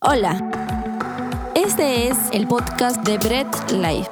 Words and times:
Hola, 0.00 0.38
este 1.56 2.06
es 2.06 2.16
el 2.30 2.46
podcast 2.46 3.04
de 3.04 3.18
Bread 3.18 3.48
Life. 3.72 4.08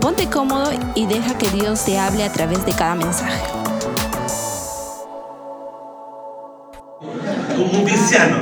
Ponte 0.00 0.28
cómodo 0.28 0.72
y 0.96 1.06
deja 1.06 1.38
que 1.38 1.48
Dios 1.50 1.84
te 1.84 1.96
hable 1.96 2.24
a 2.24 2.32
través 2.32 2.66
de 2.66 2.72
cada 2.72 2.96
mensaje. 2.96 3.40
Como 7.56 7.70
un 7.70 7.84
cristiano, 7.84 8.38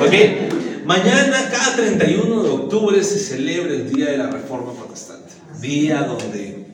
¿ok? 0.00 0.86
Mañana, 0.86 1.50
cada 1.50 1.76
31 1.76 2.42
de 2.42 2.48
octubre, 2.48 3.04
se 3.04 3.18
celebra 3.18 3.74
el 3.74 3.92
Día 3.92 4.06
de 4.06 4.16
la 4.16 4.30
Reforma 4.30 4.72
Protestante. 4.72 5.34
Día 5.60 6.04
donde 6.04 6.64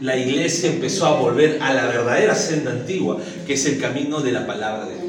la 0.00 0.14
iglesia 0.14 0.68
empezó 0.68 1.06
a 1.06 1.18
volver 1.18 1.58
a 1.62 1.72
la 1.72 1.86
verdadera 1.86 2.34
senda 2.34 2.70
antigua, 2.70 3.16
que 3.46 3.54
es 3.54 3.64
el 3.64 3.80
camino 3.80 4.20
de 4.20 4.32
la 4.32 4.46
palabra 4.46 4.84
de 4.84 4.94
Dios. 4.94 5.07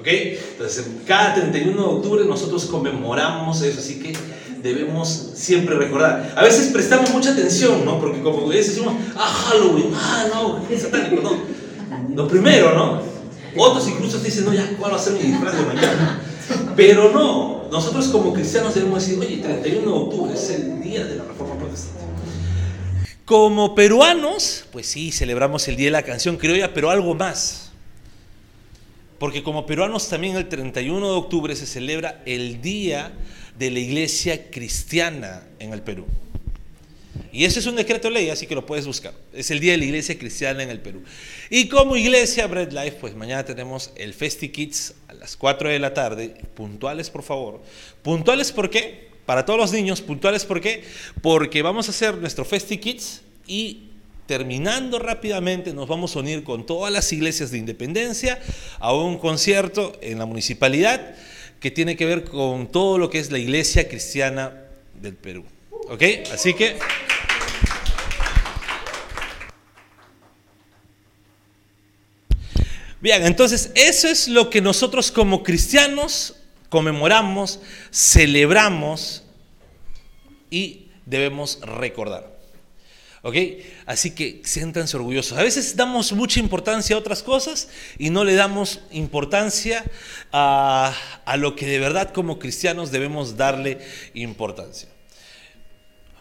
¿Ok? 0.00 0.06
Entonces, 0.06 0.86
cada 1.06 1.34
31 1.34 1.76
de 1.76 1.88
octubre 1.88 2.24
nosotros 2.24 2.64
conmemoramos 2.64 3.60
eso, 3.60 3.80
así 3.80 4.00
que 4.00 4.14
debemos 4.62 5.32
siempre 5.34 5.76
recordar. 5.76 6.32
A 6.36 6.42
veces 6.42 6.68
prestamos 6.72 7.10
mucha 7.10 7.32
atención, 7.32 7.84
¿no? 7.84 8.00
Porque 8.00 8.22
como 8.22 8.48
decimos, 8.50 8.94
ah, 9.14 9.26
Halloween, 9.26 9.92
ah, 9.94 10.26
no, 10.32 10.64
es 10.70 10.82
satánico, 10.82 11.22
no. 11.22 11.32
Lo 12.14 12.26
primero, 12.26 12.74
¿no? 12.74 13.02
Otros 13.56 13.88
incluso 13.88 14.18
dicen, 14.20 14.46
no, 14.46 14.54
ya, 14.54 14.74
¿cuál 14.78 14.92
va 14.92 14.96
a 14.96 15.00
ser 15.00 15.14
mi 15.14 15.20
disfraz 15.20 15.56
de 15.56 15.64
mañana? 15.64 16.22
Pero 16.76 17.12
no, 17.12 17.68
nosotros 17.70 18.08
como 18.08 18.32
cristianos 18.32 18.74
debemos 18.74 19.04
decir, 19.04 19.18
oye, 19.20 19.36
31 19.36 19.80
de 19.82 19.86
octubre 19.86 20.34
es 20.34 20.50
el 20.50 20.80
día 20.80 21.04
de 21.04 21.16
la 21.16 21.24
Reforma 21.24 21.56
Protestante. 21.56 22.00
Como 23.26 23.74
peruanos, 23.74 24.64
pues 24.72 24.86
sí, 24.86 25.12
celebramos 25.12 25.68
el 25.68 25.76
Día 25.76 25.88
de 25.88 25.92
la 25.92 26.02
Canción 26.02 26.36
Criolla, 26.36 26.72
pero 26.72 26.90
algo 26.90 27.14
más. 27.14 27.69
Porque 29.20 29.42
como 29.42 29.66
peruanos 29.66 30.08
también 30.08 30.34
el 30.36 30.48
31 30.48 31.06
de 31.06 31.14
octubre 31.14 31.54
se 31.54 31.66
celebra 31.66 32.22
el 32.24 32.62
Día 32.62 33.12
de 33.58 33.70
la 33.70 33.78
Iglesia 33.78 34.50
Cristiana 34.50 35.46
en 35.58 35.74
el 35.74 35.82
Perú. 35.82 36.06
Y 37.30 37.44
ese 37.44 37.58
es 37.58 37.66
un 37.66 37.76
decreto 37.76 38.08
de 38.08 38.14
ley, 38.14 38.30
así 38.30 38.46
que 38.46 38.54
lo 38.54 38.64
puedes 38.64 38.86
buscar. 38.86 39.12
Es 39.34 39.50
el 39.50 39.60
Día 39.60 39.72
de 39.72 39.76
la 39.78 39.84
Iglesia 39.84 40.18
Cristiana 40.18 40.62
en 40.62 40.70
el 40.70 40.80
Perú. 40.80 41.02
Y 41.50 41.68
como 41.68 41.96
iglesia 41.96 42.46
Bread 42.46 42.72
Life, 42.72 42.96
pues 42.98 43.14
mañana 43.14 43.44
tenemos 43.44 43.92
el 43.94 44.14
Festi 44.14 44.48
Kids 44.48 44.94
a 45.06 45.12
las 45.12 45.36
4 45.36 45.68
de 45.68 45.78
la 45.78 45.92
tarde. 45.92 46.34
Puntuales, 46.54 47.10
por 47.10 47.22
favor. 47.22 47.60
¿Puntuales 48.02 48.50
por 48.52 48.70
qué? 48.70 49.10
Para 49.26 49.44
todos 49.44 49.60
los 49.60 49.70
niños, 49.70 50.00
puntuales 50.00 50.46
por 50.46 50.62
qué? 50.62 50.82
Porque 51.20 51.60
vamos 51.60 51.88
a 51.88 51.90
hacer 51.90 52.16
nuestro 52.16 52.46
Festi 52.46 52.78
Kids 52.78 53.20
y 53.46 53.89
terminando 54.30 55.00
rápidamente 55.00 55.74
nos 55.74 55.88
vamos 55.88 56.14
a 56.14 56.20
unir 56.20 56.44
con 56.44 56.64
todas 56.64 56.92
las 56.92 57.12
iglesias 57.12 57.50
de 57.50 57.58
independencia 57.58 58.40
a 58.78 58.94
un 58.94 59.18
concierto 59.18 59.98
en 60.02 60.20
la 60.20 60.24
municipalidad 60.24 61.16
que 61.58 61.72
tiene 61.72 61.96
que 61.96 62.06
ver 62.06 62.22
con 62.22 62.70
todo 62.70 62.96
lo 62.96 63.10
que 63.10 63.18
es 63.18 63.32
la 63.32 63.40
iglesia 63.40 63.88
cristiana 63.88 64.52
del 64.94 65.16
Perú. 65.16 65.44
¿Ok? 65.88 66.04
Así 66.32 66.54
que... 66.54 66.78
Bien, 73.00 73.26
entonces 73.26 73.72
eso 73.74 74.06
es 74.06 74.28
lo 74.28 74.48
que 74.48 74.60
nosotros 74.60 75.10
como 75.10 75.42
cristianos 75.42 76.36
conmemoramos, 76.68 77.58
celebramos 77.90 79.24
y 80.52 80.86
debemos 81.04 81.58
recordar. 81.62 82.39
¿Ok? 83.22 83.36
Así 83.84 84.12
que 84.12 84.40
siéntanse 84.44 84.96
orgullosos. 84.96 85.36
A 85.36 85.42
veces 85.42 85.76
damos 85.76 86.12
mucha 86.12 86.40
importancia 86.40 86.96
a 86.96 86.98
otras 86.98 87.22
cosas 87.22 87.68
y 87.98 88.10
no 88.10 88.24
le 88.24 88.34
damos 88.34 88.80
importancia 88.90 89.84
a, 90.32 90.94
a 91.24 91.36
lo 91.36 91.54
que 91.54 91.66
de 91.66 91.78
verdad 91.78 92.12
como 92.12 92.38
cristianos 92.38 92.90
debemos 92.90 93.36
darle 93.36 93.78
importancia. 94.14 94.88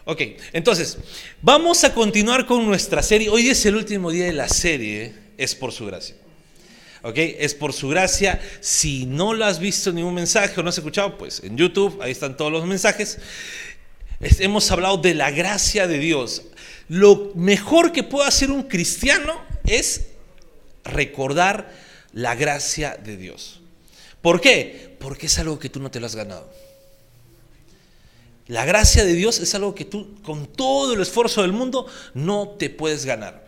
Ok, 0.05 0.21
entonces, 0.53 0.97
vamos 1.41 1.83
a 1.83 1.93
continuar 1.93 2.45
con 2.45 2.65
nuestra 2.65 3.03
serie. 3.03 3.29
Hoy 3.29 3.49
es 3.49 3.65
el 3.65 3.75
último 3.75 4.11
día 4.11 4.25
de 4.25 4.33
la 4.33 4.49
serie, 4.49 5.13
es 5.37 5.55
por 5.55 5.71
su 5.71 5.85
gracia. 5.85 6.15
¿ok? 7.03 7.15
Es 7.15 7.53
por 7.53 7.73
su 7.73 7.89
gracia. 7.89 8.41
Si 8.59 9.05
no 9.05 9.33
lo 9.33 9.45
has 9.45 9.59
visto 9.59 9.91
ningún 9.91 10.15
mensaje 10.15 10.59
o 10.59 10.63
no 10.63 10.69
has 10.69 10.77
escuchado, 10.77 11.17
pues 11.17 11.41
en 11.43 11.57
YouTube, 11.57 12.01
ahí 12.01 12.11
están 12.11 12.35
todos 12.35 12.51
los 12.51 12.65
mensajes. 12.65 13.19
hemos 14.19 14.69
hablado 14.71 14.97
de 14.97 15.13
la 15.13 15.31
gracia 15.31 15.87
de 15.87 15.99
Dios 15.99 16.43
lo 16.89 17.31
mejor 17.35 17.91
que 17.91 18.03
puede 18.03 18.27
hacer 18.27 18.51
un 18.51 18.63
cristiano 18.63 19.39
es 19.65 20.07
recordar 20.83 21.71
la 22.13 22.35
gracia 22.35 22.97
de 22.97 23.15
Dios. 23.15 23.61
¿Por 24.21 24.41
qué? 24.41 24.97
Porque 24.99 25.27
es 25.27 25.39
algo 25.39 25.59
que 25.59 25.69
tú 25.69 25.79
no 25.79 25.91
te 25.91 25.99
lo 25.99 26.07
has 26.07 26.15
ganado. 26.15 26.51
La 28.47 28.65
gracia 28.65 29.05
de 29.05 29.13
Dios 29.13 29.39
es 29.39 29.53
algo 29.53 29.75
que 29.75 29.85
tú 29.85 30.19
con 30.23 30.47
todo 30.47 30.95
el 30.95 31.01
esfuerzo 31.01 31.43
del 31.43 31.53
mundo 31.53 31.85
no 32.15 32.49
te 32.57 32.71
puedes 32.71 33.05
ganar. 33.05 33.47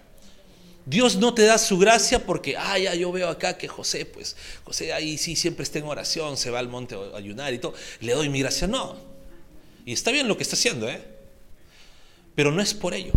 Dios 0.86 1.16
no 1.16 1.34
te 1.34 1.44
da 1.44 1.58
su 1.58 1.80
gracia 1.80 2.26
porque, 2.26 2.56
ah, 2.58 2.78
ya 2.78 2.94
yo 2.94 3.12
veo 3.12 3.28
acá 3.28 3.58
que 3.58 3.68
José, 3.68 4.06
pues, 4.06 4.36
José 4.64 4.94
ahí 4.94 5.18
sí 5.18 5.36
siempre 5.36 5.64
está 5.64 5.80
en 5.80 5.86
oración, 5.86 6.38
se 6.38 6.52
va 6.52 6.60
al 6.60 6.68
monte 6.68 6.96
a 6.96 7.18
ayunar 7.18 7.54
y 7.54 7.60
todo, 7.60 7.74
le 8.00 8.14
doy 8.14 8.30
mi 8.30 8.40
gracia. 8.40 8.68
No. 8.68 8.96
Y 9.86 9.94
está 9.94 10.12
bien 10.12 10.28
lo 10.28 10.38
que 10.38 10.44
está 10.44 10.56
haciendo, 10.56 10.88
¿eh? 10.88 11.21
Pero 12.36 12.52
no 12.52 12.62
es 12.62 12.74
por 12.74 12.94
ello. 12.94 13.14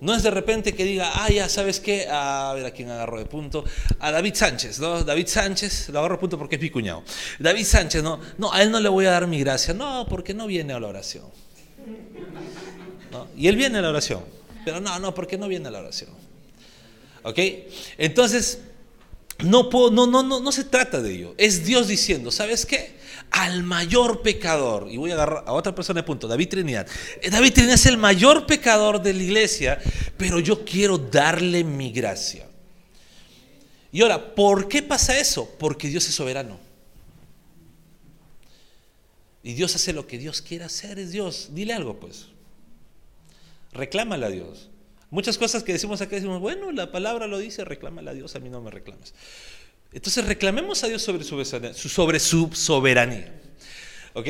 No 0.00 0.14
es 0.14 0.24
de 0.24 0.32
repente 0.32 0.74
que 0.74 0.82
diga, 0.82 1.12
ah, 1.14 1.30
ya, 1.30 1.48
¿sabes 1.48 1.78
qué? 1.78 2.08
A 2.10 2.52
ver 2.56 2.66
a 2.66 2.72
quién 2.72 2.90
agarro 2.90 3.18
de 3.18 3.24
punto. 3.24 3.64
A 4.00 4.10
David 4.10 4.34
Sánchez, 4.34 4.80
¿no? 4.80 5.04
David 5.04 5.28
Sánchez, 5.28 5.90
lo 5.90 6.00
agarro 6.00 6.16
de 6.16 6.20
punto 6.20 6.38
porque 6.38 6.56
es 6.56 6.60
mi 6.60 6.70
cuñado. 6.70 7.04
David 7.38 7.64
Sánchez, 7.64 8.02
no, 8.02 8.18
no, 8.36 8.52
a 8.52 8.62
él 8.62 8.72
no 8.72 8.80
le 8.80 8.88
voy 8.88 9.06
a 9.06 9.12
dar 9.12 9.28
mi 9.28 9.38
gracia. 9.38 9.74
No, 9.74 10.04
porque 10.08 10.34
no 10.34 10.48
viene 10.48 10.72
a 10.72 10.80
la 10.80 10.88
oración. 10.88 11.26
Y 13.36 13.46
él 13.46 13.54
viene 13.54 13.78
a 13.78 13.82
la 13.82 13.90
oración. 13.90 14.24
Pero 14.64 14.80
no, 14.80 14.98
no, 14.98 15.14
porque 15.14 15.38
no 15.38 15.46
viene 15.46 15.68
a 15.68 15.70
la 15.70 15.78
oración. 15.78 16.10
¿Ok? 17.22 17.38
Entonces, 17.96 18.58
no, 19.42 19.68
puedo, 19.68 19.90
no, 19.90 20.06
no, 20.06 20.22
no, 20.22 20.40
no 20.40 20.52
se 20.52 20.64
trata 20.64 21.00
de 21.00 21.14
ello. 21.14 21.34
Es 21.38 21.64
Dios 21.64 21.88
diciendo, 21.88 22.30
¿sabes 22.30 22.66
qué? 22.66 23.02
al 23.32 23.62
mayor 23.62 24.20
pecador, 24.20 24.88
y 24.90 24.98
voy 24.98 25.10
a 25.10 25.14
agarrar 25.14 25.44
a 25.46 25.52
otra 25.52 25.74
persona 25.74 26.00
de 26.00 26.06
punto, 26.06 26.28
David 26.28 26.50
Trinidad. 26.50 26.86
Eh, 27.22 27.30
David 27.30 27.54
Trinidad 27.54 27.76
es 27.76 27.86
el 27.86 27.96
mayor 27.96 28.46
pecador 28.46 29.00
de 29.02 29.14
la 29.14 29.22
iglesia, 29.22 29.80
pero 30.18 30.38
yo 30.38 30.66
quiero 30.66 30.98
darle 30.98 31.64
mi 31.64 31.90
gracia. 31.90 32.46
Y 33.90 34.02
ahora, 34.02 34.34
¿por 34.34 34.68
qué 34.68 34.82
pasa 34.82 35.18
eso? 35.18 35.48
Porque 35.58 35.88
Dios 35.88 36.06
es 36.08 36.14
soberano. 36.14 36.58
Y 39.42 39.54
Dios 39.54 39.74
hace 39.74 39.92
lo 39.92 40.06
que 40.06 40.18
Dios 40.18 40.42
quiere 40.42 40.64
hacer, 40.64 40.98
es 40.98 41.10
Dios. 41.10 41.48
Dile 41.52 41.72
algo, 41.72 41.98
pues. 41.98 42.26
Reclámale 43.72 44.26
a 44.26 44.30
Dios. 44.30 44.68
Muchas 45.12 45.36
cosas 45.36 45.62
que 45.62 45.74
decimos 45.74 46.00
acá 46.00 46.16
decimos, 46.16 46.40
bueno, 46.40 46.72
la 46.72 46.90
palabra 46.90 47.26
lo 47.26 47.36
dice, 47.36 47.66
reclámale 47.66 48.08
a 48.08 48.14
Dios, 48.14 48.34
a 48.34 48.40
mí 48.40 48.48
no 48.48 48.62
me 48.62 48.70
reclames. 48.70 49.12
Entonces 49.92 50.24
reclamemos 50.24 50.82
a 50.84 50.86
Dios 50.88 51.02
sobre 51.02 51.22
su, 51.22 51.44
sobre 51.74 52.18
su 52.18 52.50
soberanía. 52.54 53.30
¿Ok? 54.14 54.26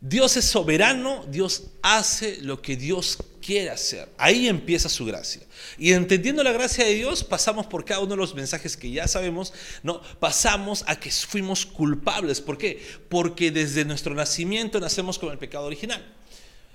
Dios 0.00 0.36
es 0.36 0.46
soberano, 0.46 1.24
Dios 1.28 1.68
hace 1.82 2.38
lo 2.40 2.60
que 2.60 2.74
Dios 2.74 3.18
quiere 3.40 3.70
hacer. 3.70 4.08
Ahí 4.18 4.48
empieza 4.48 4.88
su 4.88 5.04
gracia. 5.04 5.42
Y 5.78 5.92
entendiendo 5.92 6.42
la 6.42 6.50
gracia 6.50 6.84
de 6.84 6.94
Dios, 6.94 7.22
pasamos 7.22 7.68
por 7.68 7.84
cada 7.84 8.00
uno 8.00 8.10
de 8.10 8.16
los 8.16 8.34
mensajes 8.34 8.76
que 8.76 8.90
ya 8.90 9.06
sabemos, 9.06 9.52
no, 9.84 10.02
pasamos 10.18 10.82
a 10.88 10.98
que 10.98 11.12
fuimos 11.12 11.64
culpables. 11.64 12.40
¿Por 12.40 12.58
qué? 12.58 12.82
Porque 13.08 13.52
desde 13.52 13.84
nuestro 13.84 14.12
nacimiento 14.16 14.80
nacemos 14.80 15.20
con 15.20 15.30
el 15.30 15.38
pecado 15.38 15.66
original. 15.66 16.04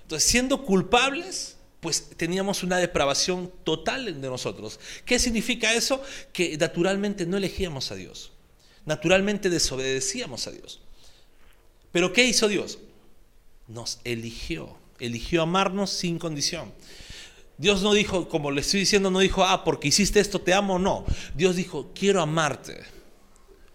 Entonces, 0.04 0.30
siendo 0.30 0.64
culpables, 0.64 1.55
pues 1.86 2.10
teníamos 2.18 2.64
una 2.64 2.78
depravación 2.78 3.52
total 3.64 4.06
de 4.20 4.28
nosotros. 4.28 4.80
¿Qué 5.06 5.20
significa 5.20 5.72
eso? 5.72 6.02
Que 6.34 6.58
naturalmente 6.58 7.28
no 7.28 7.38
elegíamos 7.38 7.92
a 7.92 7.96
Dios. 7.96 8.32
Naturalmente 8.88 9.52
desobedecíamos 9.52 10.48
a 10.48 10.52
Dios. 10.52 10.82
Pero 11.92 12.12
¿qué 12.12 12.26
hizo 12.26 12.48
Dios? 12.48 12.80
Nos 13.68 14.00
eligió. 14.04 14.76
Eligió 14.98 15.44
amarnos 15.44 15.92
sin 15.92 16.18
condición. 16.18 16.74
Dios 17.60 17.84
no 17.84 17.94
dijo, 17.94 18.30
como 18.30 18.50
le 18.50 18.62
estoy 18.62 18.80
diciendo, 18.80 19.12
no 19.12 19.20
dijo, 19.20 19.44
ah, 19.44 19.64
porque 19.64 19.90
hiciste 19.90 20.20
esto 20.20 20.42
te 20.42 20.56
amo, 20.56 20.80
no. 20.80 21.06
Dios 21.36 21.56
dijo, 21.56 21.92
quiero 21.94 22.20
amarte. 22.20 22.84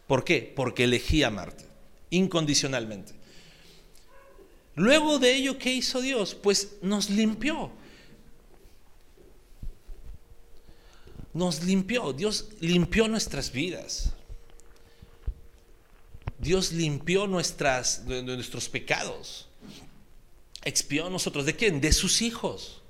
¿Por 0.08 0.24
qué? 0.24 0.52
Porque 0.56 0.82
elegí 0.82 1.22
amarte, 1.22 1.64
incondicionalmente. 2.10 3.12
Luego 4.74 5.20
de 5.20 5.32
ello, 5.32 5.58
¿qué 5.58 5.72
hizo 5.72 6.00
Dios? 6.00 6.34
Pues 6.34 6.72
nos 6.82 7.08
limpió. 7.08 7.70
Nos 11.32 11.62
limpió, 11.62 12.12
Dios 12.12 12.48
limpió 12.60 13.08
nuestras 13.08 13.52
vidas. 13.52 14.12
Dios 16.38 16.72
limpió 16.72 17.26
nuestros 17.26 18.68
pecados. 18.68 19.48
Expió 20.64 21.06
a 21.06 21.10
nosotros. 21.10 21.44
¿De 21.44 21.54
quién? 21.54 21.80
De 21.80 21.92
sus 21.92 22.22
hijos. 22.22 22.80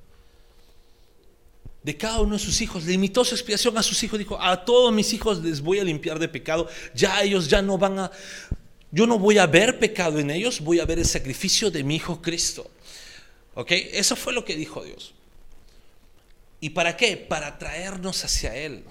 De 1.83 1.97
cada 1.97 2.21
uno 2.21 2.35
de 2.35 2.39
sus 2.39 2.61
hijos. 2.61 2.85
Limitó 2.85 3.25
su 3.25 3.35
expiación 3.35 3.77
a 3.77 3.83
sus 3.83 4.03
hijos. 4.03 4.19
Dijo, 4.19 4.41
a 4.41 4.65
todos 4.65 4.93
mis 4.93 5.13
hijos 5.13 5.43
les 5.43 5.61
voy 5.61 5.81
a 5.81 5.85
limpiar 5.85 6.19
de 6.19 6.29
pecado. 6.29 6.69
Ya 6.95 7.23
ellos 7.23 7.49
ya 7.49 7.61
no 7.61 7.77
van 7.77 7.99
a 7.99 8.11
yo 8.93 9.07
no 9.07 9.19
voy 9.19 9.39
a 9.39 9.47
ver 9.47 9.79
pecado 9.79 10.19
en 10.19 10.31
ellos, 10.31 10.61
voy 10.61 10.81
a 10.81 10.85
ver 10.85 10.99
el 10.99 11.07
sacrificio 11.07 11.71
de 11.71 11.85
mi 11.85 11.97
Hijo 11.97 12.21
Cristo. 12.21 12.71
¿Ok? 13.55 13.71
Eso 13.71 14.17
fue 14.17 14.33
lo 14.33 14.45
que 14.45 14.57
dijo 14.57 14.85
Dios. 14.85 15.15
¿Y 16.61 16.71
para 16.71 16.97
qué? 16.97 17.17
Para 17.17 17.59
traernos 17.59 18.25
hacia 18.25 18.55
Él. 18.55 18.85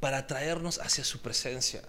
Para 0.00 0.26
traernos 0.26 0.78
hacia 0.78 1.04
su 1.04 1.20
presencia. 1.20 1.82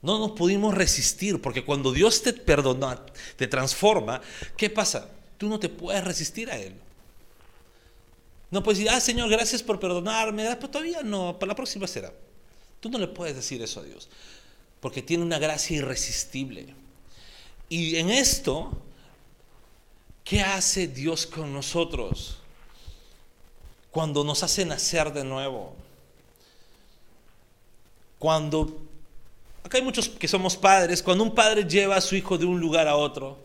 No 0.00 0.18
nos 0.18 0.32
pudimos 0.32 0.74
resistir, 0.74 1.40
porque 1.40 1.64
cuando 1.64 1.92
Dios 1.92 2.22
te 2.22 2.32
perdona, 2.32 3.00
te 3.36 3.46
transforma, 3.46 4.20
¿qué 4.56 4.68
pasa? 4.68 5.08
Tú 5.38 5.48
no 5.48 5.60
te 5.60 5.68
puedes 5.68 6.02
resistir 6.02 6.50
a 6.50 6.58
Él. 6.58 6.74
No 8.50 8.62
puedes 8.62 8.78
decir, 8.78 8.92
ah, 8.92 9.00
Señor, 9.00 9.30
gracias 9.30 9.62
por 9.62 9.78
perdonarme, 9.78 10.44
pero 10.56 10.70
todavía 10.70 11.02
no, 11.02 11.38
para 11.38 11.50
la 11.50 11.54
próxima 11.54 11.86
será. 11.86 12.12
Tú 12.80 12.90
no 12.90 12.98
le 12.98 13.06
puedes 13.06 13.36
decir 13.36 13.62
eso 13.62 13.80
a 13.80 13.84
Dios, 13.84 14.08
porque 14.80 15.02
tiene 15.02 15.22
una 15.22 15.38
gracia 15.38 15.76
irresistible. 15.76 16.74
Y 17.68 17.96
en 17.96 18.10
esto, 18.10 18.72
¿qué 20.24 20.42
hace 20.42 20.88
Dios 20.88 21.26
con 21.26 21.52
nosotros? 21.52 22.41
Cuando 23.92 24.24
nos 24.24 24.42
hace 24.42 24.64
nacer 24.64 25.12
de 25.12 25.22
nuevo. 25.22 25.76
Cuando 28.18 28.82
Acá 29.64 29.78
hay 29.78 29.84
muchos 29.84 30.08
que 30.08 30.28
somos 30.28 30.56
padres. 30.56 31.02
Cuando 31.02 31.24
un 31.24 31.34
padre 31.34 31.64
lleva 31.64 31.96
a 31.96 32.00
su 32.00 32.16
hijo 32.16 32.36
de 32.38 32.44
un 32.44 32.60
lugar 32.60 32.88
a 32.88 32.96
otro 32.96 33.38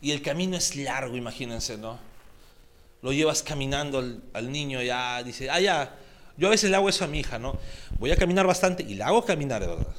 y 0.00 0.10
el 0.10 0.22
camino 0.22 0.56
es 0.56 0.76
largo, 0.76 1.16
imagínense, 1.16 1.78
¿no? 1.78 1.98
Lo 3.02 3.12
llevas 3.12 3.42
caminando 3.42 3.98
al, 4.32 4.52
niño, 4.52 4.82
ya 4.82 5.22
dice, 5.22 5.48
ah, 5.48 5.60
ya, 5.60 5.96
yo 6.36 6.48
a 6.48 6.50
veces 6.50 6.70
le 6.70 6.76
hago 6.76 6.88
eso 6.88 7.04
a 7.04 7.06
mi 7.06 7.20
hija, 7.20 7.38
¿no? 7.38 7.56
Voy 7.98 8.10
a 8.10 8.16
caminar 8.16 8.46
bastante 8.46 8.82
y 8.82 8.94
la 8.94 9.06
hago 9.06 9.24
caminar, 9.24 9.60
verdad. 9.60 9.94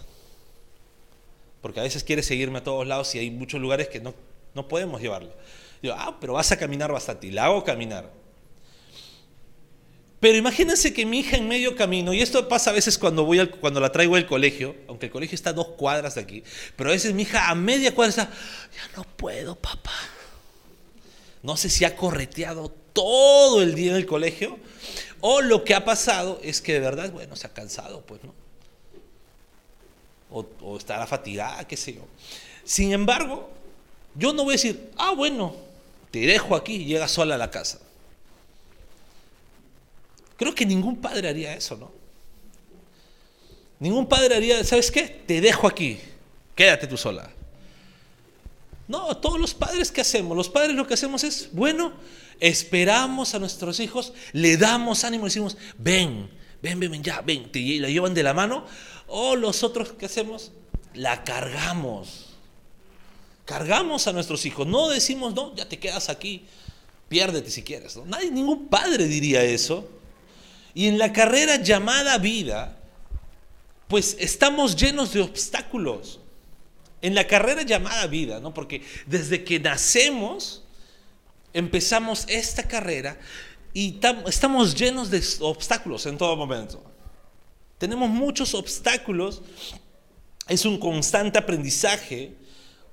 Porque 1.62 1.80
a 1.80 1.84
veces 1.84 2.04
quiere 2.04 2.22
seguirme 2.22 2.60
a 2.60 2.64
todos 2.64 2.86
lados 2.86 3.14
y 3.16 3.20
hay 3.20 3.32
muchos 3.32 3.62
lugares 3.62 3.88
que 3.88 4.00
no, 4.02 4.14
no 4.54 4.68
podemos 4.68 5.02
llevarlo. 5.02 5.32
Digo, 5.82 5.96
ah, 5.98 6.18
pero 6.20 6.34
vas 6.34 6.52
a 6.52 6.58
caminar 6.58 6.92
bastante 6.92 7.28
y 7.28 7.32
la 7.32 7.46
hago 7.46 7.64
caminar. 7.64 8.12
Pero 10.20 10.38
imagínense 10.38 10.94
que 10.94 11.06
mi 11.06 11.20
hija 11.20 11.38
en 11.38 11.48
medio 11.48 11.76
camino, 11.76 12.12
y 12.12 12.22
esto 12.22 12.48
pasa 12.48 12.72
a 12.72 12.74
veces 12.74 12.98
cuando, 12.98 13.24
voy 13.24 13.48
cuando 13.48 13.80
la 13.80 13.92
traigo 13.92 14.16
al 14.16 14.26
colegio, 14.26 14.76
aunque 14.88 15.08
el 15.08 15.12
colegio 15.12 15.36
está 15.36 15.52
a 15.52 15.54
dos 15.54 15.68
cuadras 15.70 16.16
de 16.16 16.22
aquí, 16.22 16.44
pero 16.76 16.90
a 16.90 16.94
veces 16.94 17.14
mi 17.14 17.22
hija 17.22 17.50
a 17.50 17.56
media 17.56 17.94
cuadra 17.94 18.10
está, 18.10 18.24
ya 18.26 18.98
no 18.98 19.04
puedo, 19.04 19.56
papá. 19.56 19.94
No 21.44 21.56
sé 21.56 21.70
si 21.70 21.86
ha 21.86 21.96
correteado 21.96 22.74
todo 22.94 23.62
el 23.62 23.76
día 23.76 23.92
en 23.92 23.98
el 23.98 24.08
colegio, 24.08 24.58
o 25.22 25.42
lo 25.42 25.64
que 25.64 25.76
ha 25.76 25.86
pasado 25.86 26.40
es 26.44 26.62
que 26.62 26.74
de 26.74 26.80
verdad, 26.80 27.12
bueno, 27.12 27.36
se 27.36 27.46
ha 27.46 27.54
cansado, 27.54 28.02
pues, 28.02 28.24
¿no? 28.24 28.34
O, 30.32 30.48
o 30.62 30.78
estará 30.78 31.06
fatigada, 31.06 31.68
qué 31.68 31.78
sé 31.78 31.94
yo. 31.94 32.02
Sin 32.66 32.92
embargo, 32.92 33.50
yo 34.16 34.34
no 34.34 34.44
voy 34.44 34.54
a 34.54 34.58
decir, 34.58 34.92
ah, 34.98 35.14
bueno, 35.16 35.56
te 36.10 36.20
dejo 36.20 36.56
aquí 36.56 36.74
y 36.78 36.86
llega 36.86 37.08
sola 37.08 37.36
a 37.36 37.38
la 37.38 37.52
casa. 37.52 37.80
Creo 40.38 40.54
que 40.54 40.66
ningún 40.66 40.98
padre 40.98 41.30
haría 41.30 41.54
eso, 41.56 41.76
¿no? 41.76 41.92
Ningún 43.80 44.08
padre 44.08 44.36
haría, 44.36 44.64
¿sabes 44.64 44.92
qué? 44.92 45.04
Te 45.04 45.42
dejo 45.42 45.68
aquí, 45.68 46.00
quédate 46.56 46.88
tú 46.88 46.98
sola. 46.98 47.32
No, 48.88 49.18
todos 49.18 49.40
los 49.40 49.54
padres 49.54 49.92
que 49.92 50.02
hacemos, 50.02 50.38
los 50.38 50.50
padres 50.50 50.76
lo 50.76 50.88
que 50.88 50.94
hacemos 50.94 51.24
es, 51.24 51.50
bueno, 51.52 51.94
esperamos 52.40 53.36
a 53.36 53.40
nuestros 53.40 53.80
hijos, 53.80 54.14
le 54.32 54.58
damos 54.58 55.04
ánimo, 55.04 55.26
y 55.26 55.30
decimos, 55.30 55.58
ven, 55.78 56.30
ven, 56.62 56.80
ven, 56.80 56.92
ven, 56.92 57.04
ya, 57.04 57.22
ven, 57.22 57.52
te 57.52 57.60
la 57.80 57.90
llevan 57.90 58.14
de 58.14 58.24
la 58.24 58.34
mano, 58.34 58.66
o 59.08 59.36
los 59.36 59.64
otros 59.64 59.92
que 59.92 60.06
hacemos, 60.06 60.52
la 60.94 61.24
cargamos. 61.24 62.28
Cargamos 63.46 64.08
a 64.08 64.14
nuestros 64.14 64.46
hijos, 64.46 64.66
no 64.66 64.90
decimos, 64.90 65.34
no, 65.34 65.56
ya 65.56 65.68
te 65.68 65.80
quedas 65.80 66.10
aquí, 66.10 66.46
piérdete 67.10 67.52
si 67.52 67.64
quieres. 67.64 67.96
¿no? 67.98 68.06
Nadie, 68.06 68.32
ningún 68.32 68.68
padre 68.68 69.08
diría 69.08 69.44
eso. 69.44 69.97
Y 70.78 70.86
en 70.86 71.00
la 71.00 71.12
carrera 71.12 71.56
llamada 71.56 72.20
vida, 72.20 72.78
pues 73.88 74.16
estamos 74.20 74.76
llenos 74.76 75.12
de 75.12 75.22
obstáculos. 75.22 76.20
En 77.02 77.16
la 77.16 77.26
carrera 77.26 77.64
llamada 77.64 78.06
vida, 78.06 78.40
¿no? 78.40 78.54
Porque 78.54 78.84
desde 79.08 79.44
que 79.44 79.60
nacemos, 79.60 80.64
empezamos 81.52 82.26
esta 82.28 82.68
carrera 82.68 83.20
y 83.74 84.00
estamos 84.28 84.76
llenos 84.76 85.10
de 85.10 85.24
obstáculos 85.40 86.06
en 86.06 86.16
todo 86.16 86.36
momento. 86.38 86.84
Tenemos 87.80 88.08
muchos 88.12 88.54
obstáculos, 88.54 89.42
es 90.48 90.64
un 90.64 90.78
constante 90.78 91.40
aprendizaje, 91.40 92.36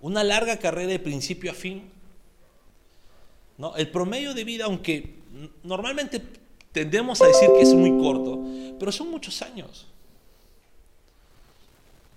una 0.00 0.24
larga 0.24 0.58
carrera 0.58 0.92
de 0.92 1.00
principio 1.00 1.50
a 1.50 1.54
fin. 1.54 1.90
¿no? 3.58 3.76
El 3.76 3.90
promedio 3.90 4.32
de 4.32 4.44
vida, 4.44 4.64
aunque 4.64 5.16
normalmente 5.62 6.22
Tendemos 6.74 7.22
a 7.22 7.28
decir 7.28 7.48
que 7.56 7.62
es 7.62 7.72
muy 7.72 7.90
corto, 8.02 8.44
pero 8.80 8.90
son 8.90 9.08
muchos 9.08 9.40
años. 9.42 9.86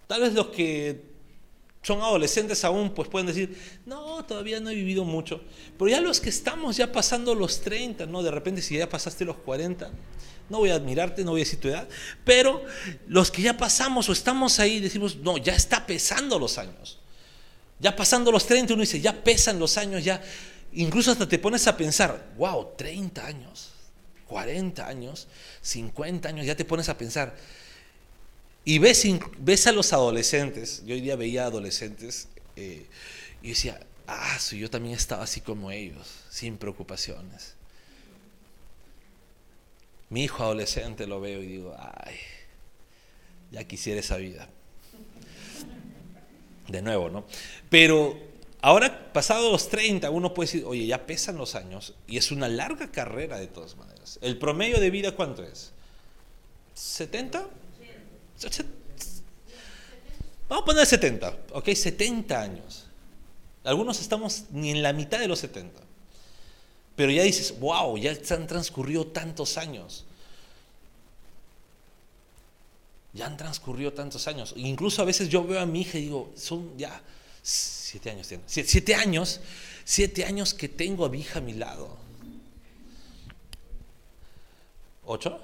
Tal 0.07 0.21
vez 0.21 0.33
los 0.33 0.47
que 0.47 0.99
son 1.83 2.01
adolescentes 2.01 2.65
aún, 2.65 2.89
pues 2.89 3.07
pueden 3.07 3.27
decir, 3.27 3.55
no, 3.85 4.25
todavía 4.25 4.59
no 4.59 4.71
he 4.71 4.75
vivido 4.75 5.05
mucho. 5.05 5.41
Pero 5.77 5.91
ya 5.91 6.01
los 6.01 6.19
que 6.19 6.29
estamos 6.29 6.75
ya 6.75 6.91
pasando 6.91 7.35
los 7.35 7.61
30, 7.61 8.07
¿no? 8.07 8.23
De 8.23 8.31
repente 8.31 8.63
si 8.63 8.75
ya 8.75 8.89
pasaste 8.89 9.25
los 9.25 9.35
40, 9.37 9.91
no 10.49 10.57
voy 10.57 10.71
a 10.71 10.73
admirarte, 10.73 11.23
no 11.23 11.31
voy 11.31 11.41
a 11.41 11.43
decir 11.43 11.59
tu 11.59 11.67
edad, 11.67 11.87
pero 12.25 12.63
los 13.05 13.29
que 13.29 13.43
ya 13.43 13.55
pasamos 13.57 14.09
o 14.09 14.11
estamos 14.11 14.59
ahí, 14.59 14.79
decimos, 14.79 15.17
no, 15.17 15.37
ya 15.37 15.53
está 15.53 15.85
pesando 15.85 16.39
los 16.39 16.57
años. 16.57 16.97
Ya 17.79 17.95
pasando 17.95 18.31
los 18.31 18.47
30, 18.47 18.73
uno 18.73 18.81
dice, 18.81 18.99
ya 18.99 19.23
pesan 19.23 19.59
los 19.59 19.77
años, 19.77 20.03
ya. 20.03 20.19
Incluso 20.73 21.11
hasta 21.11 21.29
te 21.29 21.37
pones 21.37 21.67
a 21.67 21.77
pensar, 21.77 22.33
wow, 22.39 22.69
30 22.75 23.23
años. 23.23 23.76
40 24.27 24.87
años, 24.87 25.27
50 25.61 26.29
años, 26.29 26.45
ya 26.45 26.55
te 26.55 26.65
pones 26.65 26.89
a 26.89 26.97
pensar. 26.97 27.35
Y 28.65 28.79
ves, 28.79 29.05
ves 29.39 29.67
a 29.67 29.71
los 29.71 29.93
adolescentes, 29.93 30.83
yo 30.85 30.93
hoy 30.93 31.01
día 31.01 31.15
veía 31.15 31.45
adolescentes 31.45 32.27
eh, 32.55 32.85
y 33.41 33.49
decía, 33.49 33.79
ah, 34.07 34.37
yo 34.51 34.69
también 34.69 34.95
estaba 34.95 35.23
así 35.23 35.41
como 35.41 35.71
ellos, 35.71 36.07
sin 36.29 36.57
preocupaciones. 36.57 37.55
Mi 40.09 40.23
hijo 40.23 40.43
adolescente 40.43 41.07
lo 41.07 41.19
veo 41.19 41.41
y 41.41 41.47
digo, 41.47 41.75
ay, 41.77 42.15
ya 43.51 43.63
quisiera 43.65 43.99
esa 43.99 44.17
vida. 44.17 44.49
De 46.67 46.81
nuevo, 46.81 47.09
¿no? 47.09 47.25
Pero 47.69 48.19
Ahora, 48.61 49.13
pasados 49.13 49.51
los 49.51 49.69
30, 49.69 50.09
uno 50.09 50.33
puede 50.33 50.47
decir, 50.47 50.65
oye, 50.65 50.87
ya 50.87 51.05
pesan 51.05 51.37
los 51.37 51.55
años 51.55 51.93
y 52.07 52.17
es 52.17 52.31
una 52.31 52.47
larga 52.47 52.91
carrera 52.91 53.37
de 53.37 53.47
todas 53.47 53.75
maneras. 53.75 54.17
¿El 54.21 54.37
promedio 54.37 54.79
de 54.79 54.89
vida 54.89 55.11
cuánto 55.11 55.43
es? 55.43 55.71
¿70? 56.75 57.47
Vamos 60.49 60.63
a 60.63 60.65
poner 60.65 60.85
70, 60.85 61.37
¿ok? 61.53 61.69
70 61.69 62.41
años. 62.41 62.85
Algunos 63.63 63.99
estamos 63.99 64.45
ni 64.51 64.71
en 64.71 64.81
la 64.81 64.93
mitad 64.93 65.19
de 65.19 65.27
los 65.27 65.39
70. 65.39 65.81
Pero 66.95 67.11
ya 67.11 67.21
dices, 67.23 67.59
wow, 67.59 67.95
ya 67.97 68.17
han 68.31 68.47
transcurrido 68.47 69.05
tantos 69.07 69.57
años. 69.57 70.05
Ya 73.13 73.27
han 73.27 73.37
transcurrido 73.37 73.93
tantos 73.93 74.27
años. 74.27 74.53
Incluso 74.55 75.01
a 75.01 75.05
veces 75.05 75.29
yo 75.29 75.43
veo 75.43 75.59
a 75.59 75.65
mi 75.65 75.81
hija 75.81 75.99
y 75.99 76.03
digo, 76.03 76.31
son 76.35 76.75
ya 76.77 77.01
Siete 77.89 78.09
años 78.09 78.27
tiene. 78.27 78.43
Siete, 78.47 78.95
años. 78.95 79.39
Siete 79.85 80.25
años 80.25 80.53
que 80.53 80.67
tengo 80.67 81.05
a 81.05 81.09
mi 81.09 81.21
hija 81.21 81.39
a 81.39 81.41
mi 81.41 81.53
lado. 81.53 81.87
¿Ocho? 85.05 85.39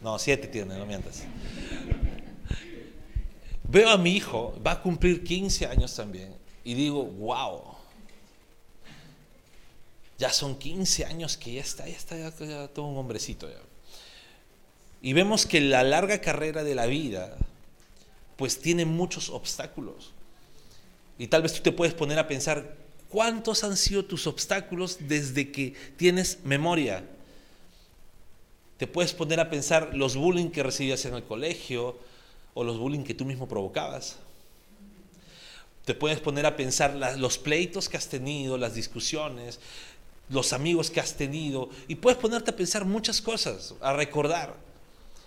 No, 0.00 0.18
siete 0.18 0.48
tiene, 0.48 0.76
no 0.76 0.86
mientas. 0.86 1.22
Veo 3.62 3.90
a 3.90 3.96
mi 3.96 4.10
hijo, 4.10 4.60
va 4.66 4.72
a 4.72 4.82
cumplir 4.82 5.22
15 5.22 5.68
años 5.68 5.94
también, 5.94 6.34
y 6.64 6.74
digo, 6.74 7.04
wow. 7.04 7.62
Ya 10.18 10.30
son 10.30 10.58
15 10.58 11.04
años 11.04 11.36
que 11.36 11.54
ya 11.54 11.60
está, 11.60 11.86
ya 11.86 11.96
está, 11.96 12.16
ya 12.16 12.66
todo 12.66 12.86
un 12.86 12.98
hombrecito 12.98 13.48
ya. 13.48 13.60
Y 15.00 15.12
vemos 15.12 15.46
que 15.46 15.60
la 15.60 15.84
larga 15.84 16.20
carrera 16.20 16.64
de 16.64 16.74
la 16.74 16.86
vida, 16.86 17.36
pues 18.36 18.60
tiene 18.60 18.84
muchos 18.84 19.30
obstáculos. 19.30 20.13
Y 21.18 21.28
tal 21.28 21.42
vez 21.42 21.52
tú 21.52 21.62
te 21.62 21.72
puedes 21.72 21.94
poner 21.94 22.18
a 22.18 22.26
pensar, 22.26 22.76
¿cuántos 23.08 23.64
han 23.64 23.76
sido 23.76 24.04
tus 24.04 24.26
obstáculos 24.26 24.98
desde 25.00 25.52
que 25.52 25.74
tienes 25.96 26.38
memoria? 26.44 27.04
Te 28.78 28.86
puedes 28.86 29.12
poner 29.12 29.38
a 29.40 29.50
pensar 29.50 29.94
los 29.94 30.16
bullying 30.16 30.50
que 30.50 30.62
recibías 30.62 31.04
en 31.04 31.14
el 31.14 31.22
colegio 31.22 31.96
o 32.54 32.64
los 32.64 32.78
bullying 32.78 33.04
que 33.04 33.14
tú 33.14 33.24
mismo 33.24 33.46
provocabas. 33.46 34.16
Te 35.84 35.94
puedes 35.94 36.18
poner 36.18 36.46
a 36.46 36.56
pensar 36.56 36.94
los 37.18 37.38
pleitos 37.38 37.88
que 37.88 37.96
has 37.96 38.08
tenido, 38.08 38.56
las 38.56 38.74
discusiones, 38.74 39.60
los 40.30 40.52
amigos 40.52 40.90
que 40.90 41.00
has 41.00 41.14
tenido 41.14 41.68
y 41.88 41.96
puedes 41.96 42.18
ponerte 42.18 42.50
a 42.50 42.56
pensar 42.56 42.84
muchas 42.84 43.20
cosas, 43.20 43.74
a 43.80 43.92
recordar. 43.92 44.56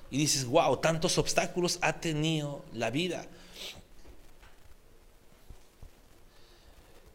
Y 0.09 0.17
dices, 0.17 0.45
wow, 0.45 0.77
tantos 0.77 1.17
obstáculos 1.17 1.79
ha 1.81 1.93
tenido 1.93 2.63
la 2.73 2.89
vida. 2.89 3.27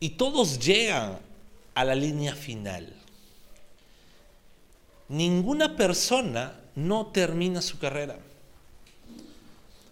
Y 0.03 0.11
todos 0.11 0.59
llegan 0.59 1.21
a 1.77 1.85
la 1.85 1.95
línea 1.95 2.35
final. 2.35 2.93
Ninguna 5.09 5.77
persona 5.77 6.59
no 6.75 7.07
termina 7.13 7.63
su 7.63 7.79
carrera. 7.79 8.19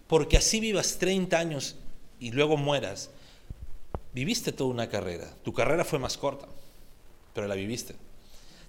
Porque 0.09 0.35
así 0.35 0.59
vivas 0.59 0.97
30 0.97 1.39
años 1.39 1.77
y 2.19 2.31
luego 2.31 2.57
mueras, 2.57 3.09
viviste 4.11 4.51
toda 4.51 4.71
una 4.71 4.89
carrera. 4.89 5.33
Tu 5.45 5.53
carrera 5.53 5.85
fue 5.85 5.97
más 5.97 6.17
corta, 6.17 6.45
pero 7.33 7.47
la 7.47 7.55
viviste. 7.55 7.95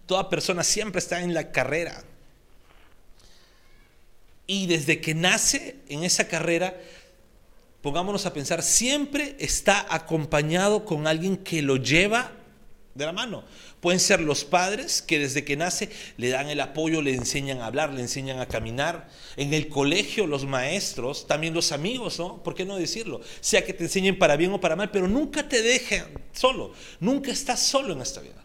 Toda 0.07 0.31
persona 0.31 0.63
siempre 0.63 1.01
está 1.01 1.23
en 1.23 1.35
la 1.35 1.51
carrera. 1.51 2.05
Y 4.47 4.69
desde 4.69 5.01
que 5.01 5.17
nace 5.17 5.75
en 5.89 6.05
esa 6.05 6.29
carrera, 6.29 6.81
pongámonos 7.83 8.25
a 8.27 8.33
pensar, 8.33 8.63
siempre 8.63 9.37
está 9.39 9.87
acompañado 9.91 10.85
con 10.85 11.07
alguien 11.07 11.37
que 11.37 11.61
lo 11.63 11.77
lleva 11.77 12.33
de 12.95 13.07
la 13.07 13.13
mano. 13.13 13.45
Pueden 13.81 13.99
ser 13.99 14.21
los 14.21 14.45
padres 14.45 15.03
que 15.03 15.19
desde 15.19 15.45
que 15.45 15.57
nace 15.57 15.91
le 16.17 16.29
dan 16.29 16.49
el 16.49 16.61
apoyo, 16.61 17.03
le 17.03 17.15
enseñan 17.15 17.61
a 17.61 17.67
hablar, 17.67 17.93
le 17.93 18.01
enseñan 18.01 18.39
a 18.39 18.47
caminar. 18.47 19.09
En 19.37 19.53
el 19.53 19.69
colegio 19.69 20.27
los 20.29 20.47
maestros, 20.47 21.27
también 21.27 21.53
los 21.53 21.73
amigos, 21.73 22.19
¿no? 22.19 22.43
¿Por 22.43 22.55
qué 22.55 22.65
no 22.65 22.77
decirlo? 22.77 23.21
Sea 23.41 23.65
que 23.65 23.73
te 23.73 23.85
enseñen 23.85 24.19
para 24.19 24.37
bien 24.37 24.53
o 24.53 24.61
para 24.61 24.77
mal, 24.77 24.91
pero 24.91 25.09
nunca 25.09 25.49
te 25.49 25.63
dejen 25.63 26.05
solo. 26.33 26.73
Nunca 27.01 27.33
estás 27.33 27.61
solo 27.61 27.93
en 27.93 28.03
esta 28.03 28.21
vida. 28.21 28.43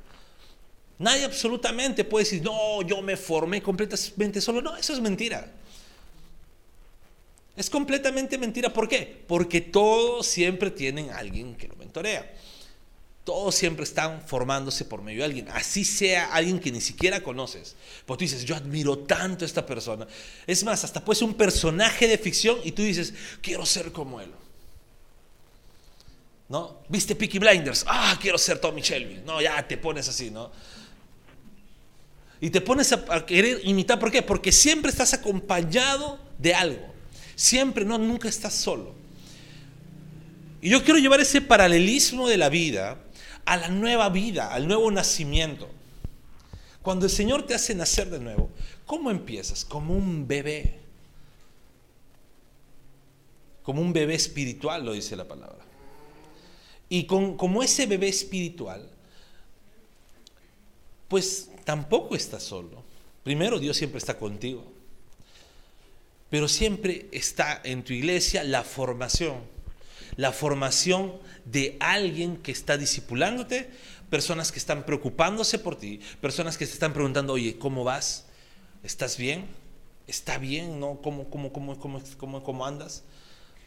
Nadie 0.98 1.26
absolutamente 1.26 2.04
puede 2.04 2.26
decir, 2.26 2.42
no, 2.42 2.82
yo 2.82 3.04
me 3.04 3.16
formé 3.16 3.62
completamente 3.62 4.42
solo. 4.42 4.62
No, 4.62 4.76
eso 4.76 4.94
es 4.94 5.00
mentira. 5.00 5.54
Es 7.58 7.72
completamente 7.72 8.38
mentira. 8.38 8.72
¿Por 8.72 8.88
qué? 8.88 9.24
Porque 9.28 9.62
todos 9.62 10.28
siempre 10.28 10.70
tienen 10.70 11.10
a 11.10 11.18
alguien 11.18 11.56
que 11.56 11.68
lo 11.68 11.76
mentorea. 11.76 12.32
Todos 13.24 13.56
siempre 13.56 13.84
están 13.84 14.22
formándose 14.26 14.86
por 14.86 15.02
medio 15.02 15.20
de 15.20 15.26
alguien. 15.26 15.48
Así 15.50 15.84
sea 15.84 16.32
alguien 16.32 16.60
que 16.60 16.72
ni 16.72 16.80
siquiera 16.80 17.22
conoces. 17.24 17.76
Porque 18.06 18.26
tú 18.26 18.32
dices, 18.32 18.46
yo 18.46 18.56
admiro 18.56 19.00
tanto 19.00 19.44
a 19.44 19.48
esta 19.48 19.66
persona. 19.66 20.08
Es 20.46 20.64
más, 20.64 20.84
hasta 20.84 21.04
puede 21.04 21.18
ser 21.18 21.28
un 21.28 21.34
personaje 21.34 22.08
de 22.08 22.20
ficción 22.20 22.60
y 22.64 22.72
tú 22.72 22.84
dices, 22.84 23.14
quiero 23.42 23.66
ser 23.66 23.92
como 23.92 24.22
él. 24.22 24.32
¿No? 26.48 26.84
¿Viste 26.88 27.16
Peaky 27.16 27.40
Blinders? 27.40 27.84
Ah, 27.88 28.18
quiero 28.22 28.38
ser 28.38 28.60
Tommy 28.60 28.82
Shelby. 28.82 29.24
No, 29.26 29.42
ya 29.42 29.68
te 29.68 29.78
pones 29.78 30.08
así, 30.08 30.30
¿no? 30.30 30.52
Y 32.40 32.52
te 32.52 32.62
pones 32.62 32.94
a, 32.94 33.26
querer 33.26 33.62
imitar. 33.64 34.00
¿Por 34.00 34.12
qué? 34.12 34.22
Porque 34.22 34.52
siempre 34.52 34.92
estás 34.92 35.16
acompañado 35.16 36.20
de 36.38 36.54
algo. 36.54 36.97
Siempre, 37.38 37.86
no, 37.86 38.00
nunca 38.00 38.28
estás 38.28 38.56
solo. 38.56 38.96
Y 40.60 40.72
yo 40.72 40.84
quiero 40.84 41.00
llevar 41.00 41.22
ese 41.22 41.40
paralelismo 41.40 42.28
de 42.28 42.36
la 42.36 42.50
vida 42.50 42.98
a 43.46 43.58
la 43.58 43.70
nueva 43.70 44.10
vida, 44.10 44.52
al 44.52 44.68
nuevo 44.68 44.90
nacimiento. 44.90 45.70
Cuando 46.82 47.06
el 47.06 47.12
Señor 47.12 47.46
te 47.46 47.54
hace 47.54 47.76
nacer 47.76 48.10
de 48.10 48.20
nuevo, 48.20 48.50
¿cómo 48.88 49.12
empiezas? 49.12 49.64
Como 49.64 49.94
un 49.94 50.28
bebé. 50.28 50.80
Como 53.62 53.84
un 53.84 53.94
bebé 53.94 54.16
espiritual, 54.16 54.84
lo 54.84 54.94
dice 54.94 55.16
la 55.16 55.28
palabra. 55.28 55.64
Y 56.90 57.06
con, 57.06 57.38
como 57.38 57.62
ese 57.62 57.86
bebé 57.86 58.08
espiritual, 58.08 58.90
pues 61.08 61.52
tampoco 61.66 62.16
estás 62.16 62.42
solo. 62.42 62.84
Primero, 63.24 63.60
Dios 63.60 63.78
siempre 63.78 64.00
está 64.00 64.18
contigo. 64.18 64.77
Pero 66.30 66.48
siempre 66.48 67.08
está 67.12 67.62
en 67.64 67.84
tu 67.84 67.94
iglesia 67.94 68.44
la 68.44 68.64
formación 68.64 69.58
la 70.18 70.32
formación 70.32 71.14
de 71.46 71.78
alguien 71.80 72.38
que 72.38 72.52
está 72.52 72.78
discipulándote, 72.78 73.70
personas 74.10 74.52
que 74.52 74.60
están 74.60 74.86
preocupándose 74.86 75.60
por 75.60 75.78
ti, 75.78 76.02
personas 76.20 76.58
que 76.58 76.66
te 76.66 76.74
están 76.74 76.94
preguntando, 76.94 77.34
oye, 77.34 77.58
¿cómo 77.58 77.84
vas? 77.84 78.26
¿Estás 78.84 79.18
bien? 79.18 79.46
¿Está 80.08 80.38
bien? 80.38 80.80
¿No? 80.80 81.00
¿Cómo, 81.02 81.30
cómo, 81.30 81.52
cómo, 81.52 81.78
cómo, 82.18 82.44
cómo 82.44 82.66
andas? 82.66 83.04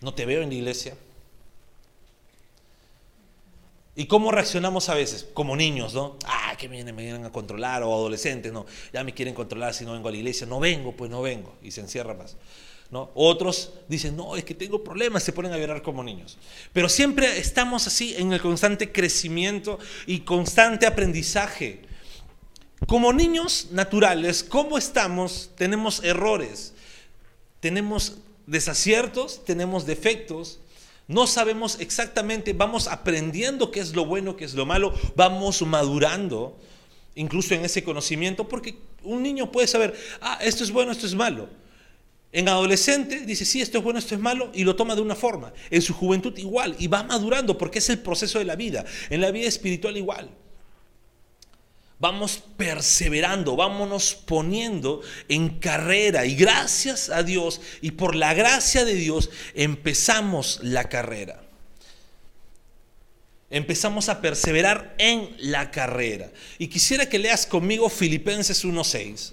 No 0.01 0.13
te 0.13 0.27
veo 0.27 0.43
en 0.43 0.49
la 0.49 0.55
iglesia. 0.57 0.95
¿Y 4.01 4.07
cómo 4.07 4.31
reaccionamos 4.31 4.89
a 4.89 4.95
veces? 4.95 5.27
Como 5.35 5.55
niños, 5.55 5.93
¿no? 5.93 6.17
Ah, 6.25 6.55
que 6.57 6.69
vienen, 6.69 6.97
me 6.97 7.03
vienen 7.03 7.27
a 7.27 7.31
controlar, 7.31 7.83
o 7.83 7.93
adolescentes, 7.93 8.51
no, 8.51 8.65
ya 8.95 9.05
me 9.05 9.13
quieren 9.13 9.35
controlar 9.35 9.75
si 9.75 9.85
no 9.85 9.93
vengo 9.93 10.09
a 10.09 10.11
la 10.11 10.17
iglesia. 10.17 10.47
No 10.47 10.59
vengo, 10.59 10.97
pues 10.97 11.11
no 11.11 11.21
vengo. 11.21 11.55
Y 11.63 11.71
se 11.71 11.83
encierra 11.83 12.15
más. 12.15 12.35
Otros 13.15 13.75
dicen, 13.89 14.17
no, 14.17 14.37
es 14.37 14.45
que 14.45 14.55
tengo 14.55 14.83
problemas, 14.83 15.23
se 15.23 15.35
ponen 15.35 15.53
a 15.53 15.59
llorar 15.59 15.83
como 15.83 16.03
niños. 16.03 16.39
Pero 16.73 16.89
siempre 16.89 17.39
estamos 17.39 17.87
así 17.87 18.15
en 18.17 18.33
el 18.33 18.41
constante 18.41 18.91
crecimiento 18.91 19.79
y 20.07 20.21
constante 20.21 20.87
aprendizaje. 20.87 21.83
Como 22.87 23.13
niños 23.13 23.69
naturales, 23.71 24.43
¿cómo 24.43 24.79
estamos? 24.79 25.51
Tenemos 25.57 26.03
errores, 26.05 26.73
tenemos 27.61 28.17
desaciertos, 28.47 29.45
tenemos 29.45 29.85
defectos, 29.85 30.61
no 31.11 31.27
sabemos 31.27 31.77
exactamente, 31.81 32.53
vamos 32.53 32.87
aprendiendo 32.87 33.73
qué 33.73 33.81
es 33.81 33.97
lo 33.97 34.07
bueno, 34.07 34.37
qué 34.37 34.45
es 34.45 34.55
lo 34.55 34.65
malo, 34.65 34.95
vamos 35.17 35.61
madurando 35.63 36.57
incluso 37.17 37.53
en 37.53 37.65
ese 37.65 37.83
conocimiento, 37.83 38.49
porque 38.49 38.77
un 39.03 39.21
niño 39.21 39.51
puede 39.51 39.67
saber, 39.67 39.93
ah, 40.21 40.39
esto 40.41 40.63
es 40.63 40.71
bueno, 40.71 40.93
esto 40.93 41.07
es 41.07 41.17
malo. 41.17 41.49
En 42.31 42.49
adolescente 42.49 43.27
dice, 43.27 43.45
sí, 43.45 43.61
esto 43.61 43.79
es 43.79 43.85
bueno, 43.85 43.99
esto 43.99 44.15
es 44.15 44.21
malo, 44.21 44.53
y 44.55 44.63
lo 44.63 44.77
toma 44.77 44.95
de 44.95 45.01
una 45.03 45.17
forma. 45.17 45.53
En 45.69 45.83
su 45.83 45.95
juventud 45.95 46.39
igual, 46.39 46.77
y 46.79 46.87
va 46.87 47.03
madurando 47.03 47.59
porque 47.59 47.81
es 47.81 47.91
el 47.91 47.99
proceso 47.99 48.39
de 48.39 48.45
la 48.45 48.55
vida. 48.55 48.85
En 49.11 49.21
la 49.21 49.33
vida 49.33 49.49
espiritual 49.49 49.97
igual. 49.97 50.31
Vamos 52.01 52.43
perseverando, 52.57 53.57
vámonos 53.57 54.15
poniendo 54.15 55.03
en 55.29 55.61
carrera, 55.61 56.25
y 56.25 56.35
gracias 56.35 57.11
a 57.11 57.23
Dios, 57.23 57.61
y 57.83 57.91
por 57.91 58.15
la 58.15 58.33
gracia 58.33 58.87
de 58.87 58.95
Dios, 58.95 59.29
empezamos 59.55 60.61
la 60.63 60.89
carrera. 60.89 61.43
Empezamos 63.51 64.09
a 64.09 64.23
perseverar 64.23 64.95
en 64.97 65.37
la 65.39 65.71
carrera. 65.71 66.31
Y 66.57 66.69
quisiera 66.69 67.07
que 67.07 67.19
leas 67.19 67.45
conmigo 67.45 67.91
Filipenses 67.91 68.65
1.6. 68.65 69.33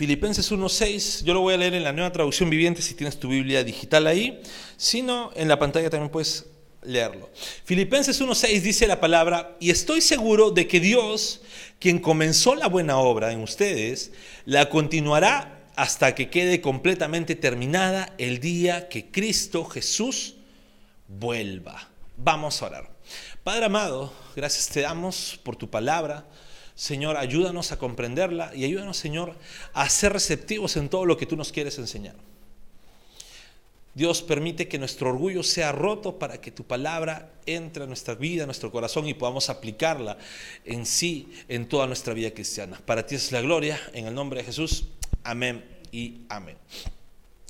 Filipenses 0.00 0.50
1.6, 0.50 1.24
yo 1.24 1.34
lo 1.34 1.42
voy 1.42 1.52
a 1.52 1.58
leer 1.58 1.74
en 1.74 1.84
la 1.84 1.92
nueva 1.92 2.10
traducción 2.10 2.48
viviente 2.48 2.80
si 2.80 2.94
tienes 2.94 3.20
tu 3.20 3.28
Biblia 3.28 3.62
digital 3.62 4.06
ahí, 4.06 4.40
sino 4.78 5.30
en 5.34 5.46
la 5.46 5.58
pantalla 5.58 5.90
también 5.90 6.10
puedes 6.10 6.46
leerlo. 6.80 7.28
Filipenses 7.66 8.18
1.6 8.18 8.62
dice 8.62 8.86
la 8.86 8.98
palabra, 8.98 9.58
y 9.60 9.68
estoy 9.68 10.00
seguro 10.00 10.52
de 10.52 10.66
que 10.66 10.80
Dios, 10.80 11.42
quien 11.78 11.98
comenzó 11.98 12.54
la 12.54 12.66
buena 12.66 12.96
obra 12.96 13.30
en 13.30 13.42
ustedes, 13.42 14.12
la 14.46 14.70
continuará 14.70 15.68
hasta 15.76 16.14
que 16.14 16.30
quede 16.30 16.62
completamente 16.62 17.34
terminada 17.34 18.14
el 18.16 18.40
día 18.40 18.88
que 18.88 19.10
Cristo 19.10 19.66
Jesús 19.66 20.36
vuelva. 21.08 21.90
Vamos 22.16 22.62
a 22.62 22.66
orar. 22.68 22.90
Padre 23.44 23.66
amado, 23.66 24.14
gracias 24.34 24.66
te 24.70 24.80
damos 24.80 25.38
por 25.42 25.56
tu 25.56 25.68
palabra. 25.68 26.24
Señor, 26.80 27.18
ayúdanos 27.18 27.72
a 27.72 27.78
comprenderla 27.78 28.52
y 28.54 28.64
ayúdanos, 28.64 28.96
Señor, 28.96 29.36
a 29.74 29.86
ser 29.90 30.14
receptivos 30.14 30.78
en 30.78 30.88
todo 30.88 31.04
lo 31.04 31.18
que 31.18 31.26
tú 31.26 31.36
nos 31.36 31.52
quieres 31.52 31.78
enseñar. 31.78 32.14
Dios 33.92 34.22
permite 34.22 34.66
que 34.66 34.78
nuestro 34.78 35.10
orgullo 35.10 35.42
sea 35.42 35.72
roto 35.72 36.18
para 36.18 36.40
que 36.40 36.50
tu 36.50 36.64
palabra 36.64 37.32
entre 37.44 37.84
a 37.84 37.86
nuestra 37.86 38.14
vida, 38.14 38.44
a 38.44 38.46
nuestro 38.46 38.72
corazón 38.72 39.06
y 39.06 39.12
podamos 39.12 39.50
aplicarla 39.50 40.16
en 40.64 40.86
sí, 40.86 41.30
en 41.48 41.68
toda 41.68 41.86
nuestra 41.86 42.14
vida 42.14 42.30
cristiana. 42.30 42.80
Para 42.86 43.04
ti 43.04 43.14
es 43.14 43.30
la 43.30 43.42
gloria, 43.42 43.78
en 43.92 44.06
el 44.06 44.14
nombre 44.14 44.40
de 44.40 44.46
Jesús. 44.46 44.86
Amén 45.22 45.62
y 45.92 46.22
amén. 46.30 46.56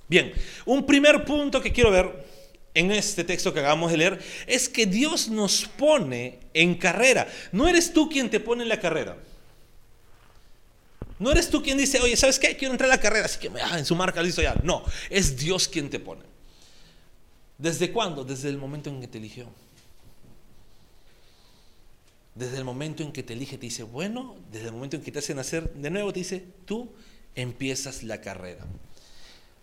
Bien, 0.09 0.33
un 0.67 0.85
primer 0.85 1.25
punto 1.25 1.63
que 1.63 1.73
quiero 1.73 1.93
ver 1.93 2.27
en 2.75 2.91
este 2.93 3.25
texto 3.25 3.53
que 3.53 3.61
acabamos 3.61 3.91
de 3.91 3.99
leer 3.99 4.23
es 4.47 4.69
que 4.69 4.87
Dios 4.87 5.29
nos 5.29 5.65
pone 5.65 6.39
en 6.55 6.75
carrera. 6.77 7.27
No 7.53 7.67
eres 7.67 7.93
tú 7.93 8.09
quien 8.09 8.31
te 8.31 8.41
pone 8.41 8.63
en 8.63 8.69
la 8.69 8.81
carrera. 8.81 9.17
No 11.19 11.31
eres 11.31 11.51
tú 11.51 11.63
quien 11.63 11.77
dice, 11.77 12.01
oye, 12.01 12.17
¿sabes 12.17 12.39
qué? 12.39 12.57
Quiero 12.57 12.73
entrar 12.73 12.91
a 12.91 12.97
la 12.97 13.01
carrera, 13.01 13.27
así 13.27 13.39
que 13.39 13.51
ah, 13.63 13.79
en 13.79 13.85
su 13.85 13.95
marca 13.95 14.23
listo 14.23 14.41
ya. 14.41 14.55
No, 14.63 14.83
es 15.11 15.37
Dios 15.37 15.69
quien 15.69 15.91
te 15.91 16.01
pone. 16.01 16.23
¿Desde 17.59 17.93
cuándo? 17.93 18.25
Desde 18.25 18.49
el 18.49 18.57
momento 18.57 18.89
en 18.89 19.03
que 19.03 19.09
te 19.09 19.19
eligió. 19.19 19.47
Desde 22.35 22.57
el 22.57 22.65
momento 22.65 23.03
en 23.03 23.13
que 23.13 23.23
te 23.23 23.35
elige, 23.35 23.59
te 23.59 23.67
dice, 23.67 23.83
bueno, 23.83 24.37
desde 24.51 24.69
el 24.69 24.73
momento 24.73 24.97
en 24.97 25.03
que 25.03 25.13
te 25.13 25.19
hace 25.19 25.35
nacer 25.35 25.71
de 25.75 25.91
nuevo, 25.91 26.11
te 26.11 26.21
dice, 26.21 26.43
tú 26.65 26.91
empiezas 27.35 28.03
la 28.03 28.23
carrera. 28.23 28.65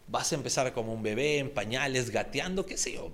Vas 0.07 0.31
a 0.31 0.35
empezar 0.35 0.73
como 0.73 0.93
un 0.93 1.03
bebé, 1.03 1.39
en 1.39 1.53
pañales, 1.53 2.09
gateando, 2.09 2.65
qué 2.65 2.77
sé 2.77 2.93
yo. 2.93 3.11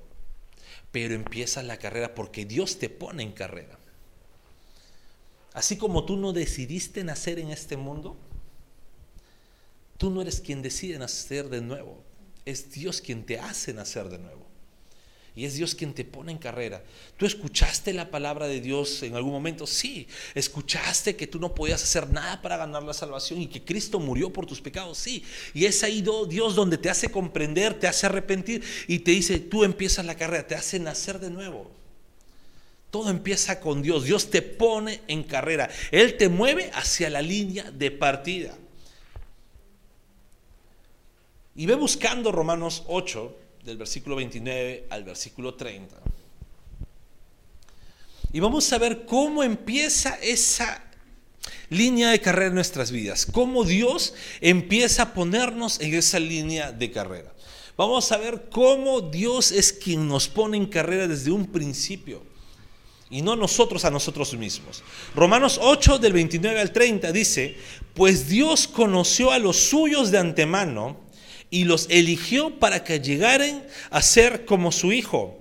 Pero 0.91 1.15
empiezas 1.15 1.65
la 1.65 1.77
carrera 1.77 2.13
porque 2.13 2.45
Dios 2.45 2.77
te 2.77 2.89
pone 2.89 3.23
en 3.23 3.31
carrera. 3.31 3.79
Así 5.53 5.77
como 5.77 6.05
tú 6.05 6.17
no 6.17 6.33
decidiste 6.33 7.03
nacer 7.03 7.39
en 7.39 7.51
este 7.51 7.77
mundo, 7.77 8.17
Tú 10.03 10.09
no 10.09 10.21
eres 10.21 10.41
quien 10.41 10.61
decide 10.61 10.97
nacer 10.97 11.47
de 11.47 11.61
nuevo, 11.61 12.03
es 12.43 12.71
Dios 12.71 12.99
quien 12.99 13.25
te 13.25 13.39
hace 13.39 13.73
nacer 13.73 14.09
de 14.09 14.17
nuevo. 14.17 14.42
Y 15.35 15.45
es 15.45 15.55
Dios 15.55 15.73
quien 15.73 15.93
te 15.93 16.05
pone 16.05 16.31
en 16.31 16.37
carrera. 16.37 16.83
¿Tú 17.17 17.25
escuchaste 17.25 17.91
la 17.91 18.11
palabra 18.11 18.47
de 18.47 18.61
Dios 18.61 19.01
en 19.01 19.15
algún 19.15 19.31
momento? 19.31 19.65
Sí. 19.65 20.07
¿Escuchaste 20.35 21.15
que 21.15 21.25
tú 21.25 21.39
no 21.39 21.55
podías 21.55 21.81
hacer 21.81 22.11
nada 22.11 22.39
para 22.41 22.57
ganar 22.57 22.83
la 22.83 22.93
salvación 22.93 23.41
y 23.41 23.47
que 23.47 23.63
Cristo 23.63 23.99
murió 23.99 24.31
por 24.31 24.45
tus 24.45 24.61
pecados? 24.61 24.99
Sí. 24.99 25.23
Y 25.55 25.65
es 25.65 25.83
ahí 25.83 26.05
Dios 26.29 26.53
donde 26.53 26.77
te 26.77 26.89
hace 26.91 27.09
comprender, 27.09 27.79
te 27.79 27.87
hace 27.87 28.05
arrepentir 28.05 28.63
y 28.87 28.99
te 28.99 29.11
dice, 29.11 29.39
tú 29.39 29.63
empiezas 29.63 30.05
la 30.05 30.15
carrera, 30.15 30.45
te 30.45 30.55
hace 30.55 30.79
nacer 30.79 31.19
de 31.19 31.31
nuevo. 31.31 31.71
Todo 32.91 33.09
empieza 33.09 33.59
con 33.59 33.81
Dios. 33.81 34.03
Dios 34.03 34.29
te 34.29 34.43
pone 34.43 35.01
en 35.07 35.23
carrera. 35.23 35.67
Él 35.89 36.15
te 36.15 36.29
mueve 36.29 36.69
hacia 36.75 37.09
la 37.09 37.23
línea 37.23 37.71
de 37.71 37.89
partida. 37.89 38.55
Y 41.55 41.65
ve 41.65 41.73
buscando 41.73 42.31
Romanos 42.31 42.83
8, 42.85 43.35
del 43.63 43.77
versículo 43.77 44.15
29 44.15 44.87
al 44.89 45.03
versículo 45.03 45.53
30. 45.55 45.95
Y 48.33 48.39
vamos 48.39 48.71
a 48.73 48.77
ver 48.77 49.05
cómo 49.05 49.43
empieza 49.43 50.17
esa 50.21 50.83
línea 51.69 52.09
de 52.09 52.19
carrera 52.19 52.47
en 52.47 52.55
nuestras 52.55 52.91
vidas, 52.91 53.25
cómo 53.25 53.63
Dios 53.63 54.13
empieza 54.41 55.03
a 55.03 55.13
ponernos 55.13 55.79
en 55.79 55.93
esa 55.93 56.19
línea 56.19 56.71
de 56.71 56.91
carrera. 56.91 57.31
Vamos 57.77 58.11
a 58.11 58.17
ver 58.17 58.49
cómo 58.51 59.01
Dios 59.01 59.51
es 59.51 59.73
quien 59.73 60.07
nos 60.07 60.27
pone 60.27 60.57
en 60.57 60.67
carrera 60.67 61.07
desde 61.07 61.31
un 61.31 61.47
principio 61.47 62.21
y 63.09 63.21
no 63.21 63.35
nosotros 63.35 63.85
a 63.85 63.91
nosotros 63.91 64.33
mismos. 64.35 64.83
Romanos 65.15 65.59
8 65.61 65.99
del 65.99 66.13
29 66.13 66.59
al 66.59 66.71
30 66.71 67.11
dice, 67.11 67.55
pues 67.93 68.27
Dios 68.27 68.67
conoció 68.67 69.31
a 69.31 69.39
los 69.39 69.57
suyos 69.57 70.09
de 70.09 70.17
antemano 70.17 71.02
y 71.53 71.65
los 71.65 71.85
eligió 71.91 72.57
para 72.57 72.83
que 72.83 72.99
llegaren 72.99 73.63
a 73.91 74.01
ser 74.01 74.43
como 74.43 74.71
su 74.71 74.91
hijo, 74.91 75.37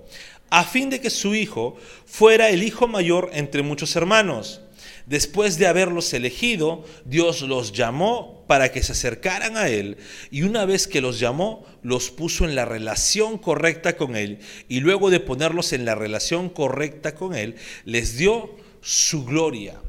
a 0.51 0.63
fin 0.63 0.91
de 0.91 1.01
que 1.01 1.09
su 1.09 1.33
hijo 1.33 1.75
fuera 2.05 2.49
el 2.49 2.61
hijo 2.61 2.87
mayor 2.87 3.31
entre 3.33 3.63
muchos 3.63 3.95
hermanos. 3.95 4.61
Después 5.07 5.57
de 5.57 5.65
haberlos 5.65 6.13
elegido, 6.13 6.85
Dios 7.03 7.41
los 7.41 7.71
llamó 7.71 8.43
para 8.45 8.71
que 8.71 8.83
se 8.83 8.91
acercaran 8.91 9.57
a 9.57 9.69
Él 9.69 9.97
y 10.29 10.43
una 10.43 10.65
vez 10.65 10.85
que 10.85 11.01
los 11.01 11.19
llamó, 11.19 11.65
los 11.81 12.11
puso 12.11 12.45
en 12.45 12.53
la 12.53 12.65
relación 12.65 13.39
correcta 13.39 13.97
con 13.97 14.15
Él 14.15 14.37
y 14.69 14.81
luego 14.81 15.09
de 15.09 15.19
ponerlos 15.19 15.73
en 15.73 15.83
la 15.83 15.95
relación 15.95 16.49
correcta 16.49 17.15
con 17.15 17.33
Él, 17.33 17.55
les 17.85 18.17
dio 18.17 18.51
su 18.81 19.25
gloria. 19.25 19.81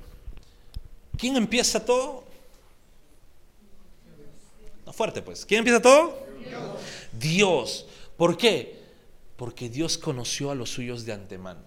¿Quién 1.18 1.36
empieza 1.36 1.84
todo? 1.84 2.23
Fuerte 4.94 5.22
pues. 5.22 5.44
¿Quién 5.44 5.58
empieza 5.58 5.82
todo? 5.82 6.26
Dios. 7.12 7.86
¿Por 8.16 8.36
qué? 8.36 8.82
Porque 9.36 9.68
Dios 9.68 9.98
conoció 9.98 10.50
a 10.50 10.54
los 10.54 10.70
suyos 10.70 11.04
de 11.04 11.12
antemano. 11.12 11.62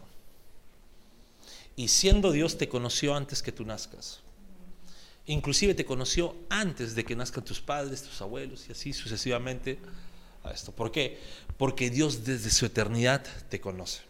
Y 1.75 1.89
siendo 1.89 2.31
Dios 2.31 2.57
te 2.57 2.67
conoció 2.67 3.15
antes 3.15 3.43
que 3.43 3.51
tú 3.51 3.65
nazcas. 3.65 4.21
Inclusive 5.27 5.73
te 5.73 5.85
conoció 5.85 6.35
antes 6.49 6.95
de 6.95 7.03
que 7.03 7.15
nazcan 7.15 7.43
tus 7.43 7.59
padres, 7.59 8.01
tus 8.01 8.21
abuelos 8.21 8.65
y 8.69 8.71
así 8.71 8.93
sucesivamente 8.93 9.77
a 10.43 10.51
esto. 10.51 10.71
¿Por 10.71 10.91
qué? 10.91 11.19
Porque 11.57 11.89
Dios 11.89 12.23
desde 12.23 12.49
su 12.49 12.65
eternidad 12.65 13.25
te 13.49 13.59
conoce. 13.59 14.01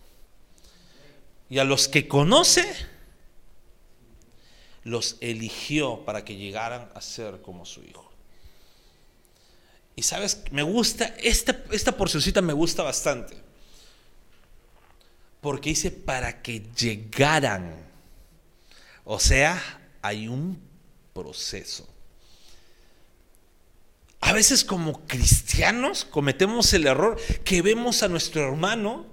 Y 1.49 1.57
a 1.57 1.63
los 1.63 1.87
que 1.87 2.07
conoce, 2.07 2.63
los 4.83 5.17
eligió 5.19 6.05
para 6.05 6.23
que 6.23 6.35
llegaran 6.35 6.89
a 6.93 7.01
ser 7.01 7.41
como 7.41 7.65
su 7.65 7.83
hijo. 7.83 8.06
Y 9.97 10.03
sabes, 10.03 10.43
me 10.51 10.61
gusta, 10.61 11.05
esta, 11.17 11.59
esta 11.71 11.91
porcioncita 11.91 12.39
me 12.39 12.53
gusta 12.53 12.83
bastante. 12.83 13.35
Porque 15.41 15.71
dice 15.71 15.89
para 15.89 16.43
que 16.43 16.67
llegaran. 16.77 17.75
O 19.05 19.19
sea, 19.19 19.59
hay 20.03 20.27
un 20.27 20.61
proceso. 21.13 21.89
A 24.21 24.33
veces 24.33 24.63
como 24.63 25.03
cristianos 25.07 26.05
cometemos 26.05 26.71
el 26.73 26.85
error 26.85 27.19
que 27.43 27.63
vemos 27.63 28.03
a 28.03 28.07
nuestro 28.07 28.47
hermano 28.47 29.07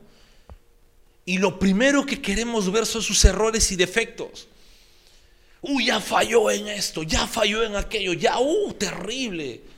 y 1.24 1.38
lo 1.38 1.58
primero 1.58 2.04
que 2.04 2.20
queremos 2.20 2.70
ver 2.70 2.84
son 2.84 3.00
sus 3.00 3.24
errores 3.24 3.72
y 3.72 3.76
defectos. 3.76 4.48
Uy, 5.62 5.86
ya 5.86 5.98
falló 5.98 6.50
en 6.50 6.68
esto, 6.68 7.04
ya 7.04 7.26
falló 7.26 7.64
en 7.64 7.74
aquello, 7.74 8.12
ya, 8.12 8.38
uh, 8.38 8.74
terrible. 8.74 9.72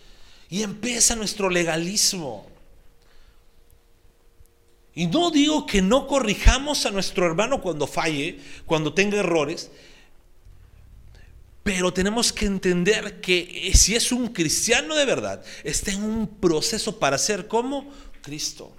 Y 0.49 0.63
empieza 0.63 1.17
nuestro 1.17 1.51
legalismo. 1.51 2.47
Y 4.95 5.07
no 5.09 5.31
digo 5.31 5.67
que 5.67 5.83
no 5.83 6.07
corrijamos 6.07 6.87
a 6.87 6.91
nuestro 6.91 7.27
hermano 7.27 7.61
cuando 7.61 7.87
falle, 7.87 8.41
cuando 8.65 8.95
tenga 8.95 9.19
errores, 9.19 9.71
pero 11.63 11.93
tenemos 11.93 12.33
que 12.33 12.47
entender 12.47 13.21
que 13.21 13.73
si 13.75 13.97
es 13.97 14.13
un 14.13 14.29
cristiano 14.29 14.95
de 14.95 15.05
verdad, 15.05 15.45
está 15.65 15.91
en 15.91 16.03
un 16.03 16.29
proceso 16.29 16.99
para 16.99 17.19
ser 17.19 17.49
como 17.49 17.93
Cristo. 18.23 18.73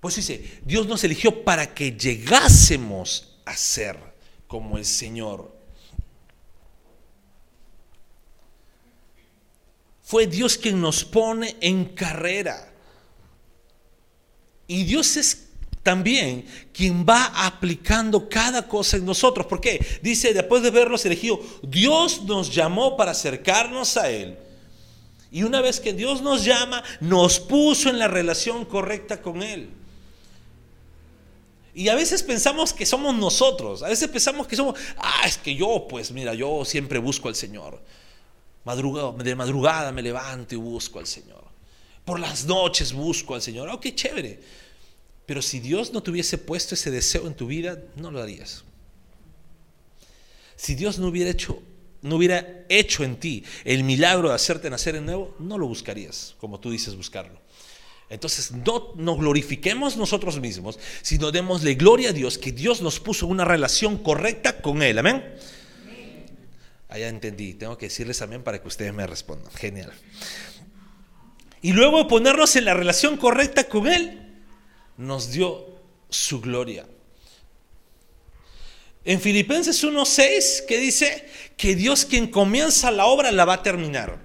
Pues 0.00 0.16
dice, 0.16 0.60
Dios 0.64 0.86
nos 0.86 1.04
eligió 1.04 1.44
para 1.44 1.74
que 1.74 1.92
llegásemos 1.92 3.36
a 3.44 3.54
ser 3.54 3.98
como 4.46 4.78
el 4.78 4.84
Señor. 4.84 5.57
Fue 10.08 10.26
Dios 10.26 10.56
quien 10.56 10.80
nos 10.80 11.04
pone 11.04 11.54
en 11.60 11.84
carrera. 11.84 12.72
Y 14.66 14.84
Dios 14.84 15.18
es 15.18 15.50
también 15.82 16.46
quien 16.72 17.04
va 17.04 17.26
aplicando 17.44 18.26
cada 18.26 18.66
cosa 18.66 18.96
en 18.96 19.04
nosotros. 19.04 19.44
¿Por 19.44 19.60
qué? 19.60 19.86
Dice, 20.00 20.32
después 20.32 20.62
de 20.62 20.70
verlos 20.70 21.04
elegidos, 21.04 21.40
Dios 21.62 22.22
nos 22.22 22.54
llamó 22.54 22.96
para 22.96 23.10
acercarnos 23.10 23.98
a 23.98 24.10
Él. 24.10 24.38
Y 25.30 25.42
una 25.42 25.60
vez 25.60 25.78
que 25.78 25.92
Dios 25.92 26.22
nos 26.22 26.42
llama, 26.42 26.82
nos 27.00 27.38
puso 27.38 27.90
en 27.90 27.98
la 27.98 28.08
relación 28.08 28.64
correcta 28.64 29.20
con 29.20 29.42
Él. 29.42 29.68
Y 31.74 31.88
a 31.88 31.94
veces 31.94 32.22
pensamos 32.22 32.72
que 32.72 32.86
somos 32.86 33.14
nosotros, 33.14 33.82
a 33.82 33.88
veces 33.88 34.08
pensamos 34.08 34.46
que 34.46 34.56
somos, 34.56 34.80
ah, 34.96 35.24
es 35.26 35.36
que 35.36 35.54
yo, 35.54 35.86
pues 35.86 36.12
mira, 36.12 36.32
yo 36.32 36.64
siempre 36.64 36.98
busco 36.98 37.28
al 37.28 37.34
Señor 37.34 37.78
de 38.76 39.34
madrugada 39.34 39.92
me 39.92 40.02
levanto 40.02 40.54
y 40.54 40.58
busco 40.58 40.98
al 40.98 41.06
Señor. 41.06 41.44
Por 42.04 42.20
las 42.20 42.46
noches 42.46 42.92
busco 42.92 43.34
al 43.34 43.42
Señor. 43.42 43.68
Oh, 43.68 43.80
qué 43.80 43.94
chévere. 43.94 44.40
Pero 45.26 45.42
si 45.42 45.60
Dios 45.60 45.92
no 45.92 46.02
te 46.02 46.10
hubiese 46.10 46.38
puesto 46.38 46.74
ese 46.74 46.90
deseo 46.90 47.26
en 47.26 47.34
tu 47.34 47.46
vida, 47.46 47.78
no 47.96 48.10
lo 48.10 48.22
harías. 48.22 48.64
Si 50.56 50.74
Dios 50.74 50.98
no 50.98 51.08
hubiera 51.08 51.30
hecho, 51.30 51.62
no 52.02 52.16
hubiera 52.16 52.64
hecho 52.68 53.04
en 53.04 53.20
ti 53.20 53.44
el 53.64 53.84
milagro 53.84 54.30
de 54.30 54.34
hacerte 54.34 54.70
nacer 54.70 54.94
de 54.94 55.02
nuevo, 55.02 55.36
no 55.38 55.58
lo 55.58 55.66
buscarías, 55.66 56.34
como 56.38 56.58
tú 56.60 56.70
dices 56.70 56.96
buscarlo. 56.96 57.38
Entonces, 58.10 58.52
no 58.52 58.94
nos 58.96 59.18
glorifiquemos 59.18 59.96
nosotros 59.98 60.40
mismos, 60.40 60.78
sino 61.02 61.30
démosle 61.30 61.74
gloria 61.74 62.10
a 62.10 62.12
Dios, 62.14 62.38
que 62.38 62.52
Dios 62.52 62.80
nos 62.80 62.98
puso 62.98 63.26
una 63.26 63.44
relación 63.44 63.98
correcta 63.98 64.62
con 64.62 64.82
Él. 64.82 64.98
Amén. 64.98 65.22
Ah, 66.88 66.98
entendí. 66.98 67.54
Tengo 67.54 67.76
que 67.76 67.86
decirles 67.86 68.18
también 68.18 68.42
para 68.42 68.60
que 68.60 68.68
ustedes 68.68 68.94
me 68.94 69.06
respondan. 69.06 69.52
Genial. 69.52 69.92
Y 71.60 71.72
luego 71.72 72.08
ponernos 72.08 72.56
en 72.56 72.64
la 72.64 72.74
relación 72.74 73.16
correcta 73.16 73.64
con 73.64 73.86
Él, 73.88 74.42
nos 74.96 75.30
dio 75.32 75.66
su 76.08 76.40
gloria. 76.40 76.86
En 79.04 79.20
Filipenses 79.20 79.82
1.6, 79.84 80.66
que 80.66 80.78
dice 80.78 81.28
que 81.56 81.74
Dios 81.74 82.04
quien 82.04 82.28
comienza 82.28 82.90
la 82.90 83.06
obra 83.06 83.32
la 83.32 83.44
va 83.44 83.54
a 83.54 83.62
terminar. 83.62 84.18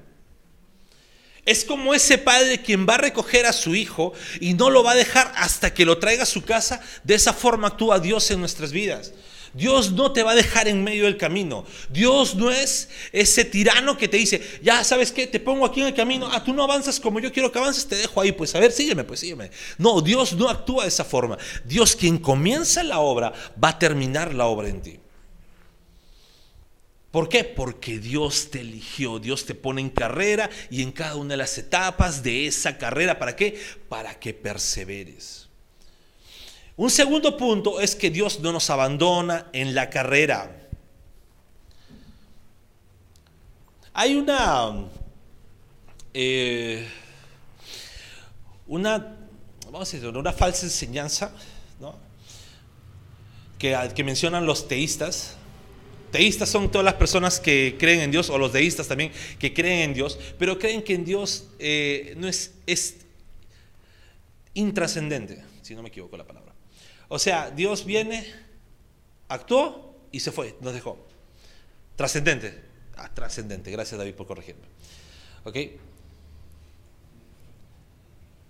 Es 1.45 1.65
como 1.65 1.93
ese 1.93 2.17
padre 2.17 2.61
quien 2.61 2.87
va 2.87 2.95
a 2.95 2.99
recoger 2.99 3.45
a 3.45 3.53
su 3.53 3.75
hijo 3.75 4.13
y 4.39 4.53
no 4.53 4.69
lo 4.69 4.83
va 4.83 4.91
a 4.91 4.95
dejar 4.95 5.31
hasta 5.35 5.73
que 5.73 5.85
lo 5.85 5.97
traiga 5.97 6.23
a 6.23 6.27
su 6.27 6.43
casa. 6.43 6.81
De 7.03 7.15
esa 7.15 7.33
forma 7.33 7.69
actúa 7.69 7.99
Dios 7.99 8.29
en 8.31 8.39
nuestras 8.39 8.71
vidas. 8.71 9.13
Dios 9.53 9.91
no 9.91 10.11
te 10.11 10.23
va 10.23 10.31
a 10.31 10.35
dejar 10.35 10.67
en 10.67 10.83
medio 10.83 11.05
del 11.05 11.17
camino. 11.17 11.65
Dios 11.89 12.35
no 12.35 12.51
es 12.51 12.89
ese 13.11 13.45
tirano 13.45 13.97
que 13.97 14.07
te 14.07 14.17
dice, 14.17 14.41
ya 14.61 14.83
sabes 14.83 15.11
qué, 15.11 15.27
te 15.27 15.39
pongo 15.39 15.65
aquí 15.65 15.81
en 15.81 15.87
el 15.87 15.93
camino, 15.93 16.27
ah, 16.31 16.43
tú 16.43 16.53
no 16.53 16.63
avanzas 16.63 16.99
como 16.99 17.19
yo 17.19 17.31
quiero 17.31 17.51
que 17.51 17.59
avances, 17.59 17.87
te 17.87 17.95
dejo 17.95 18.19
ahí, 18.19 18.31
pues 18.31 18.55
a 18.55 18.59
ver, 18.59 18.71
sígueme, 18.71 19.03
pues 19.03 19.19
sígueme. 19.19 19.51
No, 19.77 20.01
Dios 20.01 20.33
no 20.33 20.49
actúa 20.49 20.83
de 20.83 20.89
esa 20.89 21.03
forma. 21.03 21.37
Dios 21.65 21.95
quien 21.95 22.17
comienza 22.17 22.83
la 22.83 22.99
obra 22.99 23.31
va 23.63 23.69
a 23.69 23.79
terminar 23.79 24.33
la 24.33 24.45
obra 24.45 24.69
en 24.69 24.81
ti. 24.81 24.99
¿Por 27.13 27.29
qué? 27.29 27.43
Porque 27.43 27.99
Dios 27.99 28.49
te 28.49 28.61
eligió, 28.61 29.19
Dios 29.19 29.45
te 29.45 29.53
pone 29.53 29.81
en 29.81 29.91
carrera 29.91 30.49
y 30.71 30.81
en 30.81 30.91
cada 30.91 31.15
una 31.15 31.33
de 31.33 31.37
las 31.37 31.55
etapas 31.59 32.23
de 32.23 32.47
esa 32.47 32.79
carrera. 32.79 33.19
¿Para 33.19 33.35
qué? 33.35 33.55
Para 33.87 34.19
que 34.19 34.33
perseveres. 34.33 35.47
Un 36.75 36.89
segundo 36.89 37.37
punto 37.37 37.79
es 37.79 37.95
que 37.95 38.09
Dios 38.09 38.39
no 38.39 38.51
nos 38.51 38.69
abandona 38.69 39.47
en 39.53 39.75
la 39.75 39.89
carrera. 39.89 40.59
Hay 43.93 44.15
una, 44.15 44.87
eh, 46.15 46.87
una, 48.65 49.17
vamos 49.65 49.93
a 49.93 49.97
decir, 49.97 50.17
una 50.17 50.33
falsa 50.33 50.65
enseñanza, 50.65 51.31
¿no? 51.79 51.95
que, 53.59 54.03
mencionan 54.03 54.47
los 54.47 54.67
teístas. 54.67 55.35
Teístas 56.11 56.49
son 56.49 56.71
todas 56.71 56.85
las 56.85 56.95
personas 56.95 57.39
que 57.39 57.75
creen 57.79 58.01
en 58.01 58.11
Dios, 58.11 58.31
o 58.31 58.39
los 58.39 58.51
deístas 58.51 58.87
también, 58.87 59.11
que 59.37 59.53
creen 59.53 59.81
en 59.81 59.93
Dios, 59.93 60.17
pero 60.39 60.57
creen 60.57 60.83
que 60.83 60.95
en 60.95 61.05
Dios 61.05 61.45
eh, 61.59 62.15
no 62.17 62.27
es 62.27 62.97
intrascendente, 64.55 65.43
si 65.61 65.75
no 65.75 65.83
me 65.83 65.89
equivoco 65.89 66.17
la 66.17 66.25
palabra. 66.25 66.52
O 67.13 67.19
sea, 67.19 67.51
Dios 67.51 67.85
viene, 67.85 68.25
actuó 69.27 69.95
y 70.11 70.19
se 70.19 70.31
fue, 70.31 70.55
nos 70.61 70.73
dejó. 70.73 70.97
Trascendente. 71.95 72.59
Ah, 72.95 73.13
trascendente. 73.13 73.69
Gracias 73.69 73.99
David 73.99 74.15
por 74.15 74.25
corregirme. 74.25 74.63
¿Ok? 75.43 75.57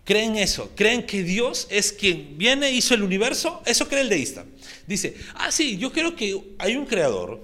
Creen 0.05 0.37
eso, 0.37 0.71
creen 0.75 1.05
que 1.05 1.23
Dios 1.23 1.67
es 1.69 1.91
quien 1.91 2.37
viene, 2.37 2.71
hizo 2.71 2.93
el 2.93 3.03
universo, 3.03 3.61
eso 3.65 3.89
cree 3.89 3.99
el 3.99 4.07
deísta. 4.07 4.45
Dice, 4.87 5.17
ah, 5.35 5.51
sí, 5.51 5.77
yo 5.77 5.91
creo 5.91 6.15
que 6.15 6.55
hay 6.57 6.77
un 6.77 6.85
creador, 6.85 7.41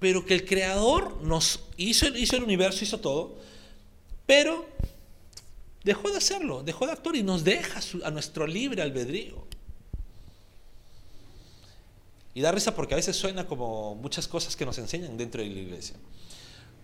pero 0.00 0.26
que 0.26 0.34
el 0.34 0.44
creador 0.44 1.22
nos 1.22 1.68
hizo, 1.76 2.08
hizo 2.16 2.36
el 2.36 2.42
universo, 2.42 2.82
hizo 2.82 2.98
todo, 2.98 3.38
pero 4.26 4.68
dejó 5.84 6.10
de 6.10 6.18
hacerlo, 6.18 6.64
dejó 6.64 6.86
de 6.86 6.92
actuar 6.94 7.14
y 7.14 7.22
nos 7.22 7.44
deja 7.44 7.78
a 8.02 8.10
nuestro 8.10 8.44
libre 8.44 8.82
albedrío. 8.82 9.51
Y 12.34 12.40
da 12.40 12.52
risa 12.52 12.74
porque 12.74 12.94
a 12.94 12.96
veces 12.96 13.16
suena 13.16 13.46
como 13.46 13.94
muchas 13.94 14.26
cosas 14.26 14.56
que 14.56 14.64
nos 14.64 14.78
enseñan 14.78 15.16
dentro 15.16 15.42
de 15.42 15.48
la 15.48 15.60
iglesia. 15.60 15.96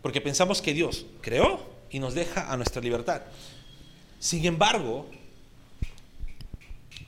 Porque 0.02 0.20
pensamos 0.20 0.61
que 0.61 0.74
Dios 0.74 1.06
creó 1.20 1.61
y 1.90 1.98
nos 1.98 2.14
deja 2.14 2.52
a 2.52 2.56
nuestra 2.56 2.82
libertad. 2.82 3.22
Sin 4.18 4.44
embargo, 4.44 5.06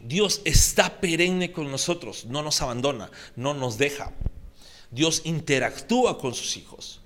Dios 0.00 0.40
está 0.44 1.00
perenne 1.00 1.52
con 1.52 1.70
nosotros, 1.70 2.24
no 2.24 2.42
nos 2.42 2.62
abandona, 2.62 3.10
no 3.36 3.52
nos 3.52 3.76
deja. 3.76 4.12
Dios 4.90 5.22
interactúa 5.24 6.18
con 6.18 6.34
sus 6.34 6.56
hijos. 6.56 7.00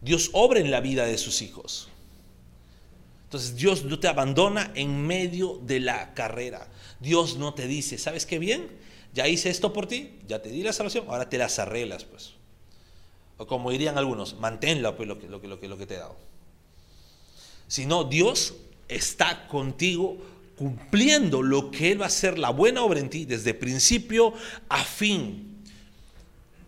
Dios 0.00 0.30
obra 0.32 0.60
en 0.60 0.70
la 0.70 0.80
vida 0.80 1.06
de 1.06 1.18
sus 1.18 1.42
hijos. 1.42 1.88
Entonces 3.24 3.56
Dios 3.56 3.84
no 3.84 3.98
te 3.98 4.06
abandona 4.06 4.70
en 4.74 5.06
medio 5.06 5.58
de 5.64 5.80
la 5.80 6.14
carrera. 6.14 6.68
Dios 7.00 7.36
no 7.36 7.54
te 7.54 7.66
dice, 7.66 7.98
¿sabes 7.98 8.26
qué 8.26 8.38
bien? 8.38 8.68
Ya 9.14 9.28
hice 9.28 9.48
esto 9.48 9.72
por 9.72 9.86
ti, 9.86 10.18
ya 10.26 10.42
te 10.42 10.48
di 10.48 10.62
la 10.64 10.72
salvación, 10.72 11.06
ahora 11.08 11.28
te 11.28 11.38
las 11.38 11.60
arreglas, 11.60 12.04
pues. 12.04 12.32
O 13.38 13.46
como 13.46 13.70
dirían 13.70 13.96
algunos, 13.96 14.38
manténla 14.38 14.96
pues, 14.96 15.08
lo, 15.08 15.18
que, 15.18 15.28
lo, 15.28 15.40
que, 15.78 15.86
te 15.86 15.94
he 15.94 15.98
dado. 15.98 16.16
Sino 17.68 18.04
Dios 18.04 18.54
está 18.88 19.46
contigo 19.46 20.18
cumpliendo 20.56 21.42
lo 21.42 21.70
que 21.70 21.92
Él 21.92 22.00
va 22.00 22.06
a 22.06 22.08
hacer, 22.08 22.38
la 22.38 22.50
buena 22.50 22.82
obra 22.82 23.00
en 23.00 23.08
ti, 23.08 23.24
desde 23.24 23.54
principio 23.54 24.34
a 24.68 24.84
fin. 24.84 25.62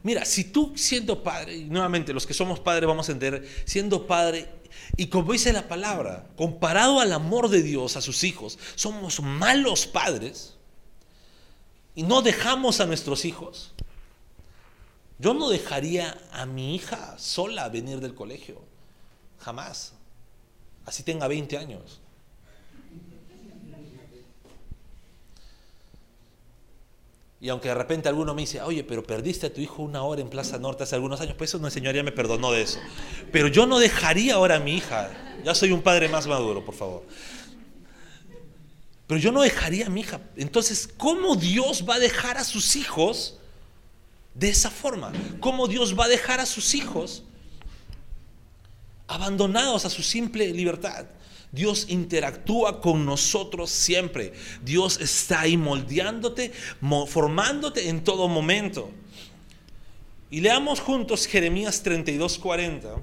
Mira, 0.04 0.24
si 0.24 0.44
tú 0.44 0.72
siendo 0.76 1.24
padre, 1.24 1.56
y 1.56 1.64
nuevamente 1.64 2.12
los 2.12 2.26
que 2.26 2.34
somos 2.34 2.60
padres 2.60 2.86
vamos 2.86 3.08
a 3.08 3.12
entender, 3.12 3.46
siendo 3.64 4.06
padre, 4.06 4.48
y 4.96 5.08
como 5.08 5.32
dice 5.32 5.52
la 5.52 5.66
palabra, 5.66 6.28
comparado 6.36 7.00
al 7.00 7.12
amor 7.12 7.48
de 7.48 7.62
Dios 7.62 7.96
a 7.96 8.00
sus 8.00 8.22
hijos, 8.22 8.58
somos 8.76 9.20
malos 9.20 9.86
padres, 9.86 10.55
y 11.96 12.04
no 12.04 12.22
dejamos 12.22 12.80
a 12.80 12.86
nuestros 12.86 13.24
hijos, 13.24 13.72
yo 15.18 15.32
no 15.32 15.48
dejaría 15.48 16.16
a 16.30 16.44
mi 16.44 16.74
hija 16.74 17.18
sola 17.18 17.68
venir 17.70 18.00
del 18.00 18.14
colegio. 18.14 18.60
Jamás. 19.40 19.94
Así 20.84 21.02
tenga 21.02 21.26
20 21.26 21.56
años. 21.56 22.00
Y 27.40 27.48
aunque 27.48 27.68
de 27.68 27.74
repente 27.74 28.08
alguno 28.08 28.34
me 28.34 28.42
dice, 28.42 28.60
oye, 28.60 28.84
pero 28.84 29.02
perdiste 29.02 29.46
a 29.46 29.52
tu 29.52 29.60
hijo 29.60 29.82
una 29.82 30.02
hora 30.02 30.20
en 30.20 30.28
Plaza 30.28 30.58
Norte 30.58 30.82
hace 30.82 30.94
algunos 30.96 31.20
años, 31.20 31.34
pues 31.36 31.50
eso 31.50 31.58
no, 31.58 31.70
señoría 31.70 32.02
me 32.02 32.12
perdonó 32.12 32.52
de 32.52 32.62
eso. 32.62 32.78
Pero 33.32 33.48
yo 33.48 33.66
no 33.66 33.78
dejaría 33.78 34.34
ahora 34.34 34.56
a 34.56 34.60
mi 34.60 34.74
hija. 34.76 35.10
Ya 35.44 35.54
soy 35.54 35.72
un 35.72 35.82
padre 35.82 36.08
más 36.08 36.26
maduro, 36.26 36.64
por 36.64 36.74
favor. 36.74 37.04
Pero 39.06 39.20
yo 39.20 39.30
no 39.32 39.42
dejaría 39.42 39.86
a 39.86 39.90
mi 39.90 40.00
hija. 40.00 40.20
Entonces, 40.36 40.88
¿cómo 40.96 41.36
Dios 41.36 41.84
va 41.88 41.94
a 41.94 41.98
dejar 41.98 42.38
a 42.38 42.44
sus 42.44 42.74
hijos 42.76 43.38
de 44.34 44.48
esa 44.48 44.70
forma? 44.70 45.12
¿Cómo 45.40 45.68
Dios 45.68 45.98
va 45.98 46.06
a 46.06 46.08
dejar 46.08 46.40
a 46.40 46.46
sus 46.46 46.74
hijos 46.74 47.22
abandonados 49.06 49.84
a 49.84 49.90
su 49.90 50.02
simple 50.02 50.52
libertad? 50.52 51.06
Dios 51.52 51.86
interactúa 51.88 52.80
con 52.80 53.06
nosotros 53.06 53.70
siempre. 53.70 54.32
Dios 54.62 55.00
está 55.00 55.42
ahí 55.42 55.56
moldeándote, 55.56 56.52
formándote 57.06 57.88
en 57.88 58.02
todo 58.02 58.28
momento. 58.28 58.90
Y 60.30 60.40
leamos 60.40 60.80
juntos 60.80 61.26
Jeremías 61.26 61.82
32, 61.82 62.38
40. 62.38 62.96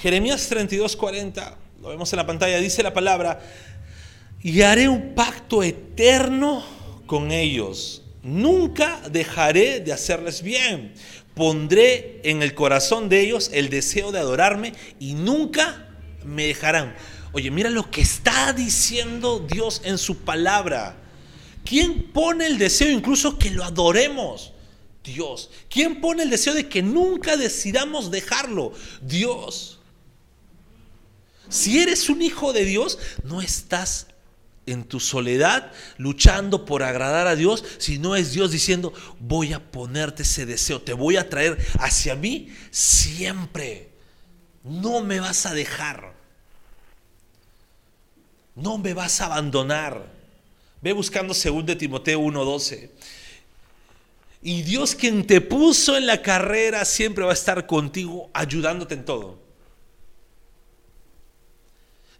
Jeremías 0.00 0.48
32, 0.48 0.96
40, 0.96 1.58
lo 1.82 1.88
vemos 1.90 2.10
en 2.10 2.16
la 2.16 2.26
pantalla, 2.26 2.58
dice 2.58 2.82
la 2.82 2.94
palabra, 2.94 3.38
y 4.42 4.62
haré 4.62 4.88
un 4.88 5.14
pacto 5.14 5.62
eterno 5.62 6.64
con 7.04 7.30
ellos. 7.30 8.02
Nunca 8.22 9.02
dejaré 9.10 9.80
de 9.80 9.92
hacerles 9.92 10.42
bien. 10.42 10.94
Pondré 11.34 12.20
en 12.24 12.42
el 12.42 12.54
corazón 12.54 13.10
de 13.10 13.20
ellos 13.20 13.50
el 13.52 13.68
deseo 13.68 14.10
de 14.10 14.20
adorarme 14.20 14.72
y 14.98 15.12
nunca 15.12 15.88
me 16.24 16.46
dejarán. 16.46 16.94
Oye, 17.32 17.50
mira 17.50 17.68
lo 17.68 17.90
que 17.90 18.00
está 18.00 18.54
diciendo 18.54 19.38
Dios 19.38 19.82
en 19.84 19.98
su 19.98 20.16
palabra. 20.18 20.96
¿Quién 21.62 22.10
pone 22.10 22.46
el 22.46 22.56
deseo 22.56 22.90
incluso 22.90 23.38
que 23.38 23.50
lo 23.50 23.64
adoremos? 23.64 24.54
Dios. 25.04 25.50
¿Quién 25.68 26.00
pone 26.00 26.22
el 26.22 26.30
deseo 26.30 26.54
de 26.54 26.70
que 26.70 26.82
nunca 26.82 27.36
decidamos 27.36 28.10
dejarlo? 28.10 28.72
Dios. 29.02 29.79
Si 31.50 31.80
eres 31.80 32.08
un 32.08 32.22
hijo 32.22 32.52
de 32.52 32.64
Dios, 32.64 32.98
no 33.24 33.42
estás 33.42 34.06
en 34.66 34.84
tu 34.84 35.00
soledad 35.00 35.72
luchando 35.98 36.64
por 36.64 36.82
agradar 36.84 37.26
a 37.26 37.34
Dios, 37.34 37.64
sino 37.78 38.14
es 38.14 38.32
Dios 38.32 38.52
diciendo, 38.52 38.92
voy 39.18 39.52
a 39.52 39.70
ponerte 39.70 40.22
ese 40.22 40.46
deseo, 40.46 40.80
te 40.80 40.92
voy 40.92 41.16
a 41.16 41.28
traer 41.28 41.58
hacia 41.80 42.14
mí 42.14 42.54
siempre. 42.70 43.90
No 44.62 45.02
me 45.02 45.18
vas 45.18 45.44
a 45.44 45.54
dejar. 45.54 46.14
No 48.54 48.78
me 48.78 48.94
vas 48.94 49.20
a 49.20 49.26
abandonar. 49.26 50.06
Ve 50.80 50.92
buscando 50.92 51.34
2 51.34 51.76
Timoteo 51.76 52.20
1:12. 52.20 52.90
Y 54.42 54.62
Dios 54.62 54.94
quien 54.94 55.26
te 55.26 55.40
puso 55.40 55.96
en 55.96 56.06
la 56.06 56.22
carrera 56.22 56.84
siempre 56.84 57.24
va 57.24 57.30
a 57.30 57.34
estar 57.34 57.66
contigo 57.66 58.30
ayudándote 58.32 58.94
en 58.94 59.04
todo. 59.04 59.49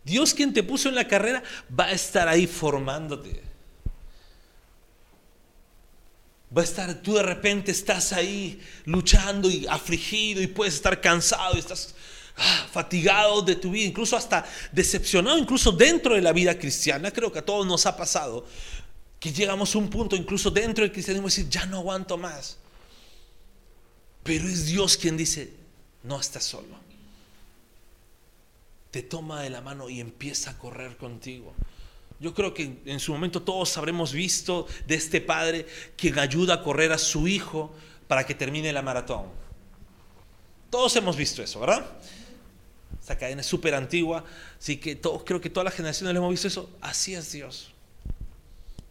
Dios 0.04 0.34
quien 0.34 0.52
te 0.52 0.62
puso 0.62 0.88
en 0.88 0.94
la 0.94 1.06
carrera 1.06 1.42
va 1.78 1.86
a 1.86 1.92
estar 1.92 2.28
ahí 2.28 2.46
formándote. 2.46 3.42
Va 6.56 6.62
a 6.62 6.64
estar, 6.64 6.92
tú 7.02 7.14
de 7.14 7.22
repente 7.22 7.70
estás 7.70 8.12
ahí 8.12 8.60
luchando 8.84 9.48
y 9.48 9.66
afligido 9.68 10.42
y 10.42 10.48
puedes 10.48 10.74
estar 10.74 11.00
cansado 11.00 11.54
y 11.54 11.60
estás 11.60 11.94
ah, 12.36 12.66
fatigado 12.72 13.42
de 13.42 13.54
tu 13.54 13.70
vida, 13.70 13.86
incluso 13.86 14.16
hasta 14.16 14.44
decepcionado, 14.72 15.38
incluso 15.38 15.70
dentro 15.70 16.14
de 16.14 16.22
la 16.22 16.32
vida 16.32 16.58
cristiana. 16.58 17.12
Creo 17.12 17.30
que 17.30 17.38
a 17.38 17.44
todos 17.44 17.66
nos 17.66 17.86
ha 17.86 17.96
pasado 17.96 18.46
que 19.20 19.32
llegamos 19.32 19.74
a 19.74 19.78
un 19.78 19.90
punto, 19.90 20.16
incluso 20.16 20.50
dentro 20.50 20.82
del 20.82 20.92
cristianismo, 20.92 21.28
decir, 21.28 21.48
ya 21.48 21.66
no 21.66 21.76
aguanto 21.76 22.16
más. 22.16 22.56
Pero 24.24 24.48
es 24.48 24.66
Dios 24.66 24.96
quien 24.96 25.16
dice, 25.16 25.52
no 26.02 26.18
estás 26.18 26.44
solo 26.44 26.89
te 28.90 29.02
toma 29.02 29.42
de 29.42 29.50
la 29.50 29.60
mano 29.60 29.88
y 29.88 30.00
empieza 30.00 30.50
a 30.50 30.58
correr 30.58 30.96
contigo. 30.96 31.54
Yo 32.18 32.34
creo 32.34 32.52
que 32.52 32.80
en 32.84 33.00
su 33.00 33.12
momento 33.12 33.42
todos 33.42 33.76
habremos 33.78 34.12
visto 34.12 34.66
de 34.86 34.94
este 34.94 35.20
padre 35.20 35.66
quien 35.96 36.18
ayuda 36.18 36.54
a 36.54 36.62
correr 36.62 36.92
a 36.92 36.98
su 36.98 37.26
hijo 37.26 37.72
para 38.08 38.26
que 38.26 38.34
termine 38.34 38.72
la 38.72 38.82
maratón. 38.82 39.26
Todos 40.68 40.94
hemos 40.96 41.16
visto 41.16 41.42
eso, 41.42 41.60
¿verdad? 41.60 41.86
Esta 43.00 43.16
cadena 43.16 43.40
es 43.40 43.46
súper 43.46 43.74
antigua, 43.74 44.24
así 44.58 44.76
que 44.76 44.94
todos, 44.96 45.24
creo 45.24 45.40
que 45.40 45.48
todas 45.48 45.64
las 45.64 45.74
generaciones 45.74 46.14
hemos 46.14 46.30
visto 46.30 46.46
eso. 46.46 46.70
Así 46.80 47.14
es 47.14 47.32
Dios. 47.32 47.72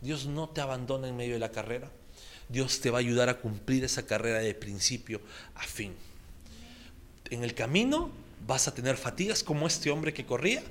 Dios 0.02 0.26
no 0.26 0.50
te 0.50 0.62
abandona 0.62 1.08
en 1.08 1.16
medio 1.16 1.34
de 1.34 1.40
la 1.40 1.52
carrera. 1.52 1.90
Dios 2.48 2.82
te 2.82 2.90
va 2.90 2.98
a 2.98 3.02
ayudar 3.02 3.30
a 3.30 3.38
cumplir 3.38 3.84
esa 3.84 4.08
carrera 4.08 4.40
de 4.40 4.56
principio 4.56 5.22
a 5.54 5.64
fin. 5.64 5.94
En 7.30 7.44
el 7.44 7.54
camino 7.54 8.10
vas 8.46 8.68
a 8.68 8.74
tener 8.74 8.98
fatigas 8.98 9.44
como 9.44 9.68
este 9.68 9.92
hombre 9.92 10.14
que 10.14 10.26
corría. 10.26 10.64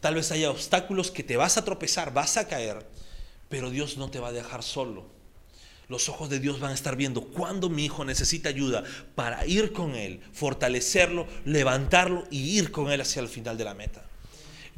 Tal 0.00 0.14
vez 0.14 0.30
haya 0.30 0.50
obstáculos 0.50 1.10
que 1.10 1.22
te 1.22 1.36
vas 1.36 1.56
a 1.56 1.64
tropezar, 1.64 2.12
vas 2.12 2.36
a 2.36 2.46
caer, 2.46 2.86
pero 3.48 3.70
Dios 3.70 3.96
no 3.96 4.10
te 4.10 4.20
va 4.20 4.28
a 4.28 4.32
dejar 4.32 4.62
solo. 4.62 5.06
Los 5.88 6.08
ojos 6.08 6.28
de 6.28 6.40
Dios 6.40 6.58
van 6.58 6.72
a 6.72 6.74
estar 6.74 6.96
viendo 6.96 7.22
cuando 7.22 7.68
mi 7.68 7.84
hijo 7.84 8.04
necesita 8.04 8.48
ayuda 8.48 8.82
para 9.14 9.46
ir 9.46 9.72
con 9.72 9.94
él, 9.94 10.20
fortalecerlo, 10.32 11.28
levantarlo 11.44 12.24
y 12.30 12.58
ir 12.58 12.72
con 12.72 12.90
él 12.90 13.00
hacia 13.00 13.22
el 13.22 13.28
final 13.28 13.56
de 13.56 13.64
la 13.64 13.74
meta. 13.74 14.04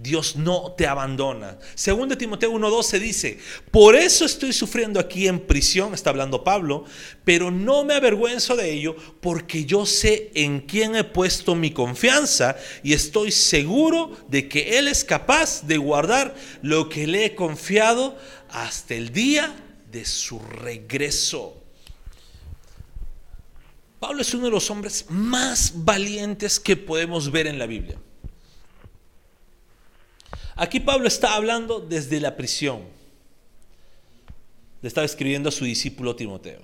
Dios 0.01 0.37
no 0.37 0.75
te 0.79 0.87
abandona. 0.87 1.59
Según 1.75 2.09
de 2.09 2.15
Timoteo 2.15 2.53
1:12 2.53 3.01
dice, 3.01 3.39
por 3.73 3.97
eso 3.97 4.25
estoy 4.25 4.53
sufriendo 4.53 5.01
aquí 5.01 5.27
en 5.27 5.41
prisión, 5.41 5.93
está 5.93 6.11
hablando 6.11 6.45
Pablo, 6.45 6.85
pero 7.25 7.51
no 7.51 7.83
me 7.83 7.95
avergüenzo 7.95 8.55
de 8.55 8.73
ello 8.73 8.95
porque 9.21 9.65
yo 9.65 9.85
sé 9.87 10.31
en 10.35 10.61
quién 10.61 10.95
he 10.95 11.03
puesto 11.03 11.57
mi 11.57 11.73
confianza 11.73 12.57
y 12.85 12.93
estoy 12.93 13.33
seguro 13.33 14.17
de 14.29 14.49
que 14.49 14.79
Él 14.79 14.87
es 14.87 15.03
capaz 15.03 15.67
de 15.67 15.79
guardar 15.79 16.37
lo 16.63 16.89
que 16.89 17.09
le 17.09 17.25
he 17.25 17.35
confiado 17.35 18.17
hasta 18.51 18.95
el 18.95 19.13
día 19.13 19.53
de 19.91 20.05
su 20.05 20.39
regreso. 20.39 21.61
Pablo 23.99 24.23
es 24.23 24.33
uno 24.33 24.45
de 24.45 24.53
los 24.53 24.71
hombres 24.71 25.07
más 25.09 25.73
valientes 25.75 26.61
que 26.61 26.77
podemos 26.77 27.33
ver 27.33 27.49
en 27.49 27.59
la 27.59 27.67
Biblia. 27.67 27.99
Aquí 30.61 30.81
Pablo 30.81 31.07
está 31.07 31.37
hablando 31.37 31.79
desde 31.79 32.21
la 32.21 32.37
prisión. 32.37 32.83
Le 34.83 34.89
estaba 34.89 35.05
escribiendo 35.05 35.51
a 35.51 35.53
su 35.53 35.65
discípulo 35.65 36.17
Timoteo. 36.17 36.59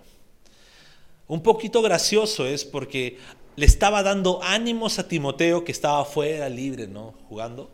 Un 1.29 1.41
poquito 1.45 1.81
gracioso 1.81 2.45
es 2.45 2.65
porque 2.65 3.19
le 3.55 3.67
estaba 3.67 4.03
dando 4.03 4.43
ánimos 4.43 4.99
a 4.99 5.07
Timoteo 5.07 5.65
que 5.65 5.71
estaba 5.71 6.03
afuera, 6.03 6.49
libre, 6.49 6.89
¿no? 6.89 7.15
Jugando. 7.29 7.71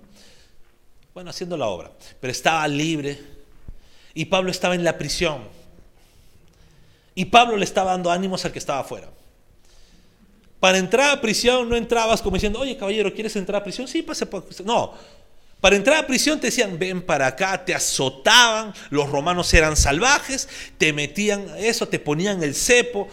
Bueno, 1.14 1.30
haciendo 1.30 1.56
la 1.56 1.68
obra. 1.68 1.90
Pero 2.20 2.30
estaba 2.30 2.68
libre. 2.68 3.18
Y 4.12 4.26
Pablo 4.26 4.50
estaba 4.50 4.74
en 4.74 4.84
la 4.84 4.98
prisión. 4.98 5.40
Y 7.14 7.24
Pablo 7.24 7.56
le 7.56 7.64
estaba 7.64 7.92
dando 7.92 8.10
ánimos 8.10 8.44
al 8.44 8.52
que 8.52 8.58
estaba 8.58 8.80
afuera. 8.80 9.08
Para 10.60 10.76
entrar 10.76 11.16
a 11.16 11.20
prisión 11.22 11.70
no 11.70 11.76
entrabas 11.76 12.20
como 12.20 12.36
diciendo, 12.36 12.60
oye 12.60 12.76
caballero, 12.76 13.14
¿quieres 13.14 13.34
entrar 13.36 13.62
a 13.62 13.64
prisión? 13.64 13.88
Sí, 13.88 14.02
pase 14.02 14.26
por... 14.26 14.44
No, 14.66 14.92
para 15.60 15.76
entrar 15.76 15.98
a 15.98 16.06
prisión 16.06 16.40
te 16.40 16.46
decían, 16.46 16.78
ven 16.78 17.02
para 17.02 17.26
acá, 17.26 17.64
te 17.64 17.74
azotaban, 17.74 18.72
los 18.88 19.10
romanos 19.10 19.52
eran 19.52 19.76
salvajes, 19.76 20.48
te 20.78 20.92
metían 20.92 21.46
eso, 21.58 21.86
te 21.86 21.98
ponían 21.98 22.42
el 22.42 22.54
cepo. 22.54 23.08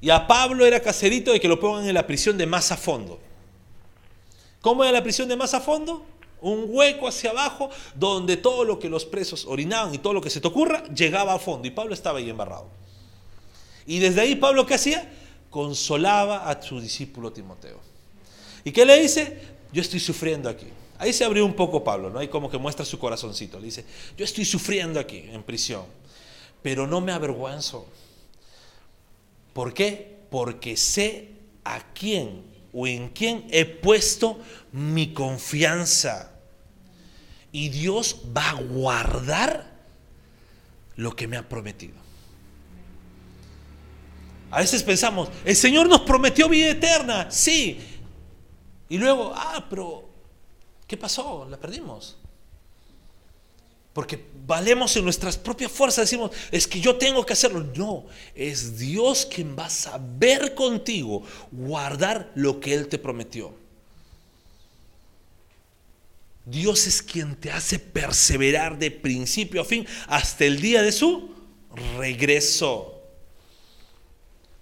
Y 0.00 0.10
a 0.10 0.26
Pablo 0.26 0.64
era 0.66 0.80
caserito 0.80 1.32
de 1.32 1.40
que 1.40 1.48
lo 1.48 1.58
pongan 1.58 1.88
en 1.88 1.94
la 1.94 2.06
prisión 2.06 2.38
de 2.38 2.46
más 2.46 2.70
a 2.70 2.76
fondo. 2.76 3.18
¿Cómo 4.60 4.84
era 4.84 4.92
la 4.92 5.02
prisión 5.02 5.28
de 5.28 5.36
más 5.36 5.52
a 5.52 5.60
fondo? 5.60 6.06
Un 6.40 6.66
hueco 6.68 7.08
hacia 7.08 7.30
abajo 7.30 7.70
donde 7.94 8.36
todo 8.36 8.64
lo 8.64 8.78
que 8.78 8.88
los 8.88 9.04
presos 9.04 9.44
orinaban 9.44 9.92
y 9.94 9.98
todo 9.98 10.12
lo 10.12 10.20
que 10.20 10.30
se 10.30 10.40
te 10.40 10.46
ocurra 10.46 10.84
llegaba 10.94 11.34
a 11.34 11.38
fondo. 11.38 11.66
Y 11.66 11.70
Pablo 11.72 11.94
estaba 11.94 12.18
ahí 12.18 12.30
embarrado. 12.30 12.68
Y 13.86 13.98
desde 13.98 14.20
ahí 14.20 14.36
Pablo 14.36 14.64
¿qué 14.64 14.74
hacía? 14.74 15.10
Consolaba 15.50 16.48
a 16.48 16.62
su 16.62 16.80
discípulo 16.80 17.32
Timoteo. 17.32 17.80
¿Y 18.62 18.70
qué 18.70 18.84
le 18.84 19.00
dice? 19.00 19.38
Yo 19.72 19.82
estoy 19.82 20.00
sufriendo 20.00 20.48
aquí. 20.48 20.66
Ahí 20.98 21.12
se 21.12 21.24
abrió 21.24 21.44
un 21.44 21.54
poco 21.54 21.82
Pablo, 21.82 22.10
¿no? 22.10 22.18
Ahí 22.18 22.28
como 22.28 22.50
que 22.50 22.58
muestra 22.58 22.84
su 22.84 22.98
corazoncito. 22.98 23.58
Le 23.58 23.66
dice, 23.66 23.84
yo 24.16 24.24
estoy 24.24 24.44
sufriendo 24.44 25.00
aquí 25.00 25.24
en 25.30 25.42
prisión, 25.42 25.84
pero 26.62 26.86
no 26.86 27.00
me 27.00 27.12
avergüenzo. 27.12 27.86
¿Por 29.52 29.74
qué? 29.74 30.18
Porque 30.30 30.76
sé 30.76 31.30
a 31.64 31.80
quién 31.94 32.42
o 32.72 32.86
en 32.86 33.08
quién 33.08 33.46
he 33.50 33.64
puesto 33.64 34.38
mi 34.72 35.12
confianza. 35.12 36.32
Y 37.52 37.68
Dios 37.68 38.22
va 38.36 38.50
a 38.50 38.54
guardar 38.54 39.72
lo 40.96 41.14
que 41.14 41.28
me 41.28 41.36
ha 41.36 41.48
prometido. 41.48 41.94
A 44.50 44.58
veces 44.58 44.82
pensamos, 44.84 45.30
el 45.44 45.56
Señor 45.56 45.88
nos 45.88 46.02
prometió 46.02 46.48
vida 46.48 46.70
eterna, 46.70 47.30
sí. 47.30 47.80
Y 48.88 48.98
luego, 48.98 49.32
ah, 49.34 49.66
pero 49.68 50.13
¿Qué 50.86 50.96
pasó? 50.96 51.46
La 51.48 51.56
perdimos. 51.56 52.16
Porque 53.92 54.24
valemos 54.44 54.96
en 54.96 55.04
nuestras 55.04 55.38
propias 55.38 55.70
fuerzas, 55.70 56.10
decimos, 56.10 56.32
es 56.50 56.66
que 56.66 56.80
yo 56.80 56.96
tengo 56.96 57.24
que 57.24 57.32
hacerlo. 57.32 57.64
No, 57.76 58.06
es 58.34 58.76
Dios 58.76 59.24
quien 59.24 59.56
va 59.56 59.66
a 59.66 59.70
saber 59.70 60.54
contigo 60.54 61.22
guardar 61.52 62.32
lo 62.34 62.58
que 62.58 62.74
Él 62.74 62.88
te 62.88 62.98
prometió. 62.98 63.54
Dios 66.44 66.86
es 66.86 67.02
quien 67.02 67.36
te 67.36 67.50
hace 67.50 67.78
perseverar 67.78 68.78
de 68.78 68.90
principio 68.90 69.62
a 69.62 69.64
fin 69.64 69.86
hasta 70.08 70.44
el 70.44 70.60
día 70.60 70.82
de 70.82 70.92
su 70.92 71.32
regreso. 71.96 72.93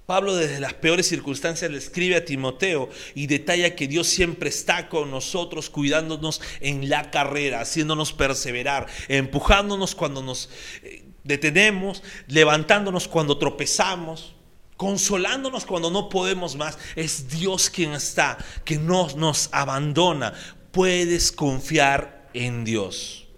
Pablo 0.06 0.34
desde 0.34 0.58
las 0.58 0.74
peores 0.74 1.06
circunstancias 1.08 1.70
le 1.70 1.78
escribe 1.78 2.16
a 2.16 2.24
Timoteo 2.24 2.88
y 3.14 3.28
detalla 3.28 3.76
que 3.76 3.86
Dios 3.86 4.08
siempre 4.08 4.48
está 4.48 4.88
con 4.88 5.10
nosotros, 5.10 5.70
cuidándonos 5.70 6.40
en 6.60 6.88
la 6.88 7.10
carrera, 7.10 7.60
haciéndonos 7.60 8.12
perseverar, 8.12 8.86
empujándonos 9.08 9.94
cuando 9.94 10.22
nos 10.22 10.50
eh, 10.82 11.04
detenemos, 11.22 12.02
levantándonos 12.26 13.06
cuando 13.06 13.38
tropezamos, 13.38 14.34
consolándonos 14.76 15.64
cuando 15.64 15.90
no 15.90 16.08
podemos 16.08 16.56
más. 16.56 16.78
Es 16.96 17.28
Dios 17.28 17.70
quien 17.70 17.92
está, 17.92 18.38
que 18.64 18.78
no 18.78 19.08
nos 19.16 19.48
abandona. 19.52 20.34
Puedes 20.72 21.30
confiar 21.30 22.28
en 22.34 22.64
Dios. 22.64 23.28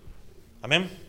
Amén. 0.62 1.03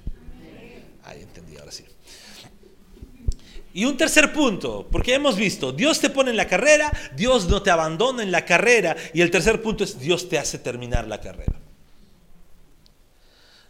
Y 3.76 3.84
un 3.84 3.98
tercer 3.98 4.32
punto, 4.32 4.88
porque 4.90 5.16
hemos 5.16 5.36
visto, 5.36 5.74
Dios 5.74 6.00
te 6.00 6.10
pone 6.10 6.32
en 6.32 6.38
la 6.38 6.48
carrera, 6.48 6.90
Dios 7.14 7.50
no 7.50 7.62
te 7.62 7.72
abandona 7.72 8.24
en 8.24 8.32
la 8.32 8.46
carrera, 8.46 8.96
y 9.14 9.20
el 9.20 9.30
tercer 9.30 9.62
punto 9.62 9.84
es, 9.84 10.00
Dios 10.00 10.30
te 10.30 10.40
hace 10.40 10.58
terminar 10.58 11.10
la 11.10 11.20
carrera. 11.20 11.60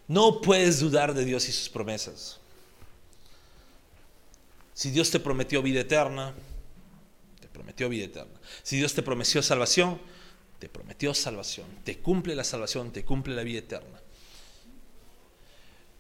No 0.07 0.41
puedes 0.41 0.79
dudar 0.79 1.15
de 1.15 1.25
Dios 1.25 1.49
y 1.49 1.51
sus 1.51 1.69
promesas. 1.69 2.39
Si 4.75 4.91
Dios 4.91 5.09
te 5.09 5.19
prometió 5.19 5.63
vida 5.63 5.79
eterna, 5.79 6.35
te 7.41 7.47
prometió 7.47 7.89
vida 7.89 8.05
eterna. 8.05 8.39
Si 8.61 8.77
Dios 8.77 8.93
te 8.93 9.01
prometió 9.01 9.41
salvación, 9.41 9.99
te 10.59 10.69
prometió 10.69 11.15
salvación. 11.15 11.65
Te 11.83 11.97
cumple 11.97 12.35
la 12.35 12.43
salvación, 12.43 12.91
te 12.91 13.03
cumple 13.03 13.33
la 13.33 13.41
vida 13.41 13.57
eterna. 13.57 13.99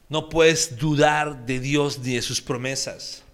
No 0.09 0.29
puedes 0.29 0.77
dudar 0.77 1.47
de 1.47 1.59
Dios 1.59 1.97
ni 1.97 2.13
de 2.13 2.21
sus 2.21 2.39
promesas. 2.39 3.24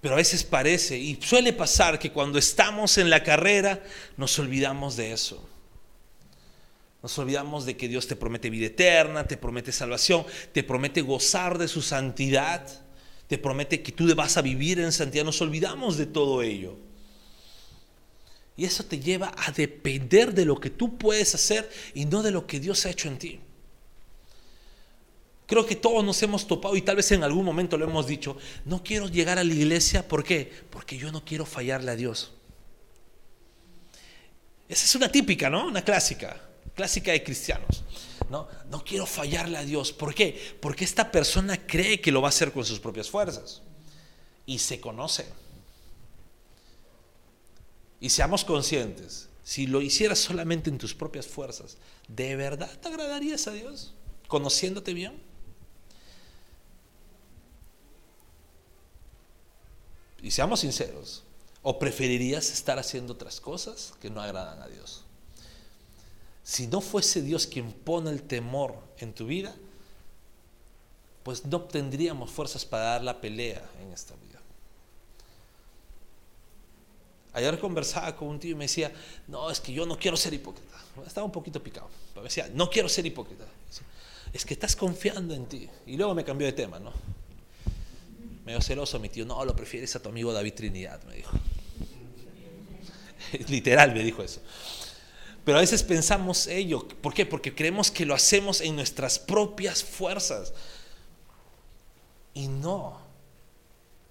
Pero 0.00 0.14
a 0.14 0.18
veces 0.18 0.44
parece, 0.44 0.96
y 0.96 1.18
suele 1.20 1.52
pasar, 1.52 1.98
que 1.98 2.12
cuando 2.12 2.38
estamos 2.38 2.98
en 2.98 3.10
la 3.10 3.22
carrera 3.22 3.82
nos 4.16 4.38
olvidamos 4.38 4.96
de 4.96 5.12
eso. 5.12 5.48
Nos 7.02 7.18
olvidamos 7.18 7.64
de 7.66 7.76
que 7.76 7.88
Dios 7.88 8.06
te 8.06 8.16
promete 8.16 8.50
vida 8.50 8.66
eterna, 8.66 9.26
te 9.26 9.36
promete 9.36 9.72
salvación, 9.72 10.24
te 10.52 10.62
promete 10.62 11.00
gozar 11.00 11.58
de 11.58 11.68
su 11.68 11.82
santidad, 11.82 12.66
te 13.26 13.38
promete 13.38 13.82
que 13.82 13.92
tú 13.92 14.12
vas 14.14 14.36
a 14.36 14.42
vivir 14.42 14.80
en 14.80 14.92
santidad. 14.92 15.24
Nos 15.24 15.40
olvidamos 15.40 15.96
de 15.96 16.06
todo 16.06 16.42
ello. 16.42 16.76
Y 18.56 18.64
eso 18.64 18.84
te 18.84 18.98
lleva 18.98 19.32
a 19.36 19.52
depender 19.52 20.34
de 20.34 20.44
lo 20.44 20.58
que 20.58 20.70
tú 20.70 20.98
puedes 20.98 21.34
hacer 21.34 21.70
y 21.94 22.04
no 22.06 22.22
de 22.22 22.32
lo 22.32 22.46
que 22.46 22.58
Dios 22.58 22.86
ha 22.86 22.90
hecho 22.90 23.08
en 23.08 23.18
ti. 23.18 23.40
Creo 25.48 25.64
que 25.64 25.76
todos 25.76 26.04
nos 26.04 26.22
hemos 26.22 26.46
topado 26.46 26.76
y 26.76 26.82
tal 26.82 26.96
vez 26.96 27.10
en 27.10 27.24
algún 27.24 27.42
momento 27.42 27.78
lo 27.78 27.86
hemos 27.86 28.06
dicho, 28.06 28.36
no 28.66 28.84
quiero 28.84 29.08
llegar 29.08 29.38
a 29.38 29.44
la 29.44 29.54
iglesia, 29.54 30.06
¿por 30.06 30.22
qué? 30.22 30.52
Porque 30.68 30.98
yo 30.98 31.10
no 31.10 31.24
quiero 31.24 31.46
fallarle 31.46 31.90
a 31.90 31.96
Dios. 31.96 32.32
Esa 34.68 34.84
es 34.84 34.94
una 34.94 35.10
típica, 35.10 35.48
¿no? 35.48 35.66
Una 35.66 35.82
clásica, 35.82 36.38
clásica 36.74 37.12
de 37.12 37.24
cristianos. 37.24 37.82
No, 38.28 38.46
no 38.70 38.84
quiero 38.84 39.06
fallarle 39.06 39.56
a 39.56 39.64
Dios. 39.64 39.90
¿Por 39.90 40.14
qué? 40.14 40.38
Porque 40.60 40.84
esta 40.84 41.10
persona 41.10 41.66
cree 41.66 41.98
que 41.98 42.12
lo 42.12 42.20
va 42.20 42.28
a 42.28 42.30
hacer 42.30 42.52
con 42.52 42.66
sus 42.66 42.78
propias 42.78 43.08
fuerzas 43.08 43.62
y 44.44 44.58
se 44.58 44.82
conoce. 44.82 45.24
Y 48.00 48.10
seamos 48.10 48.44
conscientes, 48.44 49.30
si 49.42 49.66
lo 49.66 49.80
hicieras 49.80 50.18
solamente 50.18 50.68
en 50.68 50.76
tus 50.76 50.94
propias 50.94 51.26
fuerzas, 51.26 51.78
¿de 52.06 52.36
verdad 52.36 52.70
te 52.82 52.88
agradarías 52.88 53.46
a 53.46 53.52
Dios? 53.52 53.94
¿Conociéndote 54.26 54.92
bien? 54.92 55.26
Y 60.22 60.30
seamos 60.30 60.60
sinceros, 60.60 61.22
¿o 61.62 61.78
preferirías 61.78 62.50
estar 62.50 62.78
haciendo 62.78 63.12
otras 63.12 63.40
cosas 63.40 63.94
que 64.00 64.10
no 64.10 64.20
agradan 64.20 64.60
a 64.62 64.68
Dios? 64.68 65.04
Si 66.42 66.66
no 66.66 66.80
fuese 66.80 67.22
Dios 67.22 67.46
quien 67.46 67.72
pone 67.72 68.10
el 68.10 68.22
temor 68.22 68.74
en 68.98 69.12
tu 69.12 69.26
vida, 69.26 69.54
pues 71.22 71.44
no 71.44 71.58
obtendríamos 71.58 72.30
fuerzas 72.30 72.64
para 72.64 72.84
dar 72.84 73.04
la 73.04 73.20
pelea 73.20 73.62
en 73.82 73.92
esta 73.92 74.14
vida. 74.14 74.40
Ayer 77.34 77.58
conversaba 77.60 78.16
con 78.16 78.28
un 78.28 78.40
tío 78.40 78.52
y 78.52 78.54
me 78.54 78.64
decía, 78.64 78.92
no, 79.26 79.50
es 79.50 79.60
que 79.60 79.72
yo 79.72 79.84
no 79.86 79.98
quiero 79.98 80.16
ser 80.16 80.32
hipócrita. 80.32 80.76
Estaba 81.06 81.24
un 81.24 81.32
poquito 81.32 81.62
picado, 81.62 81.88
pero 82.08 82.22
me 82.22 82.28
decía, 82.28 82.50
no 82.52 82.70
quiero 82.70 82.88
ser 82.88 83.06
hipócrita. 83.06 83.44
Es 84.32 84.44
que 84.44 84.54
estás 84.54 84.74
confiando 84.74 85.34
en 85.34 85.46
ti. 85.46 85.68
Y 85.86 85.96
luego 85.96 86.14
me 86.14 86.24
cambió 86.24 86.46
de 86.46 86.52
tema, 86.52 86.78
¿no? 86.78 86.92
Medio 88.48 88.62
celoso 88.62 88.98
mi 88.98 89.10
tío, 89.10 89.26
no, 89.26 89.44
lo 89.44 89.54
prefieres 89.54 89.94
a 89.94 90.00
tu 90.00 90.08
amigo 90.08 90.32
David 90.32 90.54
Trinidad, 90.54 91.02
me 91.02 91.16
dijo. 91.16 91.38
Literal 93.48 93.92
me 93.92 94.02
dijo 94.02 94.22
eso. 94.22 94.40
Pero 95.44 95.58
a 95.58 95.60
veces 95.60 95.82
pensamos 95.82 96.46
ello. 96.46 96.88
¿Por 96.88 97.12
qué? 97.12 97.26
Porque 97.26 97.54
creemos 97.54 97.90
que 97.90 98.06
lo 98.06 98.14
hacemos 98.14 98.62
en 98.62 98.74
nuestras 98.74 99.18
propias 99.18 99.84
fuerzas. 99.84 100.54
Y 102.32 102.48
no. 102.48 102.98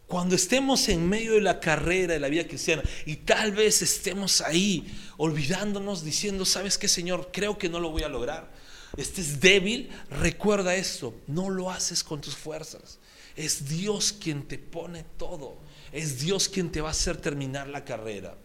Cuando 0.05 0.35
estemos 0.35 0.87
en 0.87 1.09
medio 1.09 1.33
de 1.33 1.41
la 1.41 1.59
carrera 1.59 2.13
de 2.13 2.19
la 2.19 2.29
vida 2.29 2.47
cristiana 2.47 2.83
y 3.07 3.15
tal 3.15 3.53
vez 3.53 3.81
estemos 3.81 4.41
ahí 4.41 4.85
olvidándonos 5.17 6.03
diciendo, 6.03 6.45
¿sabes 6.45 6.77
qué, 6.77 6.87
Señor? 6.87 7.31
Creo 7.33 7.57
que 7.57 7.69
no 7.69 7.79
lo 7.79 7.89
voy 7.89 8.03
a 8.03 8.07
lograr. 8.07 8.51
Estés 8.97 9.39
débil, 9.39 9.89
recuerda 10.11 10.75
esto, 10.75 11.15
no 11.25 11.49
lo 11.49 11.71
haces 11.71 12.03
con 12.03 12.21
tus 12.21 12.35
fuerzas. 12.35 12.99
Es 13.37 13.69
Dios 13.69 14.11
quien 14.11 14.47
te 14.47 14.57
pone 14.57 15.05
todo. 15.17 15.59
Es 15.93 16.19
Dios 16.19 16.49
quien 16.49 16.71
te 16.71 16.81
va 16.81 16.89
a 16.89 16.91
hacer 16.91 17.17
terminar 17.17 17.69
la 17.69 17.85
carrera. 17.85 18.35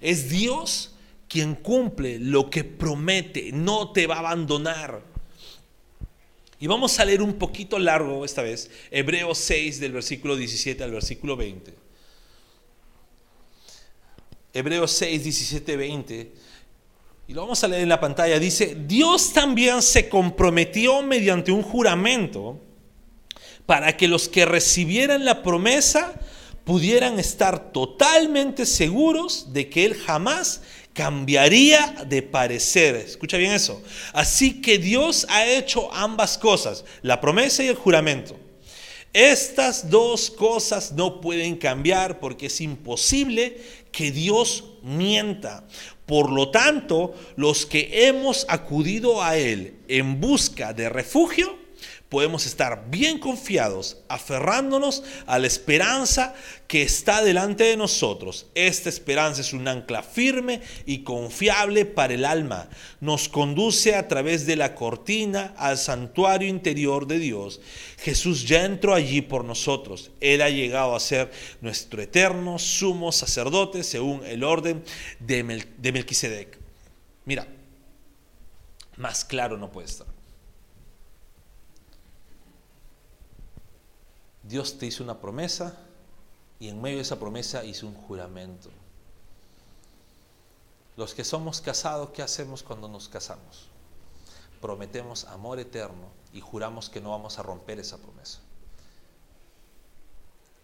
Es 0.00 0.28
Dios 0.28 0.94
quien 1.28 1.54
cumple 1.54 2.18
lo 2.18 2.50
que 2.50 2.64
promete, 2.64 3.50
no 3.52 3.92
te 3.92 4.06
va 4.06 4.16
a 4.16 4.18
abandonar. 4.18 5.02
Y 6.60 6.66
vamos 6.66 6.98
a 7.00 7.04
leer 7.04 7.22
un 7.22 7.34
poquito 7.34 7.78
largo 7.78 8.24
esta 8.24 8.42
vez, 8.42 8.70
Hebreos 8.90 9.38
6 9.38 9.80
del 9.80 9.92
versículo 9.92 10.36
17 10.36 10.84
al 10.84 10.90
versículo 10.90 11.36
20. 11.36 11.74
Hebreos 14.52 14.92
6, 14.92 15.24
17, 15.24 15.76
20. 15.76 16.32
Y 17.26 17.32
lo 17.32 17.40
vamos 17.40 17.64
a 17.64 17.68
leer 17.68 17.82
en 17.82 17.88
la 17.88 18.00
pantalla. 18.00 18.38
Dice, 18.38 18.76
Dios 18.86 19.32
también 19.32 19.82
se 19.82 20.08
comprometió 20.08 21.02
mediante 21.02 21.50
un 21.50 21.62
juramento 21.62 22.60
para 23.66 23.96
que 23.96 24.08
los 24.08 24.28
que 24.28 24.44
recibieran 24.44 25.24
la 25.24 25.42
promesa 25.42 26.20
pudieran 26.64 27.18
estar 27.18 27.72
totalmente 27.72 28.66
seguros 28.66 29.52
de 29.52 29.68
que 29.68 29.84
Él 29.84 29.94
jamás 29.94 30.62
cambiaría 30.92 32.04
de 32.06 32.22
parecer. 32.22 32.94
Escucha 32.96 33.36
bien 33.36 33.52
eso. 33.52 33.82
Así 34.12 34.62
que 34.62 34.78
Dios 34.78 35.26
ha 35.28 35.46
hecho 35.46 35.92
ambas 35.92 36.38
cosas, 36.38 36.84
la 37.02 37.20
promesa 37.20 37.62
y 37.62 37.68
el 37.68 37.74
juramento. 37.74 38.38
Estas 39.12 39.90
dos 39.90 40.30
cosas 40.30 40.92
no 40.92 41.20
pueden 41.20 41.56
cambiar 41.56 42.18
porque 42.18 42.46
es 42.46 42.60
imposible 42.60 43.60
que 43.92 44.10
Dios 44.10 44.64
mienta. 44.82 45.64
Por 46.06 46.32
lo 46.32 46.50
tanto, 46.50 47.14
los 47.36 47.64
que 47.64 48.08
hemos 48.08 48.44
acudido 48.48 49.22
a 49.22 49.36
Él 49.36 49.76
en 49.88 50.20
busca 50.20 50.72
de 50.72 50.88
refugio, 50.88 51.63
podemos 52.14 52.46
estar 52.46 52.84
bien 52.90 53.18
confiados, 53.18 53.96
aferrándonos 54.08 55.02
a 55.26 55.40
la 55.40 55.48
esperanza 55.48 56.32
que 56.68 56.82
está 56.82 57.24
delante 57.24 57.64
de 57.64 57.76
nosotros. 57.76 58.46
Esta 58.54 58.88
esperanza 58.88 59.40
es 59.40 59.52
un 59.52 59.66
ancla 59.66 60.04
firme 60.04 60.60
y 60.86 61.02
confiable 61.02 61.84
para 61.84 62.14
el 62.14 62.24
alma. 62.24 62.68
Nos 63.00 63.28
conduce 63.28 63.96
a 63.96 64.06
través 64.06 64.46
de 64.46 64.54
la 64.54 64.76
cortina 64.76 65.54
al 65.56 65.76
santuario 65.76 66.46
interior 66.48 67.08
de 67.08 67.18
Dios. 67.18 67.60
Jesús 67.98 68.46
ya 68.46 68.64
entró 68.64 68.94
allí 68.94 69.20
por 69.20 69.44
nosotros. 69.44 70.12
Él 70.20 70.40
ha 70.40 70.50
llegado 70.50 70.94
a 70.94 71.00
ser 71.00 71.32
nuestro 71.62 72.00
eterno 72.00 72.60
sumo 72.60 73.10
sacerdote 73.10 73.82
según 73.82 74.24
el 74.24 74.44
orden 74.44 74.84
de, 75.18 75.42
Melquisedec. 75.92 76.60
Mira, 77.24 77.48
más 78.98 79.24
claro 79.24 79.58
no 79.58 79.72
puede 79.72 79.88
estar. 79.88 80.13
Dios 84.44 84.78
te 84.78 84.86
hizo 84.86 85.02
una 85.02 85.18
promesa 85.18 85.76
y 86.60 86.68
en 86.68 86.80
medio 86.80 86.98
de 86.98 87.02
esa 87.02 87.18
promesa 87.18 87.64
hizo 87.64 87.86
un 87.86 87.94
juramento. 87.94 88.70
Los 90.96 91.14
que 91.14 91.24
somos 91.24 91.60
casados, 91.60 92.10
¿qué 92.10 92.22
hacemos 92.22 92.62
cuando 92.62 92.86
nos 92.86 93.08
casamos? 93.08 93.68
Prometemos 94.60 95.24
amor 95.24 95.58
eterno 95.58 96.08
y 96.32 96.40
juramos 96.40 96.88
que 96.88 97.00
no 97.00 97.10
vamos 97.10 97.38
a 97.38 97.42
romper 97.42 97.80
esa 97.80 97.98
promesa. 97.98 98.40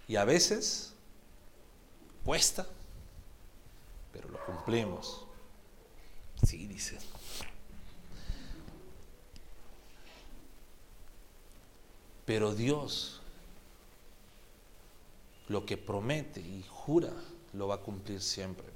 Y 0.06 0.16
a 0.16 0.24
veces 0.24 0.92
cuesta, 2.24 2.66
pero 4.12 4.28
lo 4.28 4.44
cumplimos. 4.44 5.24
Sí, 6.46 6.66
dice. 6.66 6.98
Pero 12.26 12.54
Dios 12.54 13.19
lo 15.50 15.66
que 15.66 15.76
promete 15.76 16.40
y 16.40 16.64
jura 16.68 17.12
lo 17.54 17.66
va 17.66 17.74
a 17.74 17.80
cumplir 17.80 18.22
siempre. 18.22 18.66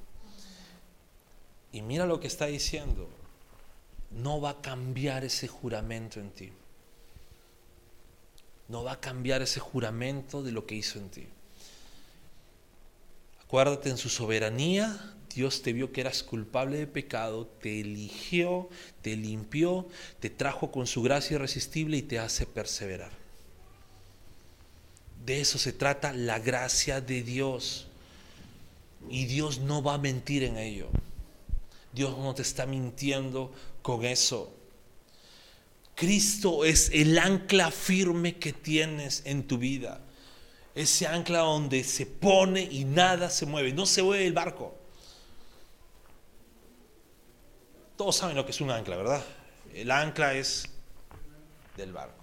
Y 1.70 1.82
mira 1.82 2.04
lo 2.04 2.18
que 2.18 2.26
está 2.26 2.46
diciendo. 2.46 3.08
No 4.10 4.40
va 4.40 4.50
a 4.50 4.60
cambiar 4.60 5.24
ese 5.24 5.46
juramento 5.46 6.18
en 6.18 6.30
ti. 6.30 6.52
No 8.68 8.82
va 8.82 8.92
a 8.92 9.00
cambiar 9.00 9.40
ese 9.40 9.60
juramento 9.60 10.42
de 10.42 10.50
lo 10.50 10.66
que 10.66 10.74
hizo 10.74 10.98
en 10.98 11.10
ti. 11.10 11.28
Acuérdate 13.44 13.90
en 13.90 13.96
su 13.96 14.08
soberanía, 14.08 15.14
Dios 15.32 15.62
te 15.62 15.72
vio 15.72 15.92
que 15.92 16.00
eras 16.00 16.24
culpable 16.24 16.78
de 16.78 16.88
pecado, 16.88 17.46
te 17.46 17.80
eligió, 17.80 18.68
te 19.00 19.14
limpió, 19.14 19.86
te 20.18 20.28
trajo 20.28 20.72
con 20.72 20.88
su 20.88 21.02
gracia 21.02 21.36
irresistible 21.36 21.98
y 21.98 22.02
te 22.02 22.18
hace 22.18 22.46
perseverar. 22.46 23.23
De 25.24 25.40
eso 25.40 25.58
se 25.58 25.72
trata 25.72 26.12
la 26.12 26.38
gracia 26.38 27.00
de 27.00 27.22
Dios. 27.22 27.86
Y 29.08 29.26
Dios 29.26 29.58
no 29.58 29.82
va 29.82 29.94
a 29.94 29.98
mentir 29.98 30.42
en 30.44 30.58
ello. 30.58 30.88
Dios 31.92 32.16
no 32.18 32.34
te 32.34 32.42
está 32.42 32.66
mintiendo 32.66 33.52
con 33.82 34.04
eso. 34.04 34.52
Cristo 35.94 36.64
es 36.64 36.90
el 36.92 37.18
ancla 37.18 37.70
firme 37.70 38.36
que 38.36 38.52
tienes 38.52 39.22
en 39.24 39.46
tu 39.46 39.58
vida. 39.58 40.00
Ese 40.74 41.06
ancla 41.06 41.40
donde 41.40 41.84
se 41.84 42.04
pone 42.04 42.62
y 42.62 42.84
nada 42.84 43.30
se 43.30 43.46
mueve. 43.46 43.72
No 43.72 43.86
se 43.86 44.02
mueve 44.02 44.26
el 44.26 44.32
barco. 44.32 44.74
Todos 47.96 48.16
saben 48.16 48.36
lo 48.36 48.44
que 48.44 48.50
es 48.50 48.60
un 48.60 48.70
ancla, 48.70 48.96
¿verdad? 48.96 49.24
El 49.72 49.90
ancla 49.90 50.34
es 50.34 50.64
del 51.76 51.92
barco. 51.92 52.13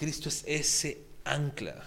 Cristo 0.00 0.30
es 0.30 0.44
ese 0.46 1.02
ancla 1.24 1.84